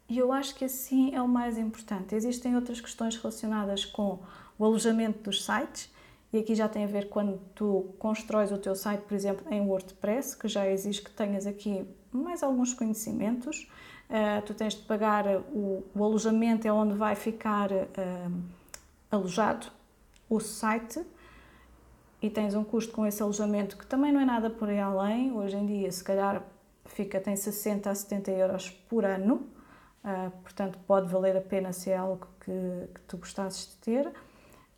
E 0.08 0.17
eu 0.17 0.32
acho 0.32 0.56
que 0.56 0.65
assim 0.65 1.13
é 1.13 1.22
o 1.22 1.28
mais 1.28 1.58
importante. 1.58 2.15
Existem 2.15 2.56
outras 2.56 2.80
questões 2.80 3.15
relacionadas 3.15 3.86
com 3.86 4.19
o 4.60 4.65
alojamento 4.65 5.24
dos 5.24 5.43
sites, 5.43 5.89
e 6.32 6.38
aqui 6.38 6.54
já 6.54 6.67
tem 6.67 6.84
a 6.84 6.88
ver 6.88 7.10
quando 7.10 7.39
tu 7.56 7.95
constróis 7.98 8.52
o 8.52 8.58
teu 8.58 8.76
site, 8.76 9.02
por 9.02 9.15
exemplo, 9.15 9.52
em 9.52 9.62
WordPress, 9.62 10.38
que 10.38 10.48
já 10.48 10.67
exige 10.69 11.02
que 11.02 11.10
tenhas 11.10 11.48
aqui 11.48 11.88
mais 12.12 12.43
alguns 12.43 12.74
conhecimentos. 12.74 13.67
Uh, 14.10 14.41
tu 14.45 14.54
tens 14.54 14.74
de 14.74 14.84
pagar 14.84 15.26
o, 15.28 15.84
o, 15.95 16.04
alojamento, 16.04 16.67
é 16.67 16.72
onde 16.72 16.93
vai 16.93 17.15
ficar 17.15 17.72
uh, 17.72 18.41
alojado 19.10 19.67
o 20.30 20.39
site 20.39 21.04
e 22.22 22.30
tens 22.30 22.54
um 22.54 22.63
custo 22.63 22.91
com 22.93 23.06
esse 23.06 23.22
alojamento 23.24 23.78
que 23.78 23.86
também 23.86 24.12
não 24.12 24.19
é 24.19 24.26
nada 24.26 24.50
por 24.50 24.69
aí 24.69 24.80
além. 24.80 25.32
Hoje 25.32 25.56
em 25.56 25.65
dia, 25.65 25.91
se 25.91 26.04
calhar, 26.04 26.43
fica, 26.86 27.19
tem 27.19 27.36
60 27.36 27.89
a 27.89 27.95
70 27.95 28.32
euros 28.32 28.69
por 28.69 29.04
ano, 29.04 29.48
uh, 30.04 30.30
portanto, 30.43 30.78
pode 30.86 31.12
valer 31.12 31.38
a 31.38 31.41
pena 31.41 31.74
se 31.74 31.89
é 31.89 31.98
algo 31.98 32.28
que, 32.39 32.52
que 32.93 33.02
tu 33.08 33.17
gostasses 33.17 33.72
de 33.72 33.78
ter. 33.78 34.12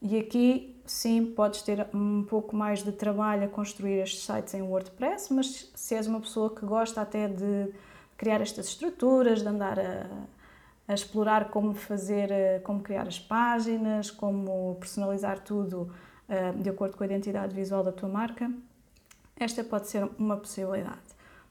E 0.02 0.18
aqui, 0.18 0.82
sim, 0.86 1.26
podes 1.26 1.62
ter 1.62 1.88
um 1.94 2.24
pouco 2.24 2.56
mais 2.56 2.84
de 2.84 2.92
trabalho 2.92 3.46
a 3.46 3.48
construir 3.48 4.00
estes 4.02 4.26
sites 4.26 4.54
em 4.56 4.62
WordPress, 4.64 5.32
mas 5.32 5.72
se 5.76 5.94
és 5.94 6.08
uma 6.08 6.20
pessoa 6.20 6.54
que 6.54 6.66
gosta 6.66 7.02
até 7.02 7.28
de 7.28 7.72
criar 8.18 8.42
estas 8.42 8.68
estruturas, 8.68 9.42
de 9.42 9.48
andar 9.48 9.80
a, 9.80 10.08
a 10.88 10.94
explorar 10.94 11.50
como 11.50 11.74
fazer, 11.74 12.32
eh, 12.32 12.60
como 12.64 12.82
criar 12.82 13.08
as 13.08 13.20
páginas, 13.20 14.10
como 14.10 14.76
personalizar 14.80 15.40
tudo 15.40 15.92
uh, 16.30 16.62
de 16.62 16.70
acordo 16.70 16.98
com 16.98 17.04
a 17.04 17.06
identidade 17.06 17.56
visual 17.56 17.84
da 17.84 17.92
tua 17.92 18.10
marca, 18.10 18.52
esta 19.36 19.64
pode 19.64 19.88
ser 19.88 20.08
uma 20.18 20.38
possibilidade. 20.38 21.00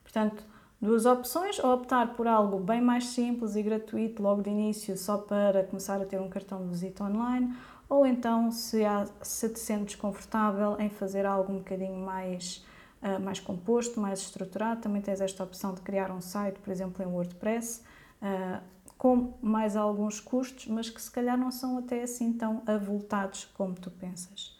Portanto, 0.03 0.43
duas 0.81 1.05
opções, 1.05 1.59
ou 1.59 1.73
optar 1.73 2.15
por 2.15 2.27
algo 2.27 2.59
bem 2.59 2.81
mais 2.81 3.07
simples 3.07 3.55
e 3.55 3.63
gratuito 3.63 4.21
logo 4.21 4.41
de 4.41 4.49
início, 4.49 4.97
só 4.97 5.17
para 5.17 5.63
começar 5.63 6.01
a 6.01 6.05
ter 6.05 6.19
um 6.19 6.29
cartão 6.29 6.63
de 6.63 6.69
visita 6.69 7.03
online, 7.03 7.53
ou 7.91 8.05
então 8.05 8.49
se, 8.53 8.85
há, 8.85 9.05
se 9.21 9.49
te 9.49 9.59
sentes 9.59 9.95
confortável 9.95 10.79
em 10.79 10.89
fazer 10.89 11.25
algo 11.25 11.51
um 11.51 11.57
bocadinho 11.57 11.97
mais, 11.97 12.65
uh, 13.03 13.19
mais 13.19 13.37
composto, 13.37 13.99
mais 13.99 14.21
estruturado, 14.21 14.79
também 14.79 15.01
tens 15.01 15.19
esta 15.19 15.43
opção 15.43 15.73
de 15.73 15.81
criar 15.81 16.09
um 16.09 16.21
site, 16.21 16.57
por 16.59 16.71
exemplo, 16.71 17.03
em 17.03 17.05
WordPress, 17.05 17.83
uh, 18.21 18.63
com 18.97 19.33
mais 19.41 19.75
alguns 19.75 20.21
custos, 20.21 20.67
mas 20.67 20.89
que 20.89 21.01
se 21.01 21.11
calhar 21.11 21.37
não 21.37 21.51
são 21.51 21.79
até 21.79 22.01
assim 22.01 22.31
tão 22.31 22.63
avultados 22.65 23.43
como 23.57 23.75
tu 23.75 23.91
pensas. 23.91 24.57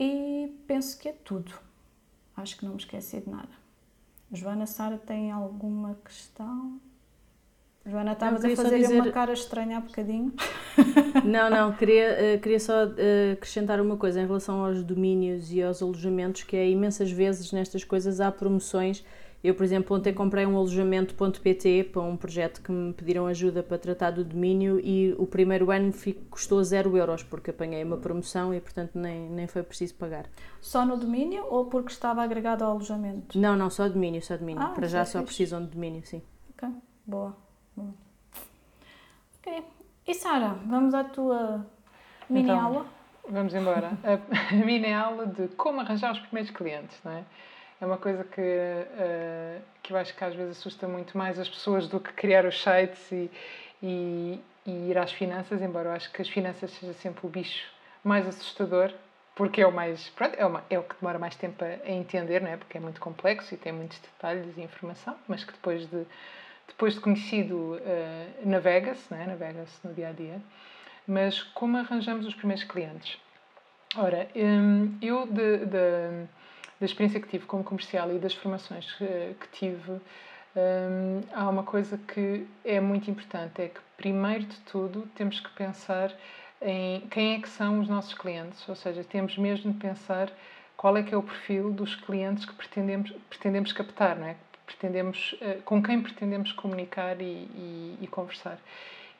E 0.00 0.58
penso 0.66 0.98
que 0.98 1.10
é 1.10 1.12
tudo. 1.12 1.52
Acho 2.34 2.56
que 2.56 2.64
não 2.64 2.72
me 2.72 2.78
esqueci 2.78 3.20
de 3.20 3.28
nada. 3.28 3.52
Joana 4.32 4.64
Sara 4.66 4.96
tem 4.96 5.30
alguma 5.30 5.94
questão? 5.96 6.80
Joana, 7.88 8.12
estavas 8.12 8.44
a 8.44 8.56
fazer 8.56 8.78
dizer... 8.78 9.00
uma 9.00 9.12
cara 9.12 9.32
estranha 9.32 9.78
há 9.78 9.80
bocadinho. 9.80 10.32
Não, 11.24 11.48
não, 11.50 11.72
queria, 11.72 12.36
uh, 12.36 12.40
queria 12.40 12.60
só 12.60 12.84
uh, 12.84 13.32
acrescentar 13.32 13.80
uma 13.80 13.96
coisa 13.96 14.20
em 14.20 14.26
relação 14.26 14.64
aos 14.64 14.82
domínios 14.82 15.52
e 15.52 15.62
aos 15.62 15.82
alojamentos, 15.82 16.44
que 16.44 16.56
é 16.56 16.68
imensas 16.68 17.10
vezes 17.10 17.50
nestas 17.52 17.82
coisas 17.82 18.20
há 18.20 18.30
promoções. 18.30 19.04
Eu, 19.42 19.54
por 19.54 19.64
exemplo, 19.64 19.96
ontem 19.96 20.12
comprei 20.12 20.44
um 20.46 20.56
alojamento.pt 20.56 21.84
para 21.92 22.02
um 22.02 22.16
projeto 22.16 22.60
que 22.60 22.70
me 22.70 22.92
pediram 22.92 23.26
ajuda 23.26 23.62
para 23.62 23.78
tratar 23.78 24.10
do 24.10 24.24
domínio 24.24 24.80
e 24.80 25.14
o 25.18 25.26
primeiro 25.26 25.70
ano 25.70 25.92
custou 26.30 26.62
0 26.62 26.96
euros 26.96 27.22
porque 27.22 27.50
apanhei 27.50 27.82
uma 27.84 27.96
promoção 27.96 28.52
e, 28.52 28.60
portanto, 28.60 28.92
nem, 28.94 29.28
nem 29.30 29.46
foi 29.46 29.62
preciso 29.62 29.94
pagar. 29.94 30.26
Só 30.60 30.84
no 30.84 30.96
domínio 30.96 31.44
ou 31.48 31.66
porque 31.66 31.92
estava 31.92 32.22
agregado 32.22 32.64
ao 32.64 32.72
alojamento? 32.72 33.38
Não, 33.38 33.56
não, 33.56 33.70
só 33.70 33.88
domínio, 33.88 34.20
só 34.22 34.36
domínio. 34.36 34.62
Ah, 34.62 34.68
para 34.70 34.86
já 34.88 35.00
é 35.00 35.04
só 35.04 35.20
fixe. 35.20 35.26
precisam 35.26 35.64
de 35.64 35.70
domínio, 35.70 36.02
sim. 36.04 36.22
Ok, 36.50 36.68
boa. 37.06 37.45
Ok. 37.78 39.64
E 40.06 40.14
Sara, 40.14 40.56
vamos 40.66 40.94
à 40.94 41.04
tua 41.04 41.66
mini 42.28 42.44
então, 42.44 42.60
aula? 42.60 42.86
Vamos 43.28 43.54
embora. 43.54 43.92
A, 44.04 44.54
a, 44.54 44.54
mini 44.64 44.92
aula 44.92 45.26
de 45.26 45.48
como 45.56 45.80
arranjar 45.80 46.12
os 46.12 46.20
primeiros 46.20 46.50
clientes, 46.50 46.98
não 47.04 47.12
é? 47.12 47.24
É 47.80 47.84
uma 47.84 47.98
coisa 47.98 48.24
que, 48.24 48.40
uh, 48.40 49.62
que 49.82 49.92
eu 49.92 49.96
acho 49.98 50.14
que 50.16 50.24
às 50.24 50.34
vezes 50.34 50.58
assusta 50.58 50.88
muito 50.88 51.18
mais 51.18 51.38
as 51.38 51.48
pessoas 51.48 51.86
do 51.88 52.00
que 52.00 52.12
criar 52.12 52.46
os 52.46 52.62
sites 52.62 53.12
e, 53.12 53.30
e, 53.82 54.40
e 54.64 54.90
ir 54.90 54.96
às 54.96 55.12
finanças, 55.12 55.60
embora 55.60 55.90
eu 55.90 55.92
acho 55.92 56.10
que 56.10 56.22
as 56.22 56.28
finanças 56.28 56.70
seja 56.70 56.94
sempre 56.94 57.26
o 57.26 57.28
bicho 57.28 57.70
mais 58.02 58.26
assustador, 58.26 58.92
porque 59.34 59.60
é 59.60 59.66
o 59.66 59.72
mais 59.72 60.08
pronto, 60.10 60.34
é, 60.38 60.46
uma, 60.46 60.64
é 60.70 60.78
o 60.78 60.82
que 60.82 60.94
demora 60.98 61.18
mais 61.18 61.36
tempo 61.36 61.62
a, 61.62 61.66
a, 61.66 61.90
entender, 61.90 62.40
não 62.40 62.48
é? 62.48 62.56
Porque 62.56 62.78
é 62.78 62.80
muito 62.80 62.98
complexo 63.00 63.52
e 63.52 63.58
tem 63.58 63.72
muitos 63.72 63.98
detalhes 63.98 64.56
e 64.56 64.62
informação, 64.62 65.14
mas 65.28 65.44
que 65.44 65.52
depois 65.52 65.86
de 65.90 66.06
depois 66.66 66.94
de 66.94 67.00
conhecido, 67.00 67.56
uh, 67.56 68.48
navega-se, 68.48 69.12
né? 69.12 69.26
navega-se 69.26 69.86
no 69.86 69.94
dia 69.94 70.08
a 70.08 70.12
dia. 70.12 70.40
Mas 71.06 71.42
como 71.42 71.76
arranjamos 71.76 72.26
os 72.26 72.34
primeiros 72.34 72.64
clientes? 72.64 73.18
Ora, 73.96 74.28
um, 74.34 74.98
eu 75.00 75.26
de, 75.26 75.58
de, 75.58 76.26
da 76.80 76.84
experiência 76.84 77.20
que 77.20 77.28
tive 77.28 77.46
como 77.46 77.62
comercial 77.62 78.14
e 78.14 78.18
das 78.18 78.34
formações 78.34 78.92
que, 78.94 79.34
que 79.40 79.48
tive, 79.52 79.92
um, 79.92 81.20
há 81.32 81.48
uma 81.48 81.62
coisa 81.62 81.96
que 81.96 82.46
é 82.64 82.80
muito 82.80 83.10
importante, 83.10 83.62
é 83.62 83.68
que 83.68 83.80
primeiro 83.96 84.44
de 84.44 84.58
tudo 84.60 85.08
temos 85.14 85.40
que 85.40 85.48
pensar 85.50 86.12
em 86.60 87.00
quem 87.08 87.36
é 87.36 87.40
que 87.40 87.48
são 87.48 87.78
os 87.80 87.88
nossos 87.88 88.14
clientes, 88.14 88.68
ou 88.68 88.74
seja, 88.74 89.04
temos 89.04 89.38
mesmo 89.38 89.72
de 89.72 89.78
pensar 89.78 90.30
qual 90.76 90.96
é 90.96 91.02
que 91.02 91.14
é 91.14 91.16
o 91.16 91.22
perfil 91.22 91.72
dos 91.72 91.94
clientes 91.94 92.44
que 92.44 92.52
pretendemos, 92.52 93.12
pretendemos 93.30 93.72
captar, 93.72 94.16
não 94.16 94.26
é? 94.26 94.36
Pretendemos, 94.66 95.34
eh, 95.40 95.58
com 95.64 95.82
quem 95.82 96.02
pretendemos 96.02 96.52
comunicar 96.52 97.20
e, 97.20 97.24
e, 97.24 97.98
e, 98.02 98.06
conversar. 98.08 98.58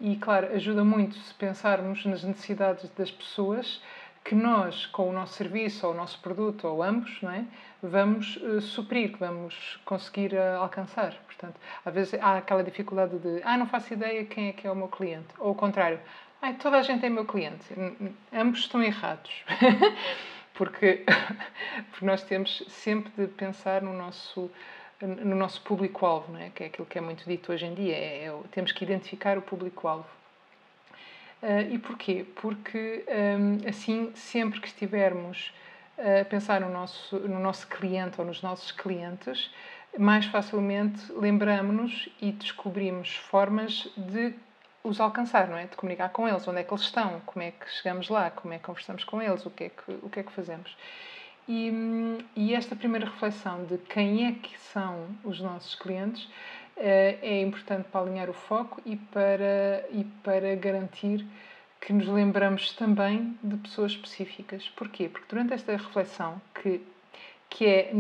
E, 0.01 0.17
claro, 0.17 0.53
ajuda 0.53 0.85
muito 0.85 1.17
se 1.17 1.33
pensarmos 1.35 2.05
nas 2.05 2.23
necessidades 2.23 2.91
das 2.91 3.11
pessoas 3.11 3.81
que 4.23 4.35
nós, 4.35 4.87
com 4.87 5.09
o 5.09 5.13
nosso 5.13 5.35
serviço 5.35 5.87
ou 5.87 5.95
o 5.95 5.97
nosso 5.97 6.19
produto, 6.21 6.67
ou 6.67 6.83
ambos, 6.83 7.23
não 7.23 7.31
é? 7.31 7.45
vamos 7.83 8.37
uh, 8.37 8.61
suprir, 8.61 9.13
que 9.13 9.19
vamos 9.19 9.79
conseguir 9.85 10.33
uh, 10.35 10.61
alcançar. 10.61 11.15
Portanto, 11.27 11.61
às 11.85 11.95
vezes 11.95 12.15
há 12.15 12.39
aquela 12.39 12.65
dificuldade 12.65 13.19
de, 13.19 13.41
ah, 13.45 13.57
não 13.57 13.67
faço 13.67 13.93
ideia 13.93 14.25
quem 14.25 14.49
é 14.49 14.53
que 14.53 14.67
é 14.67 14.71
o 14.71 14.77
meu 14.77 14.89
cliente. 14.89 15.29
Ou 15.39 15.53
o 15.53 15.55
contrário, 15.55 16.01
ah, 16.43 16.53
toda 16.55 16.79
a 16.79 16.83
gente 16.83 17.05
é 17.05 17.09
meu 17.09 17.25
cliente. 17.25 17.65
Ambos 18.33 18.61
estão 18.61 18.83
errados. 18.83 19.45
porque, 20.55 21.05
porque 21.91 22.05
nós 22.05 22.23
temos 22.23 22.65
sempre 22.69 23.13
de 23.17 23.27
pensar 23.33 23.83
no 23.83 23.93
nosso 23.93 24.51
no 25.01 25.37
nosso 25.37 25.61
público-alvo, 25.63 26.33
não 26.33 26.41
é? 26.41 26.51
que 26.51 26.65
é 26.65 26.67
aquilo 26.67 26.87
que 26.87 26.99
é 26.99 27.01
muito 27.01 27.25
dito 27.25 27.53
hoje 27.53 27.67
em 27.67 27.75
dia, 27.75 27.95
é, 27.95 28.25
é 28.25 28.41
temos 28.51 28.73
que 28.73 28.85
identificar 28.85 29.37
o 29.37 29.43
público-alvo. 29.43 30.09
Uh, 31.43 31.71
e 31.71 31.79
porquê? 31.79 32.25
Porque 32.37 33.05
um, 33.39 33.69
assim, 33.69 34.11
sempre 34.15 34.59
que 34.59 34.69
estivermos 34.69 35.53
a 35.99 36.25
pensar 36.25 36.61
no 36.61 36.71
nosso, 36.71 37.19
no 37.19 37.39
nosso 37.39 37.67
cliente 37.69 38.21
ou 38.21 38.27
nos 38.27 38.43
nossos 38.43 38.71
clientes, 38.71 39.51
mais 39.99 40.27
facilmente 40.27 41.11
lembramos-nos 41.13 42.09
e 42.21 42.33
descobrimos 42.33 43.17
formas 43.17 43.89
de 43.97 44.35
os 44.85 45.01
alcançar, 45.01 45.49
não 45.49 45.57
é? 45.57 45.67
De 45.67 45.77
comunicar 45.77 46.11
com 46.11 46.29
eles, 46.29 46.47
onde 46.47 46.61
é 46.61 46.65
que 46.65 46.73
eles 46.73 46.85
estão, 46.85 47.21
como 47.27 47.43
é 47.43 47.51
que 47.51 47.69
chegamos 47.71 48.09
lá, 48.09 48.31
como 48.31 48.55
é 48.55 48.59
que 48.59 48.65
conversamos 48.65 49.05
com 49.05 49.21
eles, 49.21 49.45
o 49.45 49.51
que 49.51 49.65
é 49.65 49.69
que, 49.69 49.93
o 50.03 50.09
que, 50.09 50.21
é 50.21 50.23
que 50.23 50.33
fazemos. 50.33 50.77
E, 51.49 51.73
e, 52.35 52.55
esta 52.55 52.75
primeira 52.75 53.07
reflexão 53.07 53.65
de 53.65 53.79
quem 53.79 54.27
é 54.27 54.33
que 54.33 54.59
são 54.59 55.07
os 55.23 55.41
nossos 55.41 55.77
clientes 55.77 56.29
eh, 56.77 57.19
é 57.23 57.41
importante 57.41 57.89
para 57.89 58.01
alinhar 58.01 58.29
o 58.29 58.33
foco 58.33 58.83
e 58.85 58.97
para, 58.97 59.85
e 59.91 60.05
para 60.25 60.57
garantir 60.57 61.25
que 61.81 61.93
nos 61.93 62.09
lembramos 62.09 62.73
também 62.73 63.39
de 63.43 63.57
pessoas 63.59 63.93
específicas. 63.93 64.69
Porquê? 64.71 65.09
Porque 65.09 65.27
durante 65.29 65.55
esta 65.55 65.73
reflexão, 65.73 66.41
que, 66.61 66.83
que, 67.49 67.65
é, 67.65 67.93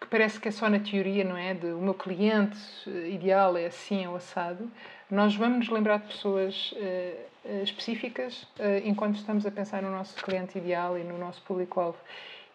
que 0.00 0.06
parece 0.08 0.38
que 0.38 0.46
é 0.46 0.52
só 0.52 0.68
na 0.70 0.78
teoria, 0.78 1.24
não 1.24 1.36
é? 1.36 1.54
De 1.54 1.66
o 1.66 1.80
meu 1.80 1.94
cliente 1.94 2.56
ideal 3.10 3.56
é 3.56 3.66
assim 3.66 4.06
ou 4.06 4.14
assado, 4.14 4.70
nós 5.10 5.34
vamos 5.34 5.58
nos 5.58 5.68
lembrar 5.68 5.98
de 5.98 6.06
pessoas 6.06 6.72
uh, 6.72 7.62
específicas 7.62 8.42
uh, 8.58 8.80
enquanto 8.84 9.16
estamos 9.16 9.44
a 9.44 9.50
pensar 9.50 9.82
no 9.82 9.90
nosso 9.90 10.14
cliente 10.22 10.56
ideal 10.56 10.96
e 10.96 11.04
no 11.04 11.18
nosso 11.18 11.42
público-alvo. 11.42 11.98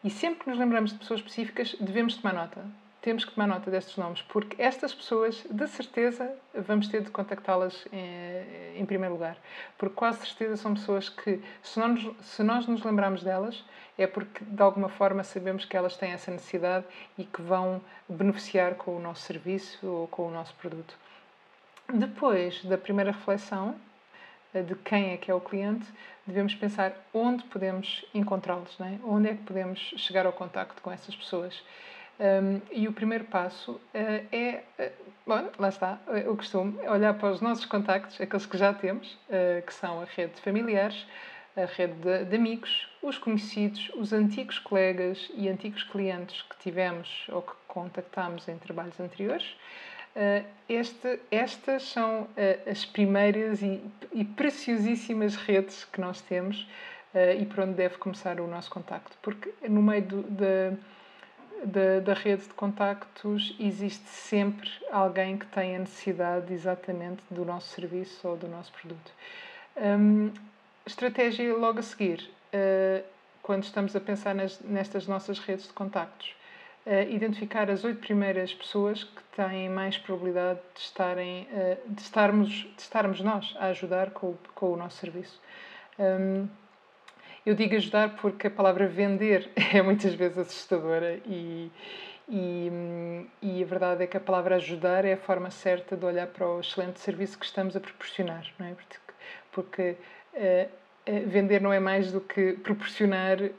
E 0.03 0.09
sempre 0.09 0.43
que 0.43 0.49
nos 0.49 0.57
lembramos 0.57 0.91
de 0.91 0.97
pessoas 0.97 1.19
específicas, 1.19 1.75
devemos 1.79 2.15
tomar 2.15 2.33
nota. 2.33 2.63
Temos 3.01 3.23
que 3.25 3.31
tomar 3.31 3.47
nota 3.47 3.71
destes 3.71 3.97
nomes, 3.97 4.21
porque 4.23 4.61
estas 4.61 4.93
pessoas, 4.93 5.45
de 5.49 5.67
certeza, 5.67 6.33
vamos 6.53 6.87
ter 6.87 7.01
de 7.01 7.09
contactá-las 7.09 7.85
em, 7.91 7.97
eh, 7.97 8.73
em, 8.75 8.85
primeiro 8.85 9.13
lugar. 9.15 9.37
Porque 9.77 9.95
quase 9.95 10.19
certeza 10.19 10.57
são 10.57 10.73
pessoas 10.73 11.07
que, 11.07 11.41
se, 11.61 11.79
se 12.21 12.43
nós 12.43 12.67
nos 12.67 12.83
lembrarmos 12.83 13.23
delas, 13.23 13.63
é 13.97 14.07
porque 14.07 14.43
de 14.43 14.61
alguma 14.61 14.89
forma 14.89 15.23
sabemos 15.23 15.65
que 15.65 15.75
elas 15.75 15.95
têm 15.97 16.11
essa 16.11 16.31
necessidade 16.31 16.85
e 17.17 17.23
que 17.23 17.41
vão 17.41 17.81
beneficiar 18.07 18.75
com 18.75 18.95
o 18.95 18.99
nosso 18.99 19.21
serviço 19.23 19.85
ou 19.85 20.07
com 20.07 20.27
o 20.27 20.31
nosso 20.31 20.53
produto. 20.55 20.97
Depois 21.93 22.63
da 22.63 22.77
primeira 22.77 23.11
reflexão, 23.11 23.75
de 24.53 24.75
quem 24.75 25.11
é 25.13 25.17
que 25.17 25.29
é 25.29 25.33
o 25.33 25.39
cliente, 25.39 25.85
devemos 26.25 26.55
pensar 26.55 26.93
onde 27.13 27.43
podemos 27.45 28.05
encontrá-los, 28.13 28.77
né? 28.79 28.99
onde 29.03 29.29
é 29.29 29.33
que 29.33 29.43
podemos 29.43 29.79
chegar 29.97 30.25
ao 30.25 30.33
contacto 30.33 30.81
com 30.81 30.91
essas 30.91 31.15
pessoas. 31.15 31.61
Um, 32.19 32.61
e 32.69 32.85
o 32.85 32.91
primeiro 32.91 33.23
passo 33.23 33.71
uh, 33.71 33.79
é, 33.93 34.63
uh, 34.77 34.91
bom, 35.25 35.49
lá 35.57 35.69
está, 35.69 35.97
uh, 36.05 36.29
o 36.29 36.35
costume, 36.35 36.77
é 36.81 36.91
olhar 36.91 37.13
para 37.13 37.31
os 37.31 37.39
nossos 37.39 37.63
contactos, 37.63 38.19
aqueles 38.19 38.45
que 38.45 38.57
já 38.57 38.73
temos, 38.73 39.17
que 39.65 39.73
são 39.73 40.01
a 40.01 40.05
rede 40.05 40.33
de 40.33 40.41
familiares, 40.41 41.05
a 41.55 41.65
rede 41.65 41.93
de, 41.93 42.25
de, 42.25 42.35
amigos, 42.35 42.89
os 43.01 43.17
conhecidos, 43.17 43.89
os 43.95 44.11
antigos 44.11 44.59
colegas 44.59 45.31
e 45.33 45.47
antigos 45.47 45.83
clientes 45.83 46.41
que 46.41 46.57
tivemos 46.57 47.25
ou 47.29 47.41
que 47.41 47.53
contactámos 47.67 48.47
em 48.49 48.57
trabalhos 48.57 48.99
anteriores. 48.99 49.55
Este, 50.67 51.19
estas 51.31 51.83
são 51.83 52.27
as 52.69 52.85
primeiras 52.85 53.61
e, 53.61 53.81
e, 54.11 54.25
preciosíssimas 54.25 55.35
redes 55.35 55.85
que 55.85 56.01
nós 56.01 56.19
temos 56.21 56.67
e 57.39 57.45
por 57.45 57.61
onde 57.61 57.73
deve 57.73 57.97
começar 57.97 58.39
o 58.39 58.47
nosso 58.47 58.69
contacto, 58.69 59.17
porque 59.21 59.51
no 59.67 59.81
meio 59.81 60.03
do, 60.03 60.23
de, 60.23 60.77
da, 61.65 61.99
da 61.99 62.13
rede 62.13 62.43
de 62.43 62.53
contactos 62.53 63.55
existe 63.59 64.07
sempre 64.07 64.69
alguém 64.91 65.37
que 65.37 65.45
tem 65.47 65.75
a 65.75 65.79
necessidade 65.79 66.53
exatamente 66.53 67.21
do 67.29 67.43
nosso 67.43 67.69
serviço 67.69 68.27
ou 68.27 68.37
do 68.37 68.47
nosso 68.47 68.71
produto. 68.73 69.11
Um, 69.75 70.31
estratégia 70.85 71.55
logo 71.55 71.79
a 71.79 71.83
seguir, 71.83 72.29
uh, 72.53 73.03
quando 73.41 73.63
estamos 73.63 73.95
a 73.95 73.99
pensar 73.99 74.35
nas, 74.35 74.59
nestas 74.61 75.07
nossas 75.07 75.39
redes 75.39 75.67
de 75.67 75.73
contactos, 75.73 76.33
identificar 77.09 77.69
as 77.69 77.83
oito 77.83 77.99
primeiras 77.99 78.53
pessoas 78.53 79.03
que 79.03 79.23
têm 79.35 79.69
mais 79.69 79.97
probabilidade 79.97 80.59
de, 80.73 80.79
estarem, 80.81 81.47
uh, 81.51 81.93
de, 81.93 82.01
estarmos, 82.01 82.49
de 82.49 82.81
estarmos 82.81 83.21
nós 83.21 83.55
a 83.59 83.67
ajudar 83.67 84.11
com, 84.11 84.35
com 84.55 84.73
o 84.73 84.75
nosso 84.75 84.97
serviço. 84.97 85.39
Um, 85.99 86.47
eu 87.45 87.55
digo 87.55 87.75
ajudar 87.75 88.15
porque 88.17 88.47
a 88.47 88.51
palavra 88.51 88.87
vender 88.87 89.49
é 89.73 89.81
muitas 89.81 90.13
vezes 90.13 90.37
assustadora 90.37 91.19
e, 91.25 91.71
e, 92.27 92.71
e, 93.41 93.63
a 93.63 93.65
verdade 93.65 94.03
é 94.03 94.07
que 94.07 94.17
a 94.17 94.19
palavra 94.19 94.55
ajudar 94.55 95.05
é 95.05 95.13
a 95.13 95.17
forma 95.17 95.49
certa 95.49 95.95
de 95.95 96.05
olhar 96.05 96.27
para 96.27 96.47
o 96.47 96.59
excelente 96.59 96.99
serviço 96.99 97.37
que 97.37 97.45
estamos 97.45 97.75
a 97.75 97.79
proporcionar, 97.79 98.45
não 98.57 98.67
é? 98.67 98.73
Porque, 98.73 98.97
porque 99.51 99.95
uh, 100.33 100.69
vender 101.27 101.61
não 101.61 101.73
é 101.73 101.79
mais 101.79 102.11
do 102.11 102.21
que 102.21 102.53
proporcionar 102.53 103.41
uh, 103.41 103.51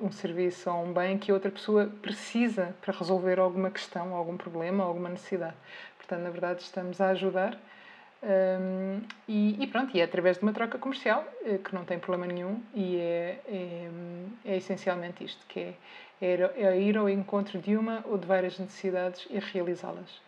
um 0.00 0.10
serviço 0.10 0.70
ou 0.70 0.84
um 0.84 0.92
bem 0.92 1.18
que 1.18 1.32
outra 1.32 1.50
pessoa 1.50 1.86
precisa 2.02 2.74
para 2.80 2.96
resolver 2.96 3.38
alguma 3.38 3.70
questão, 3.70 4.14
algum 4.14 4.36
problema, 4.36 4.84
alguma 4.84 5.08
necessidade. 5.08 5.54
Portanto, 5.98 6.22
na 6.22 6.30
verdade, 6.30 6.62
estamos 6.62 7.00
a 7.00 7.10
ajudar 7.10 7.58
um, 8.22 9.02
e, 9.26 9.60
e, 9.60 9.66
pronto, 9.66 9.96
e 9.96 10.00
é 10.00 10.04
através 10.04 10.36
de 10.36 10.44
uma 10.44 10.52
troca 10.52 10.78
comercial 10.78 11.26
eh, 11.44 11.58
que 11.58 11.74
não 11.74 11.84
tem 11.84 11.98
problema 11.98 12.32
nenhum 12.32 12.62
e 12.72 12.96
é, 12.96 13.40
é, 13.48 13.90
é 14.44 14.56
essencialmente 14.56 15.24
isto, 15.24 15.44
que 15.48 15.58
é, 15.58 15.74
é, 16.20 16.52
é, 16.56 16.80
ir 16.80 16.96
ao 16.96 17.08
encontro 17.08 17.58
de 17.58 17.76
uma 17.76 18.04
ou 18.06 18.16
de 18.16 18.24
várias 18.24 18.58
necessidades 18.60 19.26
e 19.28 19.40
realizá-las. 19.40 20.20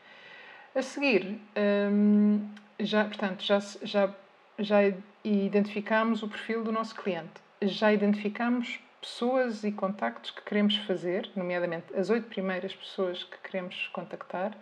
A 0.74 0.82
seguir, 0.82 1.38
um, 1.56 2.48
já, 2.80 3.04
portanto, 3.04 3.44
já, 3.44 3.60
já, 3.84 4.12
já 4.58 4.78
identificamos 5.24 6.22
o 6.22 6.28
perfil 6.28 6.62
do 6.62 6.72
nosso 6.72 6.94
cliente, 6.94 7.42
já 7.62 7.92
identificamos 7.92 8.80
pessoas 9.00 9.64
e 9.64 9.72
contactos 9.72 10.30
que 10.30 10.42
queremos 10.42 10.76
fazer, 10.78 11.30
nomeadamente 11.36 11.94
as 11.94 12.10
oito 12.10 12.28
primeiras 12.28 12.74
pessoas 12.74 13.22
que 13.22 13.36
queremos 13.38 13.88
contactar, 13.92 14.56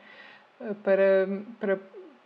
eh, 0.61 0.75
para, 0.83 1.29
para 1.61 1.79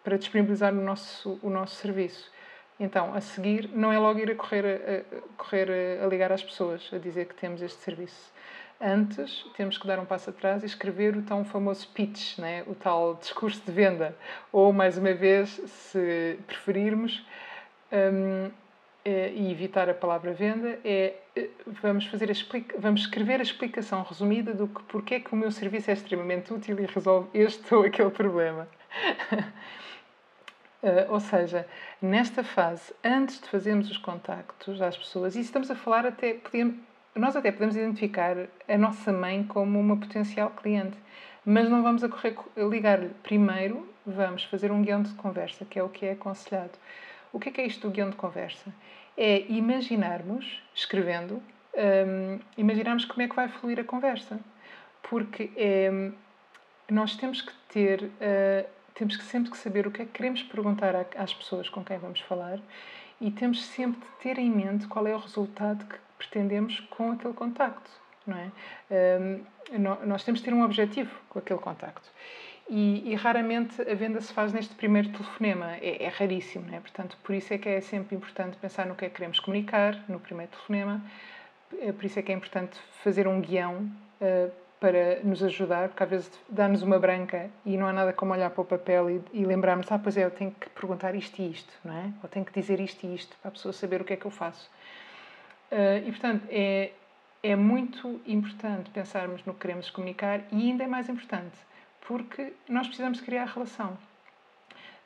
para 0.06 0.16
disponibilizar 0.16 0.72
o 0.72 0.80
nosso, 0.80 1.36
o 1.42 1.50
nosso 1.50 1.74
serviço. 1.74 2.30
Então, 2.78 3.12
a 3.12 3.20
seguir, 3.20 3.68
não 3.74 3.90
é 3.90 3.98
logo 3.98 4.20
ir 4.20 4.30
a 4.30 4.36
correr, 4.36 4.64
a, 4.64 5.16
a 5.16 5.20
correr 5.36 6.00
a, 6.00 6.06
ligar 6.06 6.30
às 6.30 6.44
pessoas, 6.44 6.88
a 6.92 6.98
dizer 6.98 7.26
que 7.26 7.34
temos 7.34 7.60
este 7.60 7.82
serviço. 7.82 8.32
Antes, 8.80 9.44
temos 9.56 9.76
que 9.76 9.84
dar 9.84 9.98
um 9.98 10.04
passo 10.04 10.30
atrás 10.30 10.62
e 10.62 10.66
escrever 10.66 11.16
o 11.16 11.22
tão 11.22 11.44
famoso 11.44 11.88
pitch, 11.88 12.38
né? 12.38 12.62
o 12.68 12.74
tal 12.76 13.16
discurso 13.16 13.60
de 13.66 13.72
venda. 13.72 14.16
Ou, 14.52 14.72
mais 14.72 14.96
uma 14.96 15.12
vez, 15.12 15.60
se 15.66 16.38
preferirmos, 16.46 17.26
um, 18.12 18.50
é, 19.04 19.32
e 19.32 19.52
evitar 19.52 19.88
a 19.88 19.94
palavra 19.94 20.32
venda, 20.32 20.80
é 20.84 21.14
vamos, 21.80 22.06
fazer 22.06 22.30
a 22.30 22.78
vamos 22.78 23.02
escrever 23.02 23.38
a 23.38 23.42
explicação 23.42 24.02
resumida 24.02 24.52
do 24.52 24.66
que 24.66 24.82
porque 24.84 25.14
é 25.14 25.20
que 25.20 25.32
o 25.32 25.36
meu 25.36 25.52
serviço 25.52 25.90
é 25.90 25.94
extremamente 25.94 26.52
útil 26.52 26.80
e 26.80 26.86
resolve 26.86 27.28
este 27.32 27.72
ou 27.74 27.84
aquele 27.84 28.10
problema. 28.10 28.66
Uh, 30.82 31.06
ou 31.12 31.20
seja, 31.20 31.68
nesta 32.02 32.42
fase, 32.42 32.92
antes 33.04 33.40
de 33.40 33.48
fazermos 33.48 33.88
os 33.90 33.98
contactos 33.98 34.82
às 34.82 34.96
pessoas, 34.96 35.36
e 35.36 35.40
estamos 35.40 35.70
a 35.70 35.76
falar 35.76 36.04
até, 36.04 36.34
podemos, 36.34 36.74
nós 37.14 37.36
até 37.36 37.52
podemos 37.52 37.76
identificar 37.76 38.36
a 38.68 38.76
nossa 38.76 39.12
mãe 39.12 39.44
como 39.44 39.78
uma 39.78 39.96
potencial 39.96 40.50
cliente, 40.50 40.96
mas 41.44 41.68
não 41.68 41.80
vamos 41.80 42.02
a 42.02 42.08
correr 42.08 42.36
ligar-lhe. 42.56 43.10
Primeiro, 43.22 43.88
vamos 44.04 44.42
fazer 44.42 44.72
um 44.72 44.82
guião 44.82 45.00
de 45.00 45.14
conversa, 45.14 45.64
que 45.64 45.78
é 45.78 45.82
o 45.82 45.88
que 45.88 46.06
é 46.06 46.12
aconselhado. 46.12 46.72
O 47.36 47.38
que 47.38 47.50
é, 47.50 47.52
que 47.52 47.60
é 47.60 47.66
isto 47.66 47.86
do 47.86 47.92
guião 47.92 48.08
de 48.08 48.16
conversa? 48.16 48.72
É 49.14 49.40
imaginarmos, 49.50 50.62
escrevendo, 50.74 51.42
um, 51.76 52.40
imaginarmos 52.56 53.04
como 53.04 53.20
é 53.20 53.28
que 53.28 53.36
vai 53.36 53.46
fluir 53.46 53.78
a 53.78 53.84
conversa. 53.84 54.40
Porque 55.02 55.50
é, 55.54 56.12
nós 56.90 57.14
temos 57.14 57.42
que 57.42 57.52
ter 57.68 58.04
uh, 58.04 58.66
temos 58.94 59.18
que 59.18 59.24
sempre 59.24 59.50
que 59.50 59.58
saber 59.58 59.86
o 59.86 59.90
que 59.90 60.00
é 60.00 60.04
que 60.06 60.12
queremos 60.12 60.42
perguntar 60.44 60.94
às 61.14 61.34
pessoas 61.34 61.68
com 61.68 61.84
quem 61.84 61.98
vamos 61.98 62.20
falar 62.20 62.58
e 63.20 63.30
temos 63.30 63.66
sempre 63.66 64.00
de 64.00 64.16
ter 64.22 64.38
em 64.38 64.50
mente 64.50 64.86
qual 64.86 65.06
é 65.06 65.14
o 65.14 65.18
resultado 65.18 65.84
que 65.84 65.96
pretendemos 66.16 66.80
com 66.88 67.12
aquele 67.12 67.34
contacto, 67.34 67.90
não 68.26 68.38
é? 68.38 68.50
Um, 69.20 69.44
nós 70.06 70.24
temos 70.24 70.40
de 70.40 70.46
ter 70.46 70.54
um 70.54 70.62
objetivo 70.62 71.10
com 71.28 71.38
aquele 71.38 71.60
contacto. 71.60 72.10
E, 72.68 73.12
e, 73.12 73.14
raramente 73.14 73.80
a 73.80 73.94
venda 73.94 74.20
se 74.20 74.32
faz 74.32 74.52
neste 74.52 74.74
primeiro 74.74 75.08
telefonema, 75.10 75.76
é, 75.76 76.02
é, 76.04 76.08
raríssimo, 76.08 76.66
não 76.66 76.76
é? 76.76 76.80
Portanto, 76.80 77.16
por 77.22 77.32
isso 77.32 77.54
é 77.54 77.58
que 77.58 77.68
é 77.68 77.80
sempre 77.80 78.16
importante 78.16 78.56
pensar 78.56 78.86
no 78.86 78.96
que 78.96 79.04
é 79.04 79.08
que 79.08 79.14
queremos 79.14 79.38
comunicar 79.38 80.04
no 80.08 80.18
primeiro 80.18 80.50
telefonema, 80.50 81.00
é 81.80 81.92
por 81.92 82.04
isso 82.04 82.18
é 82.18 82.22
que 82.22 82.32
é 82.32 82.34
importante 82.34 82.76
fazer 83.04 83.28
um 83.28 83.40
guião 83.40 83.88
uh, 84.20 84.50
para 84.80 85.20
nos 85.22 85.42
ajudar, 85.42 85.88
porque 85.88 86.02
às 86.02 86.10
vezes 86.10 86.30
dá-nos 86.48 86.82
uma 86.82 86.98
branca 86.98 87.48
e 87.64 87.76
não 87.76 87.86
há 87.86 87.92
nada 87.92 88.12
como 88.12 88.32
olhar 88.32 88.50
para 88.50 88.62
o 88.62 88.64
papel 88.64 89.10
e, 89.10 89.22
e 89.32 89.44
lembrarmos, 89.44 89.90
ah, 89.90 89.98
pois 89.98 90.16
é, 90.16 90.24
eu 90.24 90.30
tenho 90.30 90.50
que 90.50 90.68
perguntar 90.70 91.14
isto 91.14 91.40
e 91.40 91.50
isto, 91.50 91.72
não 91.84 91.96
é? 91.96 92.10
Ou 92.22 92.28
tenho 92.28 92.44
que 92.44 92.52
dizer 92.52 92.78
isto 92.80 93.06
e 93.06 93.14
isto, 93.14 93.36
para 93.40 93.48
a 93.48 93.52
pessoa 93.52 93.72
saber 93.72 94.00
o 94.00 94.04
que 94.04 94.12
é 94.12 94.16
que 94.16 94.26
eu 94.26 94.30
faço. 94.30 94.70
Uh, 95.70 96.06
e, 96.06 96.10
portanto, 96.10 96.46
é, 96.50 96.92
é 97.42 97.56
muito 97.56 98.20
importante 98.26 98.90
pensarmos 98.90 99.44
no 99.44 99.54
que 99.54 99.60
queremos 99.60 99.90
comunicar 99.90 100.40
e 100.52 100.70
ainda 100.70 100.84
é 100.84 100.86
mais 100.86 101.08
importante, 101.08 101.56
porque 102.06 102.52
nós 102.68 102.86
precisamos 102.86 103.20
criar 103.20 103.46
relação. 103.46 103.98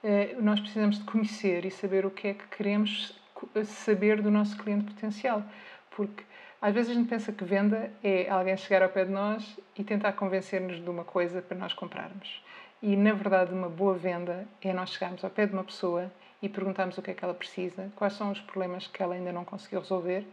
Uh, 0.02 0.40
nós 0.42 0.60
precisamos 0.60 0.98
de 0.98 1.04
conhecer 1.04 1.64
e 1.64 1.70
saber 1.70 2.06
o 2.06 2.10
que 2.10 2.28
é 2.28 2.34
que 2.34 2.46
queremos 2.48 3.18
saber 3.64 4.20
do 4.22 4.30
nosso 4.30 4.56
cliente 4.56 4.92
potencial, 4.92 5.42
porque 5.90 6.24
às 6.60 6.74
vezes 6.74 6.90
a 6.90 6.94
gente 6.94 7.08
pensa 7.08 7.32
que 7.32 7.42
venda 7.42 7.90
é 8.02 8.28
alguém 8.28 8.56
chegar 8.56 8.82
ao 8.82 8.90
pé 8.90 9.04
de 9.04 9.10
nós 9.10 9.58
e 9.76 9.82
tentar 9.82 10.12
convencer-nos 10.12 10.82
de 10.82 10.90
uma 10.90 11.04
coisa 11.04 11.40
para 11.40 11.56
nós 11.56 11.72
comprarmos. 11.72 12.42
E 12.82 12.94
na 12.96 13.12
verdade, 13.12 13.52
uma 13.52 13.68
boa 13.68 13.94
venda 13.94 14.46
é 14.60 14.72
nós 14.72 14.90
chegarmos 14.90 15.24
ao 15.24 15.30
pé 15.30 15.46
de 15.46 15.54
uma 15.54 15.64
pessoa 15.64 16.10
e 16.42 16.48
perguntarmos 16.48 16.96
o 16.98 17.02
que 17.02 17.10
é 17.10 17.14
que 17.14 17.24
ela 17.24 17.34
precisa, 17.34 17.90
quais 17.96 18.12
são 18.14 18.30
os 18.30 18.40
problemas 18.40 18.86
que 18.86 19.02
ela 19.02 19.14
ainda 19.14 19.32
não 19.32 19.44
conseguiu 19.44 19.80
resolver 19.80 20.26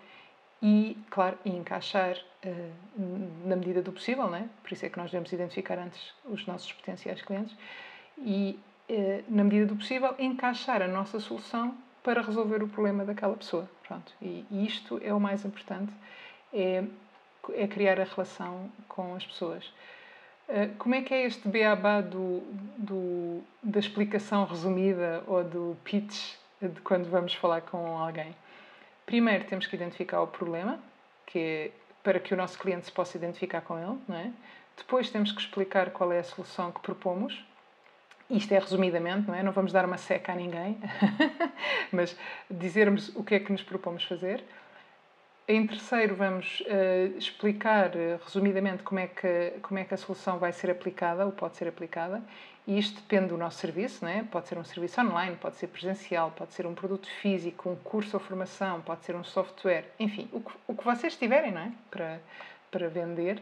e, 0.62 0.98
claro, 1.10 1.38
e 1.46 1.50
encaixar 1.50 2.18
uh, 2.46 2.74
na 3.46 3.56
medida 3.56 3.82
do 3.82 3.92
possível, 3.92 4.30
né? 4.30 4.50
por 4.64 4.74
isso 4.74 4.86
é 4.86 4.90
que 4.90 4.98
nós 4.98 5.12
devemos 5.12 5.32
identificar 5.32 5.78
antes 5.78 6.14
os 6.26 6.46
nossos 6.48 6.72
potenciais 6.74 7.22
clientes 7.22 7.56
e, 8.18 8.60
uh, 8.90 9.24
na 9.30 9.44
medida 9.44 9.68
do 9.68 9.76
possível, 9.76 10.16
encaixar 10.18 10.82
a 10.82 10.88
nossa 10.88 11.20
solução 11.20 11.76
para 12.04 12.22
resolver 12.22 12.64
o 12.64 12.68
problema 12.68 13.06
daquela 13.06 13.36
pessoa. 13.36 13.70
Pronto. 13.88 14.14
E, 14.22 14.46
e 14.50 14.66
isto 14.66 15.00
é 15.04 15.14
o 15.14 15.20
mais 15.20 15.46
importante, 15.46 15.94
é, 16.54 16.84
é 17.54 17.68
criar 17.68 18.00
a 18.00 18.04
relação 18.04 18.72
com 18.88 19.16
as 19.16 19.26
pessoas. 19.26 19.66
Uh, 20.50 20.74
como 20.78 20.96
é 20.96 21.02
que 21.02 21.14
é 21.14 21.26
este 21.26 21.48
beabá 21.48 22.02
do, 22.02 22.42
do, 22.78 23.44
da 23.62 23.80
explicação 23.80 24.46
resumida 24.46 25.24
ou 25.28 25.44
do 25.44 25.78
pitch 25.84 26.36
de 26.62 26.82
quando 26.82 27.10
vamos 27.10 27.34
falar 27.36 27.62
com 27.62 27.98
alguém? 27.98 28.34
Primeiro 29.08 29.46
temos 29.46 29.66
que 29.66 29.74
identificar 29.74 30.22
o 30.22 30.28
problema, 30.28 30.80
que 31.26 31.40
é 31.40 31.72
para 32.04 32.20
que 32.20 32.34
o 32.34 32.38
nosso 32.38 32.60
cliente 32.60 32.86
se 32.86 32.92
possa 32.92 33.18
identificar 33.18 33.62
com 33.62 33.80
ele, 33.80 33.98
não 34.06 34.18
é? 34.18 34.32
Depois 34.76 35.10
temos 35.10 35.32
que 35.32 35.40
explicar 35.40 35.92
qual 35.92 36.12
é 36.12 36.20
a 36.20 36.24
solução 36.24 36.74
que 36.74 36.82
propomos, 36.82 37.42
isto 38.30 38.52
é 38.52 38.60
resumidamente, 38.60 39.26
não 39.26 39.34
é? 39.34 39.42
Não 39.42 39.54
vamos 39.54 39.72
dar 39.72 39.86
uma 39.86 39.98
seca 39.98 40.34
a 40.34 40.36
ninguém, 40.36 40.78
mas 41.90 42.18
dizermos 42.52 43.08
o 43.16 43.24
que 43.24 43.36
é 43.36 43.40
que 43.40 43.50
nos 43.50 43.64
propomos 43.64 44.04
fazer. 44.04 44.44
Em 45.50 45.66
terceiro, 45.66 46.14
vamos 46.14 46.60
uh, 46.60 47.18
explicar 47.18 47.92
uh, 47.96 48.20
resumidamente 48.22 48.84
como 48.84 49.00
é, 49.00 49.08
que, 49.08 49.54
como 49.62 49.80
é 49.80 49.86
que 49.86 49.94
a 49.94 49.98
solução 49.98 50.38
vai 50.38 50.52
ser 50.52 50.70
aplicada 50.70 51.26
ou 51.26 51.32
pode 51.32 51.56
ser 51.56 51.70
aplicada. 51.70 52.22
E 52.68 52.78
isto 52.78 53.00
depende 53.00 53.28
do 53.28 53.38
nosso 53.38 53.58
serviço, 53.60 54.04
não 54.04 54.12
é? 54.12 54.24
pode 54.24 54.50
ser 54.50 54.58
um 54.58 54.66
serviço 54.66 55.00
online, 55.00 55.38
pode 55.38 55.56
ser 55.56 55.68
presencial, 55.68 56.32
pode 56.32 56.54
ser 56.54 56.68
um 56.68 56.76
produto 56.76 57.08
físico, 57.22 57.70
um 57.70 57.78
curso 57.78 58.18
ou 58.18 58.20
formação, 58.20 58.82
pode 58.82 59.06
ser 59.06 59.16
um 59.16 59.24
software, 59.24 59.86
enfim, 59.98 60.28
o 60.34 60.42
que, 60.42 60.52
o 60.68 60.76
que 60.76 60.84
vocês 60.84 61.16
tiverem 61.16 61.54
não 61.54 61.62
é? 61.62 61.72
para, 61.90 62.20
para 62.70 62.90
vender, 62.90 63.42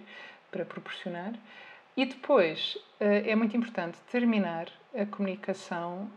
para 0.51 0.63
proporcionar. 0.63 1.33
E 1.97 2.05
depois 2.05 2.75
uh, 3.01 3.25
é 3.25 3.35
muito 3.35 3.57
importante 3.57 3.97
terminar 4.11 4.67
a 4.93 5.07
comunicação 5.07 6.09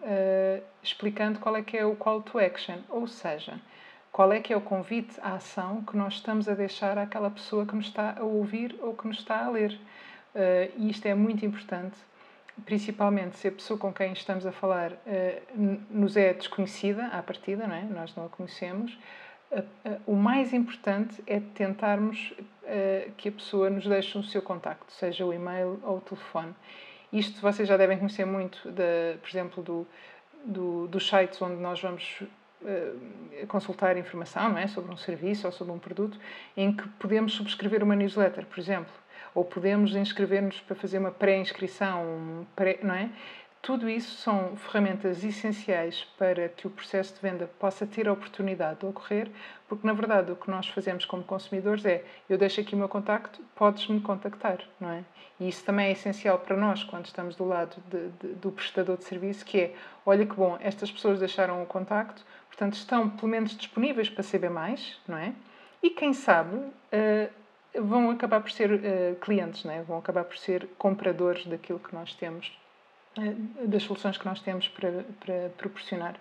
explicando 0.82 1.40
qual 1.40 1.56
é 1.56 1.62
que 1.62 1.76
é 1.76 1.84
o 1.84 1.96
call 1.96 2.22
to 2.22 2.38
action, 2.38 2.76
ou 2.88 3.08
seja, 3.08 3.58
qual 4.18 4.32
é 4.32 4.40
que 4.40 4.52
é 4.52 4.56
o 4.56 4.60
convite 4.60 5.14
à 5.20 5.34
ação 5.34 5.80
que 5.84 5.96
nós 5.96 6.14
estamos 6.14 6.48
a 6.48 6.54
deixar 6.54 6.98
àquela 6.98 7.30
pessoa 7.30 7.64
que 7.64 7.76
nos 7.76 7.86
está 7.86 8.16
a 8.18 8.24
ouvir 8.24 8.74
ou 8.82 8.92
que 8.92 9.06
nos 9.06 9.18
está 9.18 9.44
a 9.44 9.48
ler? 9.48 9.78
Uh, 10.34 10.72
e 10.76 10.90
isto 10.90 11.06
é 11.06 11.14
muito 11.14 11.46
importante, 11.46 11.96
principalmente 12.64 13.36
se 13.36 13.46
a 13.46 13.52
pessoa 13.52 13.78
com 13.78 13.92
quem 13.92 14.12
estamos 14.12 14.44
a 14.44 14.50
falar 14.50 14.90
uh, 14.90 15.80
nos 15.88 16.16
é 16.16 16.34
desconhecida 16.34 17.06
à 17.06 17.22
partida, 17.22 17.68
não 17.68 17.76
é? 17.76 17.82
nós 17.82 18.12
não 18.16 18.26
a 18.26 18.28
conhecemos. 18.28 18.98
Uh, 19.52 19.62
o 20.04 20.16
mais 20.16 20.52
importante 20.52 21.22
é 21.24 21.38
tentarmos 21.54 22.34
que 23.16 23.28
a 23.28 23.32
pessoa 23.32 23.70
nos 23.70 23.86
deixe 23.86 24.18
o 24.18 24.24
seu 24.24 24.42
contacto, 24.42 24.92
seja 24.92 25.24
o 25.24 25.32
e-mail 25.32 25.80
ou 25.84 25.98
o 25.98 26.00
telefone. 26.00 26.54
Isto 27.12 27.40
vocês 27.40 27.68
já 27.68 27.76
devem 27.76 27.96
conhecer 27.96 28.26
muito, 28.26 28.68
de, 28.72 29.16
por 29.22 29.28
exemplo, 29.28 29.62
do, 29.62 29.86
do, 30.44 30.88
dos 30.88 31.08
sites 31.08 31.40
onde 31.40 31.54
nós 31.62 31.80
vamos 31.80 32.20
consultar 33.46 33.96
informação 33.96 34.50
não 34.50 34.58
é? 34.58 34.66
sobre 34.66 34.92
um 34.92 34.96
serviço 34.96 35.46
ou 35.46 35.52
sobre 35.52 35.72
um 35.72 35.78
produto, 35.78 36.18
em 36.56 36.74
que 36.74 36.86
podemos 36.90 37.32
subscrever 37.34 37.82
uma 37.82 37.94
newsletter, 37.94 38.46
por 38.46 38.58
exemplo, 38.58 38.92
ou 39.34 39.44
podemos 39.44 39.94
inscrever-nos 39.94 40.60
para 40.60 40.74
fazer 40.74 40.98
uma 40.98 41.10
pré-inscrição, 41.10 42.46
pré, 42.56 42.78
não 42.82 42.94
é? 42.94 43.10
Tudo 43.60 43.88
isso 43.88 44.16
são 44.18 44.56
ferramentas 44.56 45.24
essenciais 45.24 46.04
para 46.16 46.48
que 46.48 46.66
o 46.66 46.70
processo 46.70 47.14
de 47.14 47.20
venda 47.20 47.50
possa 47.58 47.84
ter 47.84 48.08
a 48.08 48.12
oportunidade 48.12 48.80
de 48.80 48.86
ocorrer, 48.86 49.28
porque 49.68 49.86
na 49.86 49.92
verdade 49.92 50.30
o 50.30 50.36
que 50.36 50.48
nós 50.48 50.68
fazemos 50.68 51.04
como 51.04 51.24
consumidores 51.24 51.84
é 51.84 52.04
eu 52.30 52.38
deixo 52.38 52.60
aqui 52.60 52.74
o 52.74 52.78
meu 52.78 52.88
contacto, 52.88 53.42
podes-me 53.56 54.00
contactar, 54.00 54.58
não 54.80 54.90
é? 54.90 55.04
E 55.40 55.48
isso 55.48 55.64
também 55.64 55.88
é 55.88 55.92
essencial 55.92 56.38
para 56.38 56.56
nós 56.56 56.84
quando 56.84 57.06
estamos 57.06 57.34
do 57.34 57.44
lado 57.44 57.76
de, 57.88 58.08
de, 58.08 58.34
do 58.36 58.50
prestador 58.50 58.96
de 58.96 59.04
serviço, 59.04 59.44
que 59.44 59.60
é, 59.60 59.74
olha 60.06 60.24
que 60.24 60.34
bom, 60.34 60.56
estas 60.60 60.90
pessoas 60.90 61.18
deixaram 61.18 61.62
o 61.62 61.66
contacto, 61.66 62.24
portanto 62.58 62.74
estão 62.74 63.08
pelo 63.08 63.28
menos 63.28 63.56
disponíveis 63.56 64.10
para 64.10 64.24
saber 64.24 64.50
mais, 64.50 64.98
não 65.06 65.16
é? 65.16 65.32
E 65.80 65.90
quem 65.90 66.12
sabe 66.12 66.56
uh, 66.56 67.80
vão 67.80 68.10
acabar 68.10 68.40
por 68.40 68.50
ser 68.50 68.72
uh, 68.72 69.16
clientes, 69.20 69.62
não 69.62 69.72
é? 69.72 69.82
Vão 69.82 69.96
acabar 69.96 70.24
por 70.24 70.36
ser 70.36 70.68
compradores 70.76 71.46
daquilo 71.46 71.78
que 71.78 71.94
nós 71.94 72.12
temos 72.14 72.52
eh, 73.16 73.66
das 73.66 73.84
soluções 73.84 74.18
que 74.18 74.26
nós 74.26 74.40
temos 74.40 74.66
para, 74.68 75.04
para 75.20 75.50
proporcionar. 75.56 76.16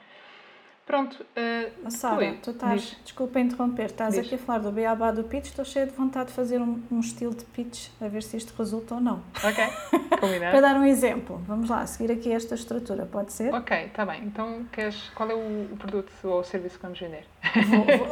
Pronto. 0.87 1.21
Uh, 1.35 1.91
Sara, 1.91 2.37
tu 2.41 2.51
estás, 2.51 2.81
Diz. 2.81 2.97
desculpa 3.03 3.41
interromper, 3.41 3.87
estás 3.87 4.15
Diz. 4.15 4.25
aqui 4.25 4.35
a 4.35 4.37
falar 4.37 4.59
do 4.59 4.71
beabá 4.71 5.11
do 5.11 5.21
pitch, 5.21 5.47
estou 5.47 5.65
cheia 5.65 5.85
de 5.85 5.91
vontade 5.91 6.29
de 6.29 6.33
fazer 6.33 6.61
um, 6.61 6.81
um 6.89 7.01
estilo 7.01 7.35
de 7.35 7.43
pitch, 7.43 7.89
a 7.99 8.07
ver 8.07 8.23
se 8.23 8.37
isto 8.37 8.53
resulta 8.57 8.95
ou 8.95 9.01
não. 9.01 9.21
Ok, 9.43 9.65
combinado. 10.17 10.51
Para 10.51 10.61
dar 10.61 10.77
um 10.77 10.85
exemplo, 10.85 11.43
vamos 11.45 11.69
lá, 11.69 11.85
seguir 11.85 12.09
aqui 12.09 12.31
esta 12.31 12.55
estrutura, 12.55 13.05
pode 13.05 13.33
ser? 13.33 13.53
Ok, 13.53 13.77
está 13.77 14.05
bem. 14.05 14.23
Então, 14.23 14.65
queres, 14.71 15.09
qual 15.09 15.29
é 15.29 15.35
o, 15.35 15.75
produto 15.77 16.09
ou 16.23 16.39
o 16.39 16.43
serviço 16.45 16.77
que 16.77 16.83
vamos 16.83 16.97
vender? 16.97 17.25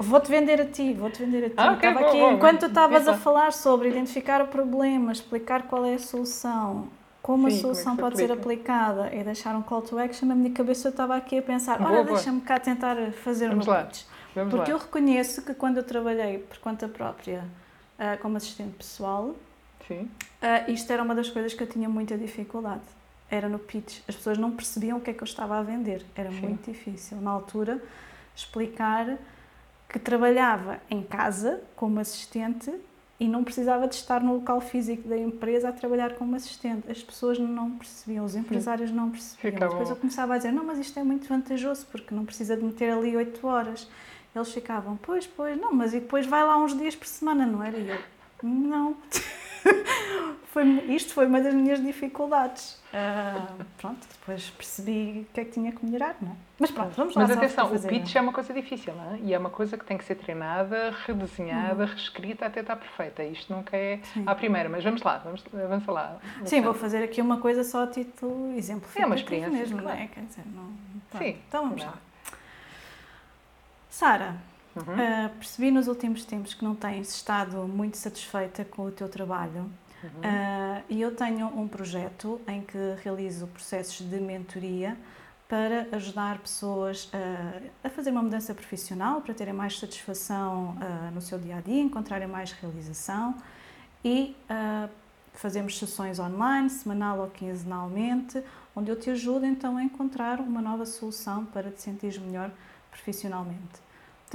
Vou-te 0.02 0.04
vou, 0.04 0.22
vender 0.22 0.60
a 0.60 0.66
ti, 0.66 0.94
vou-te 0.94 1.24
vender 1.24 1.46
a 1.46 1.50
ti. 1.52 1.56
Ah, 1.56 1.72
okay, 1.72 1.90
Estava 1.90 2.08
aqui, 2.08 2.18
enquanto 2.20 2.60
tu 2.60 2.66
estavas 2.66 3.08
a 3.08 3.14
falar 3.14 3.54
sobre 3.54 3.88
identificar 3.88 4.42
o 4.42 4.48
problema, 4.48 5.14
explicar 5.14 5.64
qual 5.64 5.86
é 5.86 5.94
a 5.94 6.00
solução, 6.00 6.90
como 7.26 7.50
Sim, 7.50 7.58
a 7.58 7.60
solução 7.60 7.96
como 7.96 8.08
é 8.08 8.12
pode 8.12 8.18
ser 8.18 8.32
aplicada 8.32 9.10
e 9.12 9.24
deixar 9.24 9.56
um 9.56 9.64
call 9.64 9.82
to 9.82 9.98
action, 9.98 10.28
na 10.28 10.36
minha 10.36 10.52
cabeça 10.52 10.90
eu 10.90 10.92
estava 10.92 11.16
aqui 11.16 11.40
a 11.40 11.42
pensar, 11.42 11.82
olha, 11.82 12.04
deixa-me 12.04 12.40
cá 12.40 12.60
tentar 12.60 12.96
fazer 13.14 13.50
Vamos 13.50 13.66
um 13.66 13.72
lá. 13.72 13.84
pitch. 13.84 14.04
Vamos 14.36 14.54
Porque 14.54 14.72
lá. 14.72 14.78
eu 14.78 14.80
reconheço 14.80 15.42
que 15.42 15.56
quando 15.56 15.78
eu 15.78 15.84
trabalhei 15.84 16.38
por 16.38 16.60
conta 16.60 16.88
própria 16.88 17.44
uh, 17.98 18.22
como 18.22 18.38
assistente 18.38 18.76
pessoal, 18.78 19.30
uh, 19.90 20.06
isto 20.68 20.94
era 20.94 21.02
uma 21.02 21.16
das 21.16 21.28
coisas 21.28 21.56
que 21.56 21.64
eu 21.64 21.68
tinha 21.68 21.90
muita 21.90 22.16
dificuldade. 22.16 22.84
Era 23.28 23.50
no 23.50 23.58
pitch. 23.58 24.02
As 24.08 24.16
pessoas 24.16 24.38
não 24.38 24.52
percebiam 24.52 25.00
o 25.00 25.02
que 25.02 25.10
é 25.10 25.14
que 25.14 25.24
eu 25.24 25.26
estava 25.26 25.58
a 25.58 25.64
vender. 25.64 26.06
Era 26.16 26.30
Sim. 26.30 26.42
muito 26.42 26.72
difícil, 26.72 27.20
na 27.20 27.32
altura, 27.32 27.82
explicar 28.36 29.18
que 29.90 29.98
trabalhava 29.98 30.80
em 30.92 31.02
casa 31.02 31.60
como 31.76 32.00
assistente 32.00 32.72
e 33.20 33.28
não 33.28 33.43
precisava 33.43 33.88
de 33.88 33.95
estar 33.95 34.22
no 34.22 34.34
local 34.34 34.59
físico 34.59 35.07
da 35.07 35.18
empresa 35.18 35.70
a 35.70 35.72
trabalhar 35.72 36.16
como 36.16 36.36
assistente. 36.36 36.91
As 36.91 37.01
pessoas 37.01 37.39
não 37.39 37.72
percebiam, 37.72 38.26
os 38.26 38.36
empresários 38.36 38.91
não 38.91 39.09
percebiam. 39.09 39.53
Ficava... 39.53 39.72
Depois 39.72 39.89
eu 39.89 39.95
começava 39.95 40.34
a 40.34 40.38
dizer, 40.38 40.51
não, 40.51 40.66
mas 40.66 40.80
isto 40.80 40.99
é 40.99 41.03
muito 41.03 41.28
vantajoso 41.28 41.86
porque 41.91 42.13
não 42.13 42.26
precisa 42.26 42.57
de 42.57 42.63
meter 42.63 42.91
ali 42.91 43.16
oito 43.16 43.47
horas. 43.47 43.88
Eles 44.36 44.51
ficavam, 44.51 44.97
pois, 45.01 45.26
pois, 45.26 45.57
não, 45.57 45.74
mas 45.74 45.93
e 45.93 46.01
depois 46.01 46.26
vai 46.26 46.43
lá 46.43 46.57
uns 46.57 46.78
dias 46.78 46.93
por 46.93 47.07
semana, 47.07 47.45
não 47.45 47.63
era? 47.63 47.78
E 47.78 47.88
eu, 47.88 47.97
não. 48.43 48.97
foi, 50.55 50.63
isto 50.95 51.13
foi 51.13 51.26
uma 51.26 51.41
das 51.41 51.53
minhas 51.53 51.82
dificuldades. 51.82 52.82
Uh, 52.93 53.66
pronto, 53.78 54.07
depois 54.20 54.49
percebi 54.51 55.28
o 55.30 55.34
que 55.34 55.41
é 55.41 55.45
que 55.45 55.51
tinha 55.51 55.72
que 55.72 55.86
melhorar, 55.86 56.16
não 56.22 56.32
é? 56.32 56.36
Mas 56.57 56.72
pronto, 56.72 56.95
vamos 56.95 57.13
lá. 57.13 57.24
Mas 57.24 57.38
atenção, 57.38 57.76
o 57.76 57.88
pitch 57.88 58.16
é 58.16 58.22
uma 58.22 58.32
coisa 58.32 58.53
difícil, 58.53 58.93
não 58.95 59.16
é? 59.16 59.20
E 59.20 59.34
é 59.34 59.38
uma 59.38 59.49
coisa 59.49 59.78
que 59.78 59.84
tem 59.84 59.97
que 59.97 60.05
ser 60.05 60.16
treinada, 60.16 60.95
redesenhada, 61.05 61.84
uhum. 61.84 61.89
reescrita 61.89 62.45
até 62.45 62.61
estar 62.61 62.78
perfeita. 62.78 63.24
Isto 63.24 63.53
nunca 63.53 63.76
é 63.76 63.99
Sim. 64.13 64.24
à 64.26 64.34
primeira, 64.34 64.70
mas 64.70 64.84
vamos 64.84 65.01
lá, 65.01 65.18
vamos, 65.18 65.43
vamos 65.51 65.84
falar. 65.84 66.20
Sim, 66.45 66.61
vou 66.61 66.74
fazer 66.74 67.03
aqui 67.03 67.22
uma 67.22 67.38
coisa 67.41 67.63
só 67.63 67.84
a 67.84 67.88
título 67.88 68.55
exemplo. 68.55 68.89
É 68.95 69.05
uma 69.05 69.16
experiência 69.16 69.51
mesmo, 69.51 69.82
claro. 69.82 69.97
não 69.97 70.03
é? 70.05 70.07
Quer 70.07 70.22
dizer, 70.22 70.43
não. 70.53 71.20
Sim. 71.20 71.38
Então 71.47 71.63
vamos 71.63 71.84
não. 71.84 71.91
lá. 71.91 71.97
Sara, 73.89 74.36
Uhum. 74.76 74.82
Uh, 74.82 75.30
percebi 75.38 75.72
nos 75.72 75.88
últimos 75.88 76.26
tempos 76.26 76.54
que 76.54 76.64
não 76.64 76.76
tens 76.76 77.10
estado 77.10 77.66
muito 77.66 77.96
satisfeita 77.96 78.66
com 78.66 78.84
o 78.84 78.92
teu 78.92 79.08
trabalho 79.08 79.72
uhum. 80.04 80.10
uh, 80.10 80.84
e 80.90 81.02
eu 81.02 81.16
tenho 81.16 81.48
um 81.48 81.66
projeto 81.66 82.42
em 82.46 82.62
que 82.62 82.78
realizo 83.02 83.48
processos 83.48 84.06
de 84.06 84.20
mentoria 84.20 84.98
para 85.48 85.88
ajudar 85.94 86.40
pessoas 86.40 87.10
a, 87.14 87.88
a 87.88 87.90
fazer 87.90 88.10
uma 88.10 88.22
mudança 88.22 88.54
profissional, 88.54 89.22
para 89.22 89.34
terem 89.34 89.54
mais 89.54 89.80
satisfação 89.80 90.76
uh, 90.76 91.14
no 91.14 91.22
seu 91.22 91.40
dia 91.40 91.58
a 91.58 91.62
dia, 91.62 91.82
encontrarem 91.82 92.28
mais 92.28 92.52
realização 92.52 93.36
e 94.04 94.36
fazemos 95.34 95.80
sessões 95.80 96.20
online, 96.20 96.70
semanal 96.70 97.20
ou 97.20 97.28
quinzenalmente, 97.28 98.44
onde 98.76 98.92
eu 98.92 99.00
te 99.00 99.10
ajudo 99.10 99.46
então 99.46 99.78
a 99.78 99.84
encontrar 99.84 100.40
uma 100.40 100.62
nova 100.62 100.86
solução 100.86 101.46
para 101.46 101.72
te 101.72 101.82
sentir 101.82 102.20
melhor 102.20 102.52
profissionalmente. 102.92 103.85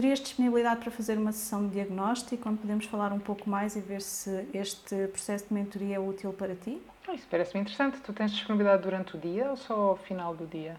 Terias 0.00 0.18
disponibilidade 0.18 0.80
para 0.80 0.90
fazer 0.90 1.18
uma 1.18 1.30
sessão 1.30 1.66
de 1.66 1.74
diagnóstico, 1.74 2.48
onde 2.48 2.56
podemos 2.56 2.86
falar 2.86 3.12
um 3.12 3.18
pouco 3.18 3.50
mais 3.50 3.76
e 3.76 3.80
ver 3.80 4.00
se 4.00 4.48
este 4.54 4.96
processo 5.08 5.48
de 5.48 5.52
mentoria 5.52 5.96
é 5.96 6.00
útil 6.00 6.32
para 6.32 6.54
ti? 6.54 6.80
Ah, 7.06 7.12
isso 7.12 7.26
parece-me 7.30 7.60
interessante. 7.60 7.98
Tu 8.00 8.10
tens 8.14 8.30
disponibilidade 8.30 8.82
durante 8.82 9.14
o 9.14 9.18
dia 9.18 9.50
ou 9.50 9.58
só 9.58 9.74
ao 9.74 9.96
final 9.98 10.34
do 10.34 10.46
dia? 10.46 10.74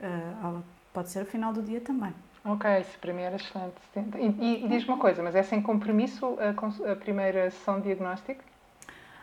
Uh, 0.00 0.62
pode 0.94 1.10
ser 1.10 1.18
ao 1.18 1.26
final 1.26 1.52
do 1.52 1.60
dia 1.60 1.78
também. 1.78 2.14
Ok, 2.42 2.80
isso 2.80 2.98
para 3.02 3.12
mim 3.12 3.20
era 3.20 3.36
excelente. 3.36 3.74
E, 3.94 4.44
e, 4.44 4.64
e 4.64 4.68
diz-me 4.70 4.94
uma 4.94 4.98
coisa, 4.98 5.22
mas 5.22 5.34
é 5.34 5.42
sem 5.42 5.60
compromisso 5.60 6.38
a, 6.40 6.92
a 6.92 6.96
primeira 6.96 7.50
sessão 7.50 7.76
de 7.76 7.82
diagnóstico? 7.82 8.42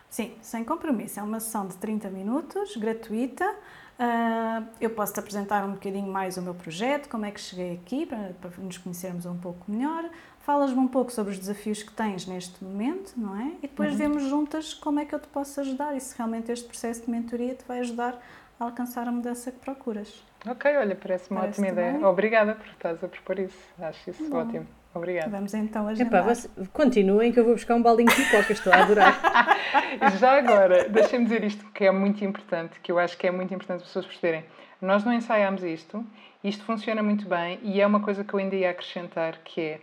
Sim, 0.07 0.35
sem 0.39 0.63
compromisso. 0.63 1.19
É 1.19 1.23
uma 1.23 1.39
sessão 1.39 1.65
de 1.67 1.75
30 1.77 2.11
minutos, 2.11 2.77
gratuita. 2.77 3.55
Uh, 3.99 4.67
eu 4.81 4.89
posso 4.89 5.13
te 5.13 5.19
apresentar 5.19 5.63
um 5.63 5.73
bocadinho 5.73 6.11
mais 6.11 6.35
o 6.37 6.41
meu 6.41 6.53
projeto, 6.53 7.07
como 7.07 7.25
é 7.25 7.31
que 7.31 7.39
cheguei 7.39 7.75
aqui, 7.75 8.05
para, 8.05 8.33
para 8.41 8.51
nos 8.57 8.77
conhecermos 8.77 9.25
um 9.25 9.37
pouco 9.37 9.71
melhor. 9.71 10.09
Falas-me 10.39 10.79
um 10.79 10.87
pouco 10.87 11.11
sobre 11.11 11.31
os 11.31 11.39
desafios 11.39 11.83
que 11.83 11.91
tens 11.91 12.25
neste 12.25 12.63
momento, 12.63 13.13
não 13.15 13.39
é? 13.39 13.53
E 13.59 13.61
depois 13.61 13.91
uhum. 13.91 13.97
vemos 13.97 14.23
juntas 14.23 14.73
como 14.73 14.99
é 14.99 15.05
que 15.05 15.15
eu 15.15 15.19
te 15.19 15.27
posso 15.27 15.59
ajudar 15.61 15.95
e 15.95 16.01
se 16.01 16.17
realmente 16.17 16.51
este 16.51 16.67
processo 16.67 17.05
de 17.05 17.11
mentoria 17.11 17.53
te 17.53 17.63
vai 17.65 17.79
ajudar 17.79 18.19
a 18.59 18.65
alcançar 18.65 19.07
a 19.07 19.11
mudança 19.11 19.51
que 19.51 19.59
procuras. 19.59 20.23
Ok, 20.45 20.75
olha, 20.75 20.95
parece-me 20.95 21.39
uma 21.39 21.45
ótima 21.45 21.67
ideia. 21.69 22.07
Obrigada 22.07 22.55
por 22.55 22.65
estás 22.67 23.03
a 23.03 23.07
propor 23.07 23.39
isso. 23.39 23.57
Acho 23.79 24.09
isso 24.09 24.29
Bom. 24.29 24.37
ótimo. 24.37 24.82
Obrigada. 24.93 25.29
Vamos 25.29 25.53
então 25.53 25.87
agendar. 25.87 26.21
Epá, 26.21 26.33
você, 26.33 26.49
continuem 26.71 27.31
que 27.31 27.39
eu 27.39 27.43
vou 27.43 27.53
buscar 27.53 27.75
um 27.75 27.81
baldinho 27.81 28.09
de 28.09 28.15
pipoca, 28.15 28.53
estou 28.53 28.71
a 28.71 28.83
adorar. 28.83 29.19
Já 30.19 30.37
agora, 30.37 30.87
deixem-me 30.89 31.25
dizer 31.25 31.43
isto 31.43 31.65
que 31.71 31.85
é 31.85 31.91
muito 31.91 32.23
importante, 32.23 32.79
que 32.79 32.91
eu 32.91 32.99
acho 32.99 33.17
que 33.17 33.25
é 33.25 33.31
muito 33.31 33.53
importante 33.53 33.81
as 33.81 33.87
pessoas 33.87 34.05
perceberem. 34.05 34.45
Nós 34.79 35.03
não 35.03 35.13
ensaiámos 35.13 35.63
isto, 35.63 36.05
isto 36.43 36.63
funciona 36.63 37.01
muito 37.01 37.27
bem 37.27 37.59
e 37.63 37.81
é 37.81 37.87
uma 37.87 38.01
coisa 38.01 38.23
que 38.23 38.33
eu 38.33 38.39
ainda 38.39 38.55
ia 38.55 38.69
acrescentar, 38.69 39.39
que 39.43 39.61
é 39.61 39.79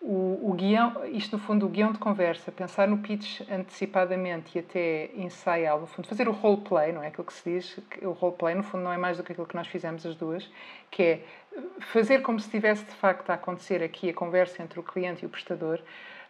o, 0.00 0.50
o 0.50 0.54
guião, 0.54 1.04
isto 1.06 1.36
no 1.36 1.42
fundo, 1.42 1.66
o 1.66 1.68
guião 1.68 1.90
de 1.90 1.98
conversa, 1.98 2.52
pensar 2.52 2.86
no 2.86 2.98
pitch 2.98 3.40
antecipadamente 3.50 4.56
e 4.56 4.60
até 4.60 5.10
ensaiá-lo, 5.16 5.80
no 5.80 5.86
fundo, 5.88 6.06
fazer 6.06 6.28
o 6.28 6.32
roleplay, 6.32 6.92
não 6.92 7.02
é 7.02 7.08
aquilo 7.08 7.24
que 7.24 7.32
se 7.32 7.50
diz, 7.50 7.80
o 8.02 8.12
roleplay 8.12 8.54
no 8.54 8.62
fundo 8.62 8.84
não 8.84 8.92
é 8.92 8.96
mais 8.96 9.16
do 9.16 9.24
que 9.24 9.32
aquilo 9.32 9.48
que 9.48 9.56
nós 9.56 9.66
fizemos 9.66 10.06
as 10.06 10.14
duas, 10.14 10.48
que 10.90 11.02
é 11.02 11.20
fazer 11.80 12.22
como 12.22 12.38
se 12.40 12.46
estivesse 12.46 12.84
de 12.84 12.92
facto 12.92 13.30
a 13.30 13.34
acontecer 13.34 13.82
aqui 13.82 14.10
a 14.10 14.14
conversa 14.14 14.62
entre 14.62 14.78
o 14.80 14.82
cliente 14.82 15.24
e 15.24 15.26
o 15.26 15.28
prestador 15.28 15.80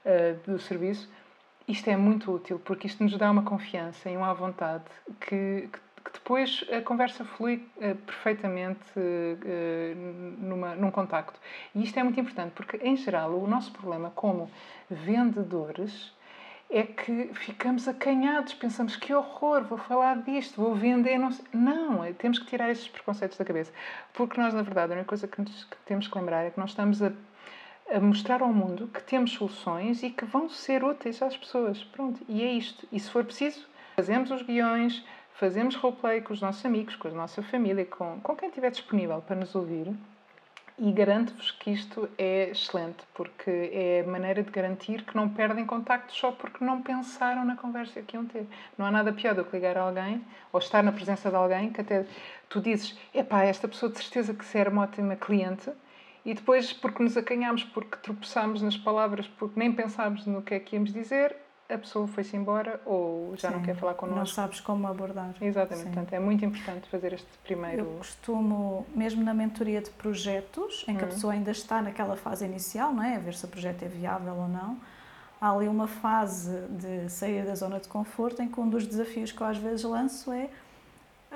uh, 0.04 0.50
do 0.50 0.58
serviço. 0.58 1.10
Isto 1.66 1.90
é 1.90 1.96
muito 1.96 2.30
útil 2.32 2.60
porque 2.64 2.86
isto 2.86 3.02
nos 3.02 3.16
dá 3.16 3.30
uma 3.30 3.42
confiança 3.42 4.08
e 4.08 4.16
uma 4.16 4.32
vontade 4.32 4.84
que, 5.20 5.68
que 5.72 5.78
que 6.06 6.12
depois 6.12 6.64
a 6.70 6.80
conversa 6.80 7.24
flui 7.24 7.66
uh, 7.78 7.94
perfeitamente 7.96 8.80
uh, 8.96 9.96
numa, 10.38 10.74
num 10.76 10.90
contacto. 10.90 11.38
E 11.74 11.82
isto 11.82 11.98
é 11.98 12.02
muito 12.02 12.18
importante, 12.20 12.52
porque, 12.52 12.76
em 12.76 12.96
geral, 12.96 13.32
o 13.32 13.46
nosso 13.48 13.72
problema 13.72 14.10
como 14.14 14.48
vendedores 14.88 16.14
é 16.68 16.82
que 16.82 17.30
ficamos 17.34 17.86
acanhados, 17.86 18.52
pensamos 18.54 18.96
que 18.96 19.14
horror, 19.14 19.62
vou 19.64 19.78
falar 19.78 20.22
disto, 20.22 20.60
vou 20.60 20.74
vender, 20.74 21.18
não. 21.18 21.30
Não, 21.52 22.04
é, 22.04 22.12
temos 22.12 22.38
que 22.38 22.46
tirar 22.46 22.70
esses 22.70 22.88
preconceitos 22.88 23.38
da 23.38 23.44
cabeça. 23.44 23.72
Porque 24.12 24.40
nós, 24.40 24.52
na 24.52 24.62
verdade, 24.62 24.92
a 24.92 24.96
única 24.96 25.08
coisa 25.08 25.28
que, 25.28 25.40
nos, 25.40 25.64
que 25.64 25.76
temos 25.84 26.08
que 26.08 26.18
lembrar 26.18 26.44
é 26.44 26.50
que 26.50 26.58
nós 26.58 26.70
estamos 26.70 27.02
a, 27.02 27.12
a 27.90 28.00
mostrar 28.00 28.42
ao 28.42 28.52
mundo 28.52 28.88
que 28.88 29.02
temos 29.02 29.32
soluções 29.32 30.02
e 30.02 30.10
que 30.10 30.24
vão 30.24 30.48
ser 30.48 30.82
úteis 30.82 31.22
às 31.22 31.36
pessoas. 31.36 31.84
Pronto, 31.84 32.20
e 32.28 32.42
é 32.42 32.50
isto. 32.50 32.86
E 32.90 32.98
se 32.98 33.10
for 33.10 33.24
preciso, 33.24 33.66
fazemos 33.94 34.30
os 34.30 34.42
guiões, 34.42 35.04
fazemos 35.34 35.76
roleplay 35.76 36.20
com 36.20 36.32
os 36.32 36.40
nossos 36.40 36.64
amigos, 36.66 36.96
com 36.96 37.08
a 37.08 37.12
nossa 37.12 37.42
família, 37.42 37.84
com, 37.84 38.20
com 38.20 38.34
quem 38.34 38.48
estiver 38.48 38.70
disponível 38.70 39.22
para 39.22 39.36
nos 39.36 39.54
ouvir. 39.54 39.94
E 40.78 40.92
garanto-vos 40.92 41.52
que 41.52 41.70
isto 41.70 42.06
é 42.18 42.50
excelente, 42.50 43.02
porque 43.14 43.50
é 43.72 44.04
a 44.06 44.10
maneira 44.10 44.42
de 44.42 44.50
garantir 44.50 45.04
que 45.04 45.16
não 45.16 45.26
perdem 45.26 45.64
contacto 45.64 46.14
só 46.14 46.30
porque 46.32 46.62
não 46.62 46.82
pensaram 46.82 47.46
na 47.46 47.56
conversa 47.56 48.02
que 48.02 48.14
iam 48.14 48.26
ter. 48.26 48.46
Não 48.76 48.84
há 48.84 48.90
nada 48.90 49.10
pior 49.10 49.34
do 49.34 49.42
que 49.42 49.56
ligar 49.56 49.78
a 49.78 49.82
alguém 49.82 50.22
ou 50.52 50.60
estar 50.60 50.82
na 50.82 50.92
presença 50.92 51.30
de 51.30 51.36
alguém 51.36 51.72
que 51.72 51.80
até 51.80 52.04
tu 52.50 52.60
dizes: 52.60 52.94
epá, 53.14 53.42
esta 53.44 53.66
pessoa 53.66 53.90
de 53.90 53.96
certeza 53.98 54.34
que 54.34 54.44
será 54.44 54.68
uma 54.70 54.82
ótima 54.82 55.16
cliente, 55.16 55.72
e 56.26 56.34
depois, 56.34 56.72
porque 56.72 57.02
nos 57.02 57.16
acanhámos, 57.16 57.64
porque 57.64 57.96
tropeçámos 57.98 58.60
nas 58.60 58.76
palavras, 58.76 59.26
porque 59.28 59.58
nem 59.58 59.72
pensámos 59.72 60.26
no 60.26 60.42
que 60.42 60.54
é 60.54 60.60
que 60.60 60.74
íamos 60.74 60.92
dizer, 60.92 61.36
a 61.68 61.78
pessoa 61.78 62.06
foi-se 62.06 62.36
embora 62.36 62.80
ou 62.84 63.36
já 63.36 63.48
Sim, 63.48 63.56
não 63.56 63.62
quer 63.62 63.74
falar 63.74 63.94
connosco. 63.94 64.18
Não 64.18 64.26
sabes 64.26 64.60
como 64.60 64.86
abordar. 64.86 65.34
Exatamente, 65.40 65.88
Sim. 65.88 65.92
portanto 65.92 66.12
é 66.12 66.18
muito 66.20 66.44
importante 66.44 66.88
fazer 66.88 67.12
este 67.12 67.26
primeiro. 67.44 67.82
Eu 67.82 67.86
costumo, 67.98 68.86
mesmo 68.94 69.22
na 69.24 69.34
mentoria 69.34 69.80
de 69.80 69.90
projetos, 69.90 70.84
em 70.86 70.96
que 70.96 71.02
a 71.02 71.06
uhum. 71.06 71.12
pessoa 71.12 71.32
ainda 71.32 71.50
está 71.50 71.82
naquela 71.82 72.16
fase 72.16 72.44
inicial, 72.44 72.92
não 72.92 73.02
é? 73.02 73.16
A 73.16 73.18
ver 73.18 73.34
se 73.34 73.44
o 73.44 73.48
projeto 73.48 73.82
é 73.82 73.88
viável 73.88 74.34
ou 74.34 74.48
não, 74.48 74.78
há 75.40 75.50
ali 75.50 75.68
uma 75.68 75.88
fase 75.88 76.56
de 76.70 77.08
sair 77.10 77.44
da 77.44 77.54
zona 77.54 77.80
de 77.80 77.88
conforto 77.88 78.42
em 78.42 78.48
que 78.48 78.60
um 78.60 78.68
dos 78.68 78.86
desafios 78.86 79.32
que 79.32 79.40
eu 79.40 79.46
às 79.46 79.58
vezes 79.58 79.84
lanço 79.84 80.32
é 80.32 80.48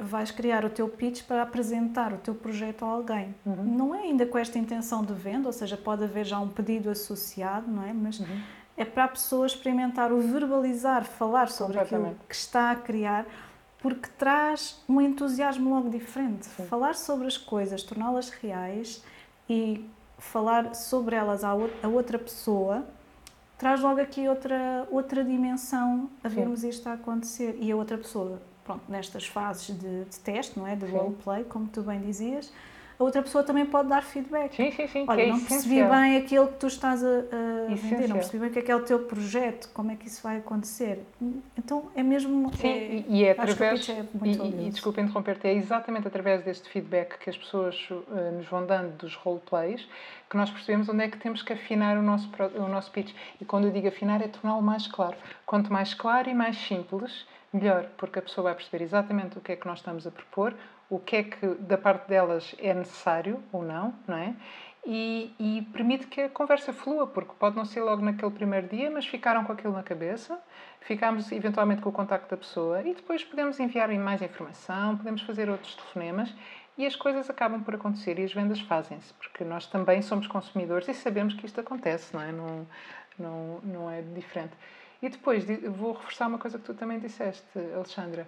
vais 0.01 0.31
criar 0.31 0.65
o 0.65 0.71
teu 0.71 0.89
pitch 0.89 1.25
para 1.25 1.43
apresentar 1.43 2.13
o 2.13 2.17
teu 2.17 2.35
projeto 2.35 2.85
a 2.85 2.89
alguém. 2.89 3.35
Uhum. 3.45 3.65
Não 3.65 3.95
é 3.95 4.03
ainda 4.03 4.25
com 4.25 4.39
esta 4.39 4.57
intenção 4.57 5.05
de 5.05 5.13
venda, 5.13 5.49
ou 5.49 5.53
seja, 5.53 5.77
pode 5.77 6.05
haver 6.05 6.25
já 6.25 6.39
um 6.39 6.49
pedido 6.49 6.89
associado, 6.89 7.69
não 7.69 7.85
é? 7.85 7.93
Mas 7.93 8.21
uhum 8.21 8.41
é 8.81 8.85
para 8.85 9.05
a 9.05 9.09
pessoa 9.09 9.47
experimentar 9.47 10.11
o 10.11 10.21
verbalizar, 10.21 11.05
falar 11.05 11.51
sobre 11.51 11.79
aquilo 11.79 12.17
que 12.27 12.35
está 12.35 12.71
a 12.71 12.77
criar, 12.77 13.27
porque 13.79 14.09
traz 14.19 14.83
um 14.89 15.01
entusiasmo 15.01 15.69
logo 15.69 15.91
diferente. 15.91 16.47
Sim. 16.47 16.65
Falar 16.65 16.95
sobre 16.95 17.27
as 17.27 17.37
coisas, 17.37 17.83
torná-las 17.83 18.31
reais 18.31 19.05
e 19.49 19.85
falar 20.19 20.75
sobre 20.75 21.15
elas 21.15 21.45
a 21.45 21.55
outra 21.89 22.19
pessoa 22.19 22.87
traz 23.59 23.83
logo 23.83 24.01
aqui 24.01 24.27
outra, 24.27 24.89
outra 24.91 25.23
dimensão 25.23 26.09
a 26.25 26.29
vermos 26.29 26.61
Sim. 26.61 26.71
isto 26.71 26.89
a 26.89 26.95
acontecer. 26.95 27.59
E 27.61 27.71
a 27.71 27.77
outra 27.77 27.99
pessoa, 27.99 28.41
pronto, 28.65 28.83
nestas 28.89 29.27
fases 29.27 29.79
de, 29.79 30.05
de 30.05 30.19
teste, 30.21 30.59
não 30.59 30.67
é? 30.67 30.75
De 30.75 30.87
roleplay, 30.87 31.45
como 31.45 31.67
tu 31.67 31.83
bem 31.83 32.01
dizias, 32.01 32.51
a 33.01 33.05
outra 33.05 33.23
pessoa 33.23 33.43
também 33.43 33.65
pode 33.65 33.89
dar 33.89 34.03
feedback. 34.03 34.55
Sim, 34.55 34.71
sim, 34.73 34.87
sim. 34.87 35.05
Olha, 35.09 35.23
é 35.23 35.27
não 35.27 35.41
percebi 35.41 35.83
bem 35.83 36.19
aquilo 36.19 36.49
que 36.49 36.59
tu 36.59 36.67
estás 36.67 37.03
a, 37.03 37.09
a 37.09 37.75
vender, 37.75 38.09
não 38.09 38.17
percebi 38.17 38.39
bem 38.39 38.51
o 38.51 38.53
que 38.53 38.59
é 38.59 38.63
que 38.63 38.71
é 38.71 38.77
o 38.77 38.83
teu 38.83 38.99
projeto, 39.01 39.71
como 39.73 39.91
é 39.91 39.97
que 39.97 40.07
isso 40.07 40.23
vai 40.23 40.37
acontecer. 40.37 41.03
Então 41.57 41.91
é 41.97 42.03
mesmo. 42.03 42.55
Sim, 42.55 42.69
é, 42.69 43.05
e 43.09 43.25
é 43.25 43.31
através. 43.31 43.89
É 43.89 44.05
e, 44.23 44.67
e 44.67 44.71
desculpa 44.71 45.01
interromper-te, 45.01 45.49
é 45.49 45.55
exatamente 45.55 46.07
através 46.07 46.45
deste 46.45 46.69
feedback 46.69 47.19
que 47.19 47.31
as 47.31 47.37
pessoas 47.39 47.89
uh, 47.91 48.37
nos 48.37 48.47
vão 48.47 48.67
dando 48.67 48.95
dos 48.99 49.15
roleplays 49.15 49.89
que 50.29 50.37
nós 50.37 50.49
percebemos 50.49 50.89
onde 50.89 51.03
é 51.03 51.09
que 51.09 51.19
temos 51.19 51.43
que 51.43 51.53
afinar 51.53 51.99
o 51.99 52.03
nosso, 52.03 52.31
o 52.55 52.69
nosso 52.69 52.91
pitch. 52.93 53.13
E 53.41 53.45
quando 53.45 53.65
eu 53.65 53.73
digo 53.73 53.89
afinar, 53.89 54.23
é 54.23 54.29
torná-lo 54.29 54.63
mais 54.63 54.87
claro. 54.87 55.17
Quanto 55.45 55.73
mais 55.73 55.93
claro 55.93 56.31
e 56.31 56.35
mais 56.35 56.57
simples, 56.57 57.27
melhor, 57.53 57.87
porque 57.97 58.21
a 58.21 58.23
pessoa 58.23 58.45
vai 58.45 58.55
perceber 58.55 58.85
exatamente 58.85 59.39
o 59.39 59.41
que 59.41 59.51
é 59.51 59.57
que 59.57 59.67
nós 59.67 59.79
estamos 59.79 60.07
a 60.07 60.11
propor, 60.11 60.55
o 60.91 60.99
que 60.99 61.17
é 61.17 61.23
que 61.23 61.47
da 61.61 61.79
parte 61.79 62.09
delas 62.09 62.55
é 62.59 62.75
necessário 62.75 63.41
ou 63.53 63.63
não, 63.63 63.95
não 64.07 64.17
é? 64.17 64.35
E, 64.85 65.33
e, 65.39 65.63
permite 65.73 66.07
que 66.07 66.23
a 66.23 66.29
conversa 66.29 66.73
flua, 66.73 67.07
porque 67.07 67.33
pode 67.39 67.55
não 67.55 67.67
ser 67.67 67.83
logo 67.83 68.03
naquele 68.03 68.31
primeiro 68.31 68.67
dia, 68.67 68.91
mas 68.91 69.07
ficaram 69.07 69.45
com 69.45 69.53
aquilo 69.53 69.75
na 69.75 69.83
cabeça, 69.83 70.39
ficámos 70.81 71.31
eventualmente 71.31 71.83
com 71.83 71.91
o 71.91 71.93
contacto 71.93 72.31
da 72.31 72.37
pessoa 72.37 72.81
e 72.81 72.95
depois 72.95 73.23
podemos 73.23 73.61
enviar 73.61 73.91
mais 73.99 74.23
informação, 74.23 74.97
podemos 74.97 75.21
fazer 75.23 75.51
outros 75.51 75.75
telefonemas 75.75 76.35
e 76.79 76.87
as 76.87 76.97
coisas 76.97 77.29
acabam 77.29 77.63
por 77.63 77.75
acontecer 77.75 78.19
e 78.19 78.25
as 78.25 78.33
vendas 78.33 78.59
fazem-se, 78.61 79.13
porque 79.15 79.45
nós 79.45 79.67
também 79.67 80.01
somos 80.01 80.27
consumidores 80.27 80.89
e 80.89 80.95
sabemos 80.95 81.35
que 81.35 81.45
isto 81.45 81.61
acontece, 81.61 82.15
não 82.15 82.23
é? 82.23 82.33
Não, 82.33 82.67
não, 83.19 83.61
não 83.63 83.91
é 83.91 84.01
diferente. 84.01 84.55
E 85.03 85.11
depois 85.11 85.45
vou 85.77 85.93
reforçar 85.93 86.27
uma 86.27 86.39
coisa 86.39 86.59
que 86.59 86.65
tu 86.65 86.73
também 86.73 86.99
disseste, 86.99 87.47
Alexandra 87.75 88.27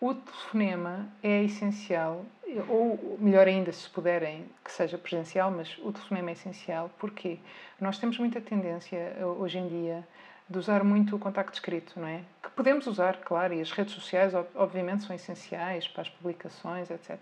o 0.00 0.14
telefonema 0.14 1.08
é 1.22 1.44
essencial, 1.44 2.24
ou 2.68 3.18
melhor 3.20 3.46
ainda, 3.46 3.70
se 3.70 3.88
puderem, 3.90 4.46
que 4.64 4.72
seja 4.72 4.96
presencial, 4.96 5.50
mas 5.50 5.76
o 5.78 5.92
telefonema 5.92 6.30
é 6.30 6.32
essencial 6.32 6.90
porque 6.98 7.38
nós 7.78 7.98
temos 7.98 8.18
muita 8.18 8.40
tendência 8.40 9.14
hoje 9.38 9.58
em 9.58 9.68
dia 9.68 10.08
de 10.48 10.58
usar 10.58 10.82
muito 10.82 11.14
o 11.14 11.18
contacto 11.18 11.52
escrito, 11.52 12.00
não 12.00 12.08
é? 12.08 12.22
Que 12.42 12.50
podemos 12.50 12.86
usar, 12.86 13.18
claro, 13.18 13.54
e 13.54 13.60
as 13.60 13.70
redes 13.70 13.94
sociais, 13.94 14.32
obviamente, 14.54 15.04
são 15.04 15.14
essenciais 15.14 15.86
para 15.86 16.02
as 16.02 16.08
publicações, 16.08 16.90
etc. 16.90 17.20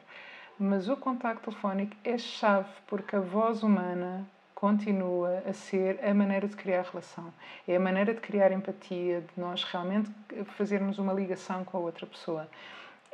Mas 0.59 0.89
o 0.89 0.97
contacto 0.97 1.51
telefónico 1.51 1.97
é 2.05 2.17
chave 2.17 2.71
porque 2.87 3.17
a 3.17 3.21
voz 3.21 3.63
humana 3.63 4.27
continua 4.59 5.41
a 5.49 5.53
ser 5.53 6.01
a 6.05 6.13
maneira 6.13 6.49
de 6.49 6.57
criar 6.57 6.83
relação. 6.83 7.33
É 7.67 7.77
a 7.77 7.81
maneira 7.81 8.13
de 8.13 8.21
criar 8.21 8.51
empatia, 8.51 9.21
de 9.21 9.41
nós 9.41 9.63
realmente 9.63 10.11
fazermos 10.57 10.99
uma 10.99 11.13
ligação 11.13 11.65
com 11.65 11.79
a 11.79 11.81
outra 11.81 12.05
pessoa. 12.05 12.49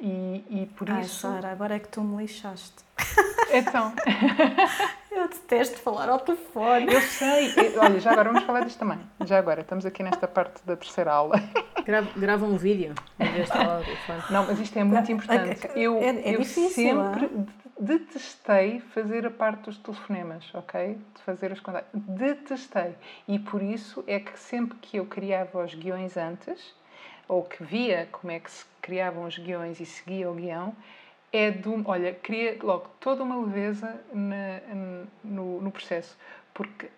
E, 0.01 0.43
e 0.49 0.71
por 0.75 0.91
Ai, 0.91 1.03
isso. 1.03 1.21
Sara, 1.21 1.53
agora 1.53 1.75
é 1.75 1.79
que 1.79 1.89
tu 1.89 2.01
me 2.01 2.23
lixaste. 2.23 2.83
Então. 3.53 3.93
Eu 5.13 5.29
detesto 5.29 5.79
falar 5.79 6.09
ao 6.09 6.19
telefone. 6.19 6.93
Eu 6.93 7.01
sei. 7.03 7.55
Olha, 7.79 8.01
já 8.01 8.13
agora 8.13 8.33
vamos 8.33 8.45
falar 8.45 8.61
disto 8.65 8.79
também. 8.79 8.99
Já 9.25 9.39
agora, 9.39 9.61
estamos 9.61 9.87
aqui 9.87 10.03
nesta 10.03 10.27
parte 10.27 10.61
da 10.65 10.77
terceira 10.77 11.13
aula. 11.13 11.37
Grava, 11.85 12.09
grava 12.17 12.45
um 12.47 12.57
vídeo 12.57 12.95
em 13.21 13.31
vez 13.31 13.47
de 13.47 13.53
falar 13.53 13.77
ao 13.77 13.85
telefone. 13.85 14.23
Não, 14.31 14.47
mas 14.47 14.59
isto 14.59 14.77
é 14.77 14.83
muito 14.83 15.13
importante. 15.13 15.69
Eu, 15.77 15.99
é, 15.99 16.09
é 16.09 16.35
eu 16.35 16.41
difícil, 16.41 16.71
sempre 16.71 17.31
detestei 17.85 18.81
fazer 18.81 19.27
a 19.27 19.31
parte 19.31 19.65
dos 19.65 19.79
telefonemas, 19.79 20.45
ok? 20.55 20.99
De 21.15 21.23
fazer 21.23 21.53
os 21.53 21.61
contatos. 21.61 21.89
Detestei. 21.93 22.95
E 23.29 23.39
por 23.39 23.63
isso 23.63 24.03
é 24.07 24.19
que 24.21 24.39
sempre 24.39 24.79
que 24.79 24.97
eu 24.97 25.07
criava 25.07 25.65
os 25.65 25.75
guiões 25.75 26.17
antes, 26.17 26.75
ou 27.29 27.43
que 27.43 27.63
via 27.63 28.09
como 28.13 28.33
é 28.33 28.41
que 28.41 28.51
se 28.51 28.65
criavam 28.83 29.25
os 29.25 29.39
guiões 29.39 29.81
e 29.81 29.87
seguia 29.87 30.31
o 30.31 30.35
guião, 30.35 30.75
é 31.33 31.51
de 31.51 31.69
um, 31.69 31.83
olha, 31.87 32.15
cria 32.15 32.57
logo 32.63 32.89
toda 33.01 33.23
uma 33.23 33.45
leveza 33.45 34.01
na, 34.13 34.61
no, 35.23 35.61
no 35.61 35.71
processo. 35.71 36.17
Porque 36.53 36.89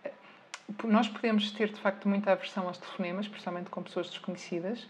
nós 0.85 1.09
podemos 1.09 1.51
ter 1.53 1.69
de 1.69 1.81
facto 1.81 2.09
muita 2.09 2.33
aversão 2.33 2.67
aos 2.67 2.79
telefonemas, 2.79 3.29
principalmente 3.29 3.71
com 3.71 3.83
pessoas 3.83 4.09
desconhecidas, 4.11 4.87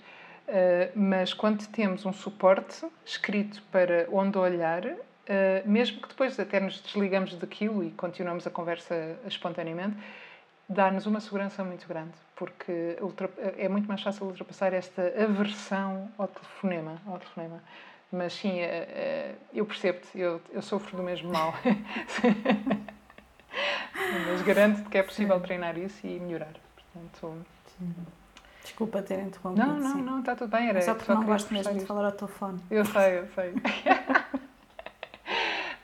Uh, 0.46 0.94
mas 0.94 1.34
quando 1.34 1.66
temos 1.66 2.06
um 2.06 2.12
suporte 2.12 2.86
escrito 3.04 3.60
para 3.72 4.06
onde 4.12 4.38
olhar, 4.38 4.82
uh, 5.28 5.68
mesmo 5.68 6.00
que 6.00 6.08
depois 6.08 6.38
até 6.38 6.60
nos 6.60 6.80
desligamos 6.80 7.34
daquilo 7.36 7.82
e 7.84 7.90
continuamos 7.90 8.46
a 8.46 8.50
conversa 8.50 9.18
espontaneamente, 9.26 9.96
dá-nos 10.68 11.06
uma 11.06 11.20
segurança 11.20 11.62
muito 11.64 11.86
grande, 11.86 12.12
porque 12.34 12.96
é 13.56 13.68
muito 13.68 13.86
mais 13.86 14.02
fácil 14.02 14.26
ultrapassar 14.26 14.72
esta 14.72 15.02
aversão 15.22 16.10
ao 16.18 16.28
telefonema. 16.28 17.00
Ao 17.06 17.18
telefonema. 17.18 17.62
Mas 18.10 18.32
sim, 18.34 18.60
uh, 18.62 19.34
eu 19.52 19.66
percebo-te, 19.66 20.18
eu, 20.18 20.40
eu 20.52 20.62
sofro 20.62 20.96
do 20.96 21.02
mesmo 21.02 21.32
mal. 21.32 21.54
mas 24.28 24.42
garanto-te 24.42 24.88
que 24.88 24.98
é 24.98 25.02
possível 25.02 25.40
treinar 25.40 25.76
isso 25.76 26.06
e 26.06 26.20
melhorar. 26.20 26.54
Portanto, 26.74 27.44
sim. 27.78 27.94
Desculpa 28.62 29.00
ter 29.00 29.20
interrompido. 29.20 29.64
Não, 29.64 29.78
não, 29.78 29.92
sim. 29.92 30.02
não, 30.02 30.20
está 30.20 30.34
tudo 30.34 30.50
bem. 30.50 30.68
Era, 30.68 30.82
só 30.82 30.94
porque 30.94 31.06
só 31.06 31.14
não 31.14 31.24
gosto 31.24 31.52
mesmo 31.52 31.72
de 31.74 31.86
falar 31.86 32.06
ao 32.06 32.12
telefone. 32.12 32.60
Eu 32.68 32.84
sei, 32.84 33.18
eu 33.20 33.28
sei. 33.28 33.54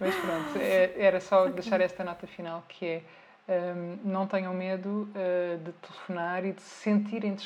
Mas 0.02 0.14
pronto, 0.16 0.58
é, 0.60 0.92
era 0.98 1.20
só 1.20 1.46
deixar 1.46 1.80
esta 1.80 2.02
nota 2.04 2.26
final 2.26 2.64
que 2.68 2.86
é 2.86 3.02
Um, 3.48 3.98
não 4.08 4.24
tenham 4.24 4.54
medo 4.54 5.10
uh, 5.10 5.58
de 5.58 5.72
telefonar 5.72 6.44
e 6.44 6.52
de 6.52 6.62
se 6.62 6.82
sentirem 6.82 7.36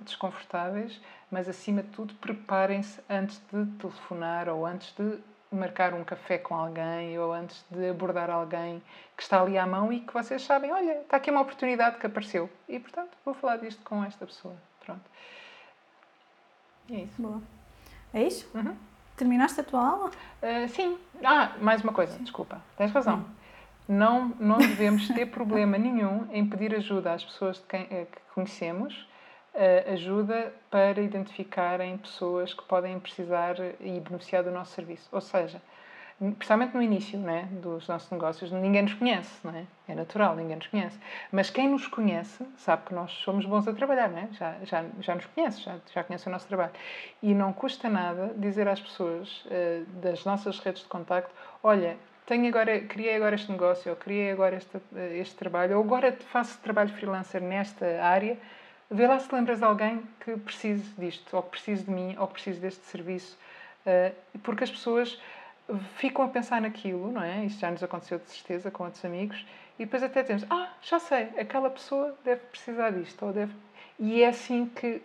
desconfortáveis, 0.00 0.98
mas 1.30 1.46
acima 1.46 1.82
de 1.82 1.90
tudo 1.90 2.14
preparem-se 2.14 2.98
antes 3.08 3.38
de 3.52 3.66
telefonar 3.78 4.48
ou 4.48 4.64
antes 4.64 4.94
de 4.94 5.18
marcar 5.54 5.92
um 5.92 6.02
café 6.02 6.38
com 6.38 6.54
alguém 6.54 7.18
ou 7.18 7.34
antes 7.34 7.62
de 7.70 7.90
abordar 7.90 8.30
alguém 8.30 8.82
que 9.14 9.22
está 9.22 9.42
ali 9.42 9.58
à 9.58 9.66
mão 9.66 9.92
e 9.92 10.00
que 10.00 10.12
vocês 10.12 10.40
sabem, 10.42 10.72
olha, 10.72 11.02
está 11.02 11.18
aqui 11.18 11.30
uma 11.30 11.42
oportunidade 11.42 11.98
que 11.98 12.06
apareceu 12.06 12.48
e 12.66 12.80
portanto 12.80 13.10
vou 13.22 13.34
falar 13.34 13.58
disto 13.58 13.84
com 13.84 14.02
esta 14.02 14.24
pessoa. 14.24 14.56
Pronto. 14.84 15.04
E 16.88 16.96
é 16.96 17.00
isso. 17.00 17.20
Boa. 17.20 17.42
É 18.14 18.22
isso? 18.22 18.50
Uhum. 18.54 18.74
Terminaste 19.22 19.60
a 19.60 19.62
tua 19.62 19.86
aula? 19.86 20.10
Uh, 20.42 20.68
sim. 20.70 20.98
Ah, 21.22 21.52
mais 21.60 21.80
uma 21.84 21.92
coisa, 21.92 22.18
desculpa. 22.18 22.60
Tens 22.76 22.90
razão. 22.90 23.18
Hum. 23.18 23.24
Não, 23.86 24.28
não 24.40 24.58
devemos 24.58 25.06
ter 25.06 25.26
problema 25.26 25.78
nenhum 25.78 26.26
em 26.32 26.44
pedir 26.44 26.74
ajuda 26.74 27.12
às 27.12 27.24
pessoas 27.24 27.58
de 27.58 27.62
quem, 27.68 27.86
eh, 27.88 28.06
que 28.10 28.20
conhecemos, 28.34 29.06
uh, 29.54 29.92
ajuda 29.92 30.52
para 30.68 31.00
identificarem 31.00 31.98
pessoas 31.98 32.52
que 32.52 32.64
podem 32.64 32.98
precisar 32.98 33.54
e 33.78 34.00
beneficiar 34.00 34.42
do 34.42 34.50
nosso 34.50 34.72
serviço. 34.72 35.08
Ou 35.12 35.20
seja, 35.20 35.62
principalmente 36.30 36.74
no 36.74 36.82
início 36.82 37.18
né, 37.18 37.48
dos 37.50 37.88
nossos 37.88 38.10
negócios, 38.10 38.52
ninguém 38.52 38.82
nos 38.82 38.94
conhece, 38.94 39.30
não 39.42 39.54
é? 39.54 39.64
É 39.88 39.94
natural, 39.94 40.36
ninguém 40.36 40.56
nos 40.56 40.68
conhece. 40.68 40.96
Mas 41.32 41.50
quem 41.50 41.68
nos 41.68 41.86
conhece 41.88 42.44
sabe 42.56 42.86
que 42.86 42.94
nós 42.94 43.10
somos 43.10 43.44
bons 43.44 43.66
a 43.66 43.72
trabalhar, 43.72 44.08
não 44.08 44.18
é? 44.18 44.28
Já, 44.32 44.56
já, 44.62 44.84
já 45.00 45.14
nos 45.16 45.26
conhece, 45.26 45.60
já, 45.60 45.76
já 45.92 46.04
conhece 46.04 46.28
o 46.28 46.30
nosso 46.30 46.46
trabalho. 46.46 46.72
E 47.22 47.34
não 47.34 47.52
custa 47.52 47.88
nada 47.88 48.32
dizer 48.36 48.68
às 48.68 48.80
pessoas 48.80 49.44
uh, 49.46 49.84
das 50.00 50.24
nossas 50.24 50.60
redes 50.60 50.82
de 50.82 50.88
contacto: 50.88 51.34
olha, 51.62 51.96
tenho 52.24 52.46
agora, 52.46 52.80
criei 52.80 53.16
agora 53.16 53.34
este 53.34 53.50
negócio, 53.50 53.90
ou 53.90 53.96
criei 53.96 54.30
agora 54.30 54.56
este, 54.56 54.76
eh, 54.94 55.18
este 55.18 55.34
trabalho, 55.34 55.76
ou 55.76 55.82
agora 55.82 56.12
faço 56.30 56.58
trabalho 56.60 56.90
freelancer 56.90 57.42
nesta 57.42 57.84
área. 58.02 58.38
Vê 58.88 59.06
lá 59.06 59.18
se 59.18 59.34
lembras 59.34 59.58
de 59.58 59.64
alguém 59.64 60.02
que 60.20 60.36
precise 60.36 60.88
disto, 60.96 61.34
ou 61.36 61.42
que 61.42 61.50
precise 61.50 61.84
de 61.84 61.90
mim, 61.90 62.14
ou 62.18 62.28
que 62.28 62.34
precise 62.34 62.60
deste 62.60 62.84
serviço. 62.86 63.36
Uh, 63.84 64.38
porque 64.40 64.62
as 64.62 64.70
pessoas 64.70 65.20
ficam 65.96 66.24
a 66.24 66.28
pensar 66.28 66.60
naquilo, 66.60 67.10
não 67.10 67.22
é? 67.22 67.44
Isto 67.44 67.60
já 67.60 67.70
nos 67.70 67.82
aconteceu 67.82 68.18
de 68.18 68.28
certeza 68.30 68.70
com 68.70 68.84
outros 68.84 69.04
amigos, 69.04 69.44
e 69.78 69.84
depois 69.84 70.02
até 70.02 70.22
temos, 70.22 70.44
ah, 70.50 70.72
já 70.82 70.98
sei, 70.98 71.30
aquela 71.38 71.70
pessoa 71.70 72.16
deve 72.24 72.40
precisar 72.46 72.90
disto, 72.90 73.24
ou 73.24 73.32
deve... 73.32 73.52
E 73.98 74.22
é 74.22 74.28
assim 74.28 74.66
que, 74.66 75.02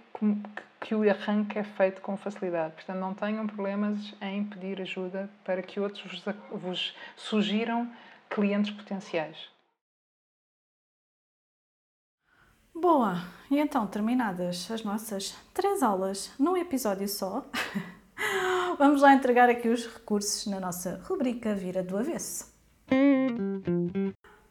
que 0.79 0.95
o 0.95 1.09
arranque 1.09 1.59
é 1.59 1.63
feito 1.63 2.01
com 2.01 2.17
facilidade. 2.17 2.73
Portanto, 2.75 2.97
não 2.97 3.13
tenham 3.13 3.45
problemas 3.45 4.13
em 4.21 4.43
pedir 4.43 4.81
ajuda 4.81 5.29
para 5.43 5.61
que 5.61 5.79
outros 5.79 6.03
vos, 6.23 6.35
vos 6.51 6.95
sugiram 7.15 7.91
clientes 8.29 8.71
potenciais. 8.71 9.49
Boa! 12.73 13.15
E 13.49 13.57
então, 13.57 13.87
terminadas 13.87 14.69
as 14.69 14.83
nossas 14.83 15.35
três 15.53 15.81
aulas 15.81 16.31
num 16.37 16.55
episódio 16.55 17.07
só, 17.07 17.43
Vamos 18.77 19.01
lá 19.01 19.11
entregar 19.11 19.49
aqui 19.49 19.69
os 19.69 19.87
recursos 19.87 20.45
na 20.45 20.59
nossa 20.59 21.01
rubrica 21.03 21.55
Vira 21.55 21.81
do 21.81 21.97
Avesso. 21.97 22.45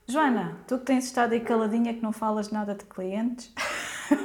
Joana, 0.09 0.57
tu 0.66 0.79
que 0.79 0.85
tens 0.85 1.05
estado 1.05 1.33
aí 1.33 1.41
caladinha 1.41 1.95
que 1.95 2.03
não 2.03 2.12
falas 2.12 2.51
nada 2.51 2.74
de 2.74 2.85
clientes, 2.87 3.53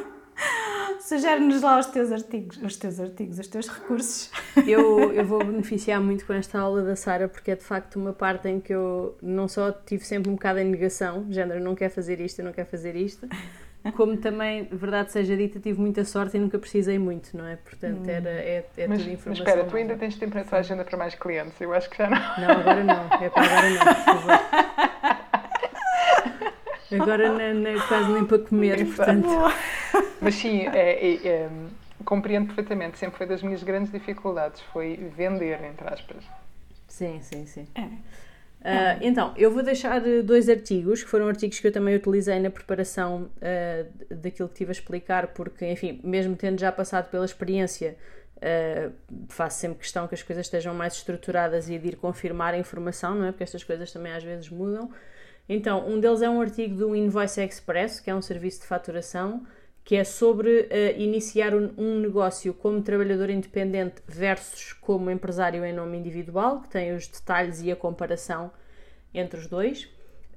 sugere-nos 1.01 1.61
lá 1.61 1.77
os 1.79 1.85
teus 1.85 2.11
artigos, 2.11 2.57
os 2.63 2.77
teus 2.77 2.99
artigos, 2.99 3.37
os 3.37 3.47
teus 3.47 3.67
recursos. 3.67 4.31
Eu, 4.65 5.13
eu 5.13 5.23
vou 5.23 5.45
beneficiar 5.45 6.01
muito 6.01 6.25
com 6.25 6.33
esta 6.33 6.59
aula 6.59 6.81
da 6.81 6.95
Sara 6.95 7.29
porque 7.29 7.51
é 7.51 7.55
de 7.55 7.63
facto 7.63 7.97
uma 7.97 8.11
parte 8.11 8.49
em 8.49 8.59
que 8.59 8.73
eu 8.73 9.15
não 9.21 9.47
só 9.47 9.71
tive 9.71 10.03
sempre 10.03 10.31
um 10.31 10.33
bocado 10.33 10.57
em 10.57 10.65
negação, 10.65 11.27
género, 11.29 11.63
não 11.63 11.75
quer 11.75 11.89
fazer 11.89 12.19
isto, 12.19 12.41
não 12.41 12.51
quer 12.51 12.65
fazer 12.65 12.95
isto, 12.95 13.27
como 13.89 14.15
também, 14.17 14.65
verdade 14.65 15.11
seja 15.11 15.35
dita, 15.35 15.59
tive 15.59 15.79
muita 15.79 16.05
sorte 16.05 16.37
e 16.37 16.39
nunca 16.39 16.59
precisei 16.59 16.99
muito, 16.99 17.35
não 17.35 17.47
é? 17.47 17.55
Portanto, 17.55 18.07
era, 18.07 18.29
é, 18.29 18.63
é 18.77 18.87
mas, 18.87 18.99
tudo 18.99 19.13
informação. 19.13 19.29
Mas 19.29 19.39
espera, 19.39 19.63
tu 19.63 19.75
ainda 19.75 19.95
tens 19.95 20.15
tempo 20.17 20.35
na 20.35 20.43
tua 20.43 20.59
agenda 20.59 20.85
para 20.85 20.97
mais 20.97 21.15
clientes? 21.15 21.59
Eu 21.59 21.73
acho 21.73 21.89
que 21.89 21.97
já 21.97 22.07
não. 22.07 22.19
Não, 22.19 22.59
agora 22.59 22.83
não. 22.83 23.05
É 23.19 23.29
para 23.29 23.43
agora 23.43 23.69
não, 23.69 23.85
por 23.85 23.95
favor. 23.95 24.31
Agora 26.99 27.31
na, 27.31 27.53
na, 27.53 27.87
quase 27.87 28.11
nem 28.11 28.25
para 28.25 28.39
comer, 28.39 28.85
portanto. 28.85 29.27
Mas 30.21 30.35
sim, 30.35 30.67
é, 30.67 30.91
é, 30.91 31.27
é, 31.27 31.49
compreendo 32.03 32.47
perfeitamente. 32.47 32.97
Sempre 32.99 33.17
foi 33.17 33.25
das 33.25 33.41
minhas 33.41 33.63
grandes 33.63 33.91
dificuldades, 33.91 34.61
foi 34.73 34.95
vender, 35.15 35.63
entre 35.63 35.87
aspas. 35.91 36.23
Sim, 36.87 37.19
sim, 37.21 37.45
sim. 37.45 37.67
É. 37.75 37.87
Uh, 38.61 39.01
então, 39.01 39.33
eu 39.35 39.49
vou 39.49 39.63
deixar 39.63 40.07
eh, 40.07 40.21
dois 40.21 40.47
artigos, 40.47 41.03
que 41.03 41.09
foram 41.09 41.27
artigos 41.27 41.59
que 41.59 41.65
eu 41.65 41.71
também 41.71 41.95
utilizei 41.95 42.39
na 42.39 42.51
preparação 42.51 43.23
uh, 43.37 44.15
daquilo 44.15 44.47
que 44.49 44.55
tive 44.55 44.69
a 44.69 44.73
explicar, 44.73 45.27
porque, 45.29 45.65
enfim, 45.65 45.99
mesmo 46.03 46.35
tendo 46.35 46.59
já 46.59 46.71
passado 46.71 47.09
pela 47.09 47.25
experiência, 47.25 47.97
uh, 48.37 48.93
faço 49.29 49.59
sempre 49.59 49.79
questão 49.79 50.07
que 50.07 50.13
as 50.13 50.21
coisas 50.21 50.45
estejam 50.45 50.75
mais 50.75 50.93
estruturadas 50.93 51.69
e 51.69 51.79
de 51.79 51.87
ir 51.87 51.95
confirmar 51.95 52.53
a 52.53 52.57
informação, 52.57 53.15
não 53.15 53.25
é? 53.25 53.31
Porque 53.31 53.43
estas 53.43 53.63
coisas 53.63 53.91
também 53.91 54.13
às 54.13 54.23
vezes 54.23 54.47
mudam. 54.49 54.91
Então, 55.49 55.87
um 55.89 55.99
deles 55.99 56.21
é 56.21 56.29
um 56.29 56.39
artigo 56.39 56.75
do 56.75 56.95
Invoice 56.95 57.41
Express, 57.41 57.99
que 57.99 58.11
é 58.11 58.15
um 58.15 58.21
serviço 58.21 58.61
de 58.61 58.67
faturação, 58.67 59.43
que 59.83 59.95
é 59.95 60.03
sobre 60.03 60.69
iniciar 60.97 61.55
um, 61.55 61.71
um 61.77 61.99
negócio 61.99 62.53
como 62.53 62.81
trabalhador 62.81 63.29
independente 63.29 63.95
versus 64.07 64.73
como 64.73 65.09
empresário 65.09 65.65
em 65.65 65.73
nome 65.73 65.97
individual, 65.97 66.61
que 66.61 66.69
tem 66.69 66.93
os 66.93 67.07
detalhes 67.07 67.61
e 67.61 67.71
a 67.71 67.75
comparação 67.75 68.51
entre 69.13 69.39
os 69.39 69.47
dois. 69.47 69.89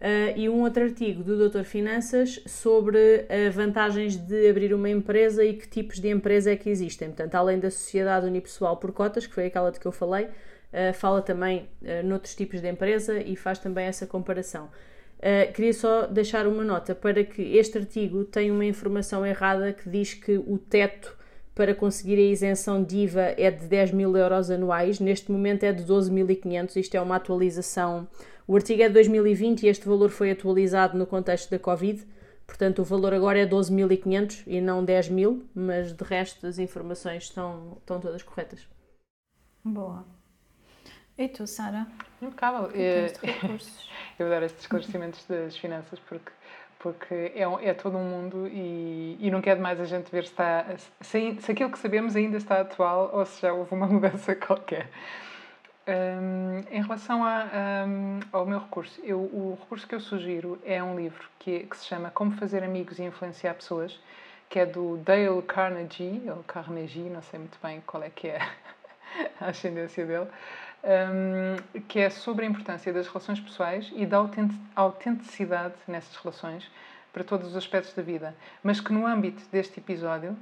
Uh, 0.04 0.36
e 0.36 0.48
um 0.50 0.60
outro 0.62 0.82
artigo 0.82 1.22
do 1.22 1.38
Doutor 1.38 1.64
Finanças 1.64 2.38
sobre 2.46 2.98
uh, 2.98 3.50
vantagens 3.52 4.16
de 4.16 4.50
abrir 4.50 4.74
uma 4.74 4.90
empresa 4.90 5.42
e 5.42 5.54
que 5.54 5.66
tipos 5.66 5.98
de 5.98 6.10
empresa 6.10 6.50
é 6.50 6.56
que 6.56 6.68
existem. 6.68 7.08
Portanto, 7.08 7.34
além 7.36 7.58
da 7.58 7.70
sociedade 7.70 8.26
unipessoal 8.26 8.76
por 8.76 8.92
cotas, 8.92 9.26
que 9.26 9.32
foi 9.32 9.46
aquela 9.46 9.70
de 9.70 9.80
que 9.80 9.86
eu 9.86 9.92
falei, 9.92 10.24
uh, 10.26 10.92
fala 10.92 11.22
também 11.22 11.70
uh, 11.80 12.06
noutros 12.06 12.34
tipos 12.34 12.60
de 12.60 12.68
empresa 12.68 13.18
e 13.18 13.34
faz 13.34 13.58
também 13.58 13.86
essa 13.86 14.06
comparação. 14.06 14.68
Queria 15.54 15.72
só 15.72 16.06
deixar 16.06 16.46
uma 16.46 16.62
nota 16.64 16.94
para 16.94 17.24
que 17.24 17.42
este 17.56 17.78
artigo 17.78 18.24
tem 18.24 18.50
uma 18.50 18.64
informação 18.64 19.24
errada 19.24 19.72
que 19.72 19.88
diz 19.88 20.14
que 20.14 20.36
o 20.36 20.58
teto 20.58 21.16
para 21.54 21.74
conseguir 21.74 22.16
a 22.16 22.32
isenção 22.32 22.82
de 22.82 22.98
IVA 22.98 23.34
é 23.38 23.50
de 23.50 23.66
10 23.66 23.92
mil 23.92 24.16
euros 24.16 24.50
anuais, 24.50 24.98
neste 25.00 25.30
momento 25.30 25.64
é 25.64 25.72
de 25.72 25.84
12.500, 25.84 26.76
isto 26.76 26.94
é 26.96 27.00
uma 27.00 27.16
atualização 27.16 28.08
o 28.46 28.56
artigo 28.56 28.82
é 28.82 28.88
de 28.88 28.94
2020 28.94 29.62
e 29.62 29.68
este 29.68 29.86
valor 29.88 30.10
foi 30.10 30.30
atualizado 30.30 30.98
no 30.98 31.06
contexto 31.06 31.50
da 31.50 31.58
Covid, 31.58 32.06
portanto 32.46 32.82
o 32.82 32.84
valor 32.84 33.14
agora 33.14 33.38
é 33.38 33.46
12.500 33.46 34.42
e 34.46 34.60
não 34.60 34.84
10.000, 34.84 35.42
mas 35.54 35.94
de 35.94 36.04
resto 36.04 36.46
as 36.46 36.58
informações 36.58 37.24
estão, 37.24 37.78
estão 37.80 37.98
todas 37.98 38.22
corretas. 38.22 38.68
Boa. 39.64 40.04
E 41.16 41.28
tu, 41.28 41.46
Sara? 41.46 41.86
Impecável. 42.20 42.70
É, 42.74 43.12
eu 44.18 44.26
adoro 44.26 44.44
estes 44.44 44.62
esclarecimentos 44.62 45.24
das 45.26 45.56
finanças 45.56 45.98
porque 46.00 46.30
porque 46.84 47.32
é, 47.34 47.44
é 47.62 47.72
todo 47.72 47.96
um 47.96 48.04
mundo 48.04 48.46
e, 48.46 49.16
e 49.18 49.30
não 49.30 49.40
quer 49.40 49.56
demais 49.56 49.80
a 49.80 49.86
gente 49.86 50.10
ver 50.10 50.24
se, 50.24 50.32
está, 50.32 50.66
se, 51.00 51.38
se 51.40 51.50
aquilo 51.50 51.70
que 51.70 51.78
sabemos 51.78 52.14
ainda 52.14 52.36
está 52.36 52.60
atual 52.60 53.08
ou 53.14 53.24
se 53.24 53.40
já 53.40 53.54
houve 53.54 53.74
uma 53.74 53.86
mudança 53.88 54.36
qualquer. 54.36 54.90
Um, 55.88 56.62
em 56.70 56.82
relação 56.82 57.24
a, 57.24 57.46
um, 57.86 58.20
ao 58.30 58.44
meu 58.44 58.58
recurso, 58.58 59.00
eu, 59.02 59.18
o 59.18 59.56
recurso 59.58 59.86
que 59.86 59.94
eu 59.94 60.00
sugiro 60.00 60.60
é 60.62 60.82
um 60.82 60.94
livro 60.94 61.26
que, 61.38 61.60
que, 61.60 61.76
se 61.76 61.86
chama 61.86 62.10
Como 62.10 62.32
Fazer 62.32 62.62
Amigos 62.62 62.98
e 62.98 63.02
Influenciar 63.02 63.54
Pessoas, 63.54 63.98
que 64.50 64.58
é 64.58 64.66
do 64.66 64.98
Dale 64.98 65.40
Carnegie, 65.42 66.22
ou 66.28 66.42
Carnegie, 66.42 67.08
não 67.08 67.22
sei 67.22 67.38
muito 67.38 67.58
bem 67.62 67.82
qual 67.86 68.02
é 68.02 68.10
que 68.10 68.28
é 68.28 68.40
a 69.40 69.46
ascendência 69.46 70.04
dele, 70.04 70.28
um, 70.84 71.80
que 71.88 71.98
é 71.98 72.10
sobre 72.10 72.44
a 72.44 72.48
importância 72.48 72.92
das 72.92 73.08
relações 73.08 73.40
pessoais 73.40 73.90
e 73.96 74.04
da 74.04 74.18
autenticidade 74.76 75.74
nessas 75.88 76.14
relações 76.16 76.70
para 77.12 77.24
todos 77.24 77.48
os 77.48 77.56
aspectos 77.56 77.94
da 77.94 78.02
vida, 78.02 78.34
mas 78.62 78.80
que 78.80 78.92
no 78.92 79.06
âmbito 79.06 79.42
deste 79.50 79.80
episódio 79.80 80.36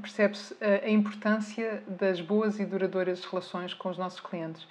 percebe-se 0.00 0.54
a 0.62 0.88
importância 0.88 1.82
das 1.86 2.20
boas 2.20 2.60
e 2.60 2.64
duradouras 2.64 3.24
relações 3.24 3.74
com 3.74 3.88
os 3.88 3.98
nossos 3.98 4.20
clientes. 4.20 4.66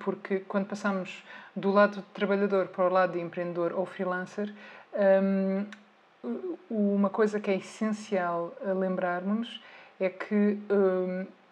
Porque 0.00 0.40
quando 0.40 0.66
passamos 0.66 1.24
do 1.56 1.70
lado 1.70 2.02
trabalhador 2.14 2.68
para 2.68 2.86
o 2.86 2.88
lado 2.88 3.14
de 3.14 3.20
empreendedor 3.20 3.72
ou 3.72 3.84
freelancer, 3.86 4.52
uma 6.70 7.10
coisa 7.10 7.40
que 7.40 7.50
é 7.50 7.56
essencial 7.56 8.54
lembrarmos 8.78 9.62
é 9.98 10.08
que 10.08 10.58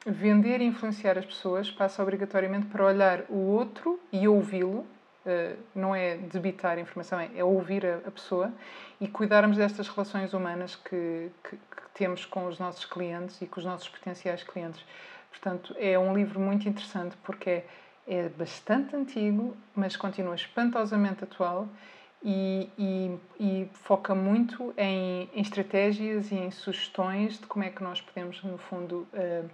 vender 0.07 0.61
e 0.61 0.64
influenciar 0.64 1.18
as 1.18 1.24
pessoas 1.24 1.70
passa 1.70 2.03
obrigatoriamente 2.03 2.66
para 2.66 2.84
olhar 2.84 3.24
o 3.28 3.36
outro 3.36 4.00
e 4.12 4.26
ouvi-lo 4.26 4.86
Uh, 5.24 5.57
não 5.72 5.94
é 5.94 6.16
debitar 6.16 6.80
informação, 6.80 7.20
é, 7.20 7.30
é 7.36 7.44
ouvir 7.44 7.86
a, 7.86 7.98
a, 7.98 8.11
pessoa 8.11 8.53
e 9.00 9.07
cuidarmos 9.07 9.57
destas 9.57 9.86
relações 9.86 10.34
humanas 10.34 10.74
que, 10.74 11.30
que, 11.44 11.50
que, 11.50 11.82
temos 11.94 12.26
com 12.26 12.46
os 12.46 12.59
nossos 12.59 12.84
clientes 12.84 13.40
e 13.40 13.46
com 13.46 13.61
os 13.61 13.64
nossos 13.64 13.88
potenciais 13.88 14.42
clientes. 14.42 14.84
Portanto, 15.30 15.76
é 15.78 15.96
um 15.96 16.12
livro 16.12 16.40
muito 16.40 16.68
interessante 16.68 17.16
porque 17.22 17.50
é, 17.50 17.64
é 18.09 18.28
bastante 18.30 18.96
antigo, 18.96 19.57
mas 19.76 19.96
continua 19.96 20.34
espantosamente 20.34 21.22
atual 21.22 21.68
e, 22.20 22.68
e, 22.76 23.18
e 23.38 23.70
foca 23.74 24.16
muito 24.16 24.74
em, 24.76 25.30
em, 25.32 25.40
estratégias 25.40 26.32
e 26.32 26.34
em 26.34 26.50
sugestões 26.50 27.38
de 27.38 27.46
como 27.46 27.64
é 27.64 27.70
que 27.70 27.82
nós 27.82 28.00
podemos, 28.00 28.42
no 28.42 28.59
fundo, 28.59 29.07
uh, 29.12 29.48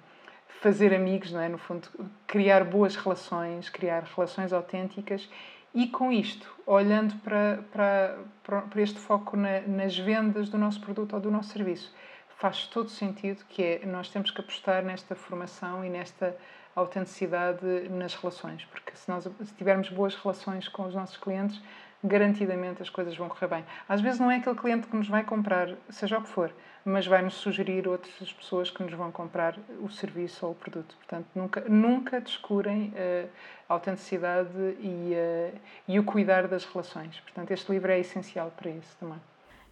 fazer 0.60 0.94
amigos, 0.94 1.32
não 1.32 1.40
é? 1.40 1.48
No 1.48 1.58
fundo, 1.58 1.88
criar 2.26 2.64
boas 2.64 2.96
relações, 2.96 3.68
criar 3.68 4.02
relações 4.02 4.52
autênticas 4.52 5.28
e 5.74 5.86
com 5.86 6.10
isto, 6.10 6.52
olhando 6.66 7.14
para, 7.16 7.60
para, 7.70 8.62
para 8.62 8.82
este 8.82 8.98
foco 8.98 9.36
na, 9.36 9.60
nas 9.60 9.96
vendas 9.96 10.48
do 10.48 10.58
nosso 10.58 10.80
produto 10.80 11.14
ou 11.14 11.20
do 11.20 11.30
nosso 11.30 11.50
serviço, 11.50 11.94
faz 12.38 12.66
todo 12.66 12.88
sentido 12.88 13.44
que 13.48 13.62
é 13.62 13.86
nós 13.86 14.08
temos 14.08 14.30
que 14.30 14.40
apostar 14.40 14.82
nesta 14.82 15.14
formação 15.14 15.84
e 15.84 15.88
nesta 15.88 16.36
autenticidade 16.74 17.64
nas 17.90 18.14
relações, 18.14 18.64
porque 18.66 18.92
se 18.94 19.08
nós 19.08 19.24
se 19.24 19.54
tivermos 19.54 19.88
boas 19.90 20.14
relações 20.14 20.68
com 20.68 20.86
os 20.86 20.94
nossos 20.94 21.16
clientes, 21.16 21.60
garantidamente 22.02 22.82
as 22.82 22.90
coisas 22.90 23.16
vão 23.16 23.28
correr 23.28 23.48
bem. 23.48 23.64
Às 23.88 24.00
vezes 24.00 24.20
não 24.20 24.30
é 24.30 24.36
aquele 24.36 24.56
cliente 24.56 24.86
que 24.86 24.96
nos 24.96 25.08
vai 25.08 25.24
comprar, 25.24 25.74
seja 25.90 26.18
o 26.18 26.22
que 26.22 26.28
for, 26.28 26.52
mas 26.84 27.06
vai 27.06 27.22
nos 27.22 27.34
sugerir 27.34 27.88
outras 27.88 28.32
pessoas 28.32 28.70
que 28.70 28.82
nos 28.82 28.92
vão 28.92 29.10
comprar 29.10 29.58
o 29.80 29.90
serviço 29.90 30.46
ou 30.46 30.52
o 30.52 30.54
produto. 30.54 30.96
Portanto, 30.96 31.26
nunca, 31.34 31.60
nunca 31.68 32.20
descurem 32.20 32.92
uh, 32.94 33.28
a 33.68 33.74
autenticidade 33.74 34.50
e, 34.80 35.12
uh, 35.14 35.58
e 35.86 35.98
o 35.98 36.04
cuidar 36.04 36.46
das 36.46 36.64
relações. 36.64 37.18
Portanto, 37.20 37.50
este 37.50 37.70
livro 37.72 37.90
é 37.90 37.98
essencial 37.98 38.52
para 38.56 38.70
isso 38.70 38.96
também. 38.98 39.18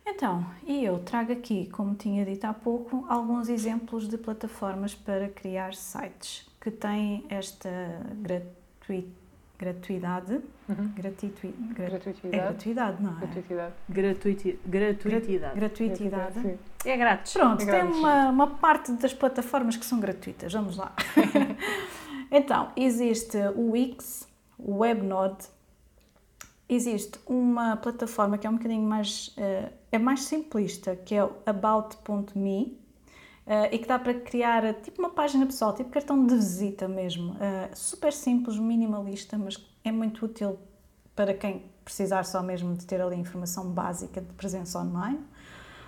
Então, 0.09 0.47
e 0.65 0.85
eu 0.85 1.01
trago 1.01 1.33
aqui, 1.33 1.69
como 1.71 1.95
tinha 1.95 2.25
dito 2.25 2.45
há 2.45 2.55
pouco, 2.55 3.05
alguns 3.09 3.49
exemplos 3.49 4.09
de 4.09 4.17
plataformas 4.17 4.95
para 4.95 5.29
criar 5.29 5.75
sites 5.75 6.49
que 6.61 6.71
têm 6.71 7.25
esta 7.29 7.69
gratuidade 8.15 9.26
gratuidade. 9.59 10.41
Uhum. 10.69 10.93
Gratitui, 10.95 11.55
gra, 11.75 11.89
gratuidade. 11.89 12.37
É 12.37 12.39
gratuidade, 12.39 13.03
não 13.03 13.13
é? 13.13 13.27
Gratuidade. 13.27 13.75
Gratuiti, 13.89 14.59
gratuitidade. 14.67 15.55
Gratuitidade. 15.55 16.59
É 16.85 16.97
grátis. 16.97 17.33
Pronto, 17.33 17.63
é 17.63 17.67
tem 17.67 17.83
uma, 17.83 18.29
uma 18.31 18.47
parte 18.47 18.93
das 18.93 19.15
plataformas 19.15 19.77
que 19.77 19.87
são 19.87 20.01
gratuitas. 20.01 20.53
Vamos 20.53 20.77
lá. 20.77 20.95
então, 22.31 22.71
existe 22.77 23.39
o 23.55 23.73
Wix, 23.73 24.29
o 24.59 24.79
WebNode. 24.79 25.47
Existe 26.69 27.21
uma 27.27 27.77
plataforma 27.77 28.37
que 28.39 28.47
é 28.47 28.51
um 28.51 28.57
bocadinho 28.57 28.83
mais... 28.83 29.29
Uh, 29.29 29.71
é 29.93 29.99
mais 29.99 30.25
simplista, 30.25 30.97
que 30.97 31.15
é 31.15 31.25
o 31.25 31.33
About.me 31.47 32.86
Uh, 33.47 33.71
e 33.71 33.79
que 33.79 33.87
dá 33.87 33.97
para 33.97 34.13
criar 34.13 34.75
tipo 34.75 35.01
uma 35.01 35.11
página 35.11 35.47
pessoal, 35.47 35.73
tipo 35.73 35.89
cartão 35.91 36.27
de 36.27 36.35
visita 36.35 36.89
mesmo. 36.89 37.35
Uh, 37.35 37.75
super 37.75 38.13
simples, 38.13 38.59
minimalista, 38.59 39.39
mas 39.39 39.57
é 39.85 39.93
muito 39.93 40.27
útil 40.27 40.59
para 41.15 41.33
quem 41.33 41.63
precisar 41.85 42.25
só 42.25 42.43
mesmo 42.43 42.75
de 42.75 42.85
ter 42.85 43.01
ali 43.01 43.15
informação 43.15 43.71
básica 43.71 44.21
de 44.21 44.33
presença 44.33 44.81
online. 44.81 45.21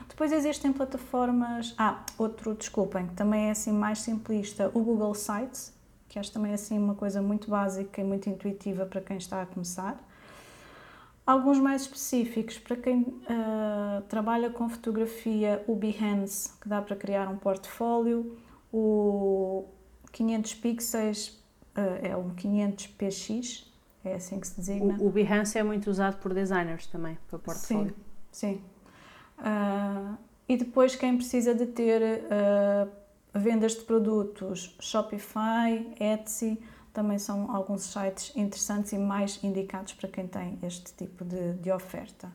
Depois 0.09 0.33
existem 0.33 0.73
plataformas. 0.73 1.75
Ah, 1.77 2.05
outro, 2.17 2.55
desculpem, 2.55 3.09
que 3.09 3.15
também 3.15 3.49
é 3.49 3.51
assim 3.51 3.73
mais 3.73 4.01
simplista, 4.01 4.71
o 4.73 4.83
Google 4.83 5.15
Sites, 5.15 5.73
que 6.09 6.19
acho 6.19 6.33
também 6.33 6.53
assim 6.55 6.79
uma 6.79 6.95
coisa 6.95 7.21
muito 7.21 7.51
básica 7.51 8.01
e 8.01 8.05
muito 8.05 8.31
intuitiva 8.31 8.87
para 8.87 9.01
quem 9.01 9.17
está 9.17 9.43
a 9.43 9.47
começar. 9.47 10.01
Alguns 11.29 11.59
mais 11.59 11.83
específicos, 11.83 12.59
para 12.59 12.74
quem 12.74 13.03
uh, 13.03 14.01
trabalha 14.09 14.49
com 14.49 14.66
fotografia, 14.66 15.62
o 15.66 15.76
Behance, 15.76 16.51
que 16.59 16.66
dá 16.66 16.81
para 16.81 16.97
criar 16.97 17.29
um 17.29 17.37
portfólio, 17.37 18.39
o 18.72 19.66
500 20.11 20.55
pixels 20.55 21.29
uh, 21.76 22.01
é 22.01 22.16
um 22.16 22.35
500px, 22.35 23.66
é 24.07 24.14
assim 24.14 24.41
que 24.41 24.47
se 24.47 24.57
designa. 24.57 24.97
O, 24.99 25.09
o, 25.09 25.11
Behance 25.11 25.59
é 25.59 25.62
muito 25.62 25.91
usado 25.91 26.16
por 26.16 26.33
designers 26.33 26.87
também, 26.87 27.18
para 27.29 27.39
portfólio. 27.39 27.95
Sim, 28.33 28.57
sim. 28.57 28.62
Uh, 29.39 30.16
e 30.49 30.57
depois 30.57 30.97
quem 30.97 31.14
precisa 31.14 31.55
de 31.55 31.66
ter 31.66 32.01
vendas 33.35 33.74
de 33.74 33.83
produtos, 33.83 34.74
Shopify, 34.81 35.93
Etsy, 36.01 36.59
também 36.99 37.17
são 37.17 37.55
alguns 37.55 37.83
sites 37.83 38.35
interessantes 38.35 38.93
e 38.93 38.99
mais 38.99 39.39
indicados 39.45 39.93
para 39.93 40.09
quem 40.09 40.27
tem 40.27 40.59
este 40.65 40.93
tipo 40.95 41.25
de, 41.25 41.53
de 41.53 41.71
oferta. 41.71 42.29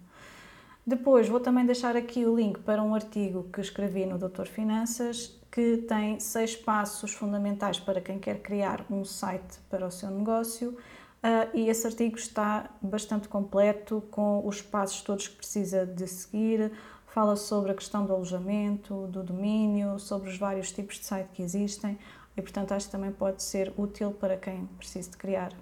Depois 0.88 1.28
vou 1.28 1.41
também 1.41 1.66
deixar 1.66 1.97
aqui 1.97 2.26
o 2.26 2.34
link 2.34 2.59
para 2.59 2.82
um 2.82 2.95
artigo 2.95 3.43
que 3.51 3.59
escrevi 3.59 4.05
no 4.05 4.18
Doutor 4.18 4.47
Finanças 4.47 5.38
que 5.51 5.80
tem 5.80 6.18
seis 6.18 6.55
passos 6.55 7.14
fundamentais 7.14 7.78
para 7.78 7.99
quem 7.99 8.18
quer 8.18 8.39
criar 8.39 8.86
um 8.89 9.03
site 9.03 9.59
para 9.70 9.86
o 9.86 9.91
seu 9.91 10.09
negócio 10.09 10.70
uh, 10.70 11.49
e 11.53 11.68
esse 11.68 11.86
artigo 11.86 12.16
está 12.16 12.70
bastante 12.82 13.28
completo 13.28 14.01
com 14.11 14.47
os 14.47 14.61
passos 14.61 15.01
todos 15.01 15.28
que 15.28 15.36
precisa 15.36 15.86
de 15.86 16.07
seguir. 16.07 16.72
Fala 17.07 17.36
sobre 17.36 17.74
a 17.74 17.76
questão 17.76 18.05
do 18.05 18.14
alojamento, 18.14 19.07
do 19.07 19.24
domínio, 19.24 19.99
sobre 19.99 20.30
os 20.30 20.38
vários 20.38 20.72
tipos 20.72 20.99
de 20.99 21.05
site 21.05 21.28
que 21.34 21.43
existem 21.43 21.99
e 22.36 22.41
portanto 22.41 22.71
acho 22.73 22.88
que 22.88 22.91
também 22.91 23.11
pode 23.11 23.43
ser 23.43 23.73
útil 23.77 24.11
para 24.11 24.38
quem 24.38 24.65
precisa 24.77 25.11
de 25.11 25.17
criar 25.17 25.53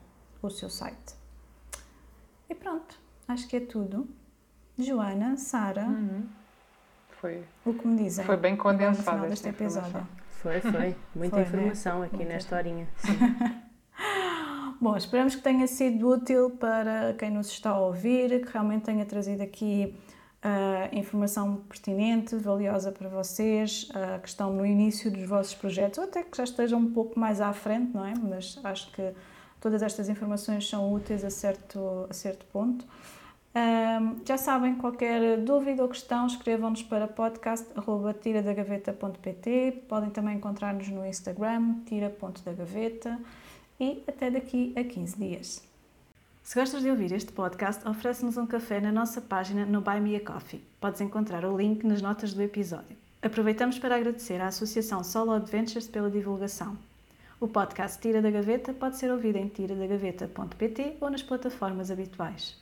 o 0.41 0.49
seu 0.49 0.69
site. 0.69 1.15
E 2.49 2.55
pronto, 2.55 2.99
acho 3.27 3.47
que 3.47 3.57
é 3.57 3.59
tudo. 3.59 4.07
Joana, 4.77 5.37
Sara, 5.37 5.85
uhum. 5.85 6.27
foi 7.19 7.43
o 7.65 7.73
que 7.73 7.87
me 7.87 8.03
dizem. 8.03 8.25
Foi 8.25 8.37
bem 8.37 8.55
condensado 8.55 9.25
este 9.27 9.49
episódio. 9.49 10.07
Foi, 10.41 10.59
foi. 10.59 10.95
Muita 11.13 11.35
foi, 11.35 11.43
informação 11.43 11.99
né? 11.99 12.05
aqui 12.07 12.17
Muita 12.17 12.33
nesta 12.33 12.55
horinha. 12.55 12.87
Bom, 14.81 14.97
esperamos 14.97 15.35
que 15.35 15.41
tenha 15.43 15.67
sido 15.67 16.09
útil 16.09 16.49
para 16.49 17.13
quem 17.13 17.29
nos 17.29 17.51
está 17.51 17.69
a 17.69 17.79
ouvir, 17.79 18.43
que 18.43 18.51
realmente 18.51 18.85
tenha 18.85 19.05
trazido 19.05 19.43
aqui 19.43 19.95
uh, 20.43 20.95
informação 20.95 21.57
pertinente, 21.67 22.35
valiosa 22.35 22.91
para 22.91 23.07
vocês, 23.09 23.89
uh, 23.89 24.19
que 24.21 24.27
estão 24.27 24.53
no 24.53 24.63
início 24.65 25.11
dos 25.11 25.27
vossos 25.27 25.53
projetos, 25.53 25.99
ou 25.99 26.05
até 26.05 26.23
que 26.23 26.35
já 26.35 26.43
estejam 26.43 26.79
um 26.79 26.91
pouco 26.91 27.19
mais 27.19 27.39
à 27.41 27.53
frente, 27.53 27.93
não 27.93 28.03
é? 28.05 28.13
Mas 28.15 28.59
acho 28.63 28.91
que 28.91 29.13
todas 29.59 29.81
estas 29.81 30.07
informações 30.09 30.67
são 30.67 30.93
úteis 30.93 31.23
a 31.23 31.29
certo, 31.29 32.07
a 32.09 32.13
certo 32.13 32.45
ponto. 32.47 32.85
Uh, 33.53 34.21
já 34.25 34.37
sabem, 34.37 34.75
qualquer 34.75 35.37
dúvida 35.39 35.83
ou 35.83 35.89
questão, 35.89 36.25
escrevam-nos 36.25 36.83
para 36.83 37.05
podcast.tiradagaveta.pt. 37.07 39.83
Podem 39.89 40.09
também 40.09 40.37
encontrar-nos 40.37 40.87
no 40.87 41.05
Instagram, 41.05 41.81
tira.dagaveta. 41.85 43.19
E 43.79 44.03
até 44.07 44.29
daqui 44.29 44.73
a 44.77 44.83
15 44.83 45.17
dias. 45.17 45.70
Se 46.43 46.59
gostas 46.59 46.81
de 46.81 46.89
ouvir 46.89 47.11
este 47.13 47.31
podcast, 47.31 47.87
oferece-nos 47.87 48.35
um 48.35 48.45
café 48.45 48.81
na 48.81 48.91
nossa 48.91 49.21
página 49.21 49.65
no 49.65 49.79
Buy 49.81 50.01
Me 50.01 50.15
a 50.15 50.19
Coffee. 50.19 50.61
Podes 50.81 50.99
encontrar 50.99 51.45
o 51.45 51.55
link 51.55 51.85
nas 51.85 52.01
notas 52.01 52.33
do 52.33 52.41
episódio. 52.41 52.97
Aproveitamos 53.21 53.79
para 53.79 53.95
agradecer 53.95 54.41
à 54.41 54.47
Associação 54.47 55.03
Solo 55.03 55.31
Adventures 55.31 55.87
pela 55.87 56.09
divulgação. 56.09 56.77
O 57.39 57.47
podcast 57.47 57.99
Tira 57.99 58.21
da 58.21 58.29
Gaveta 58.29 58.73
pode 58.73 58.97
ser 58.97 59.11
ouvido 59.11 59.37
em 59.37 59.47
tiradagaveta.pt 59.47 60.97
ou 60.99 61.09
nas 61.09 61.23
plataformas 61.23 61.89
habituais. 61.89 62.60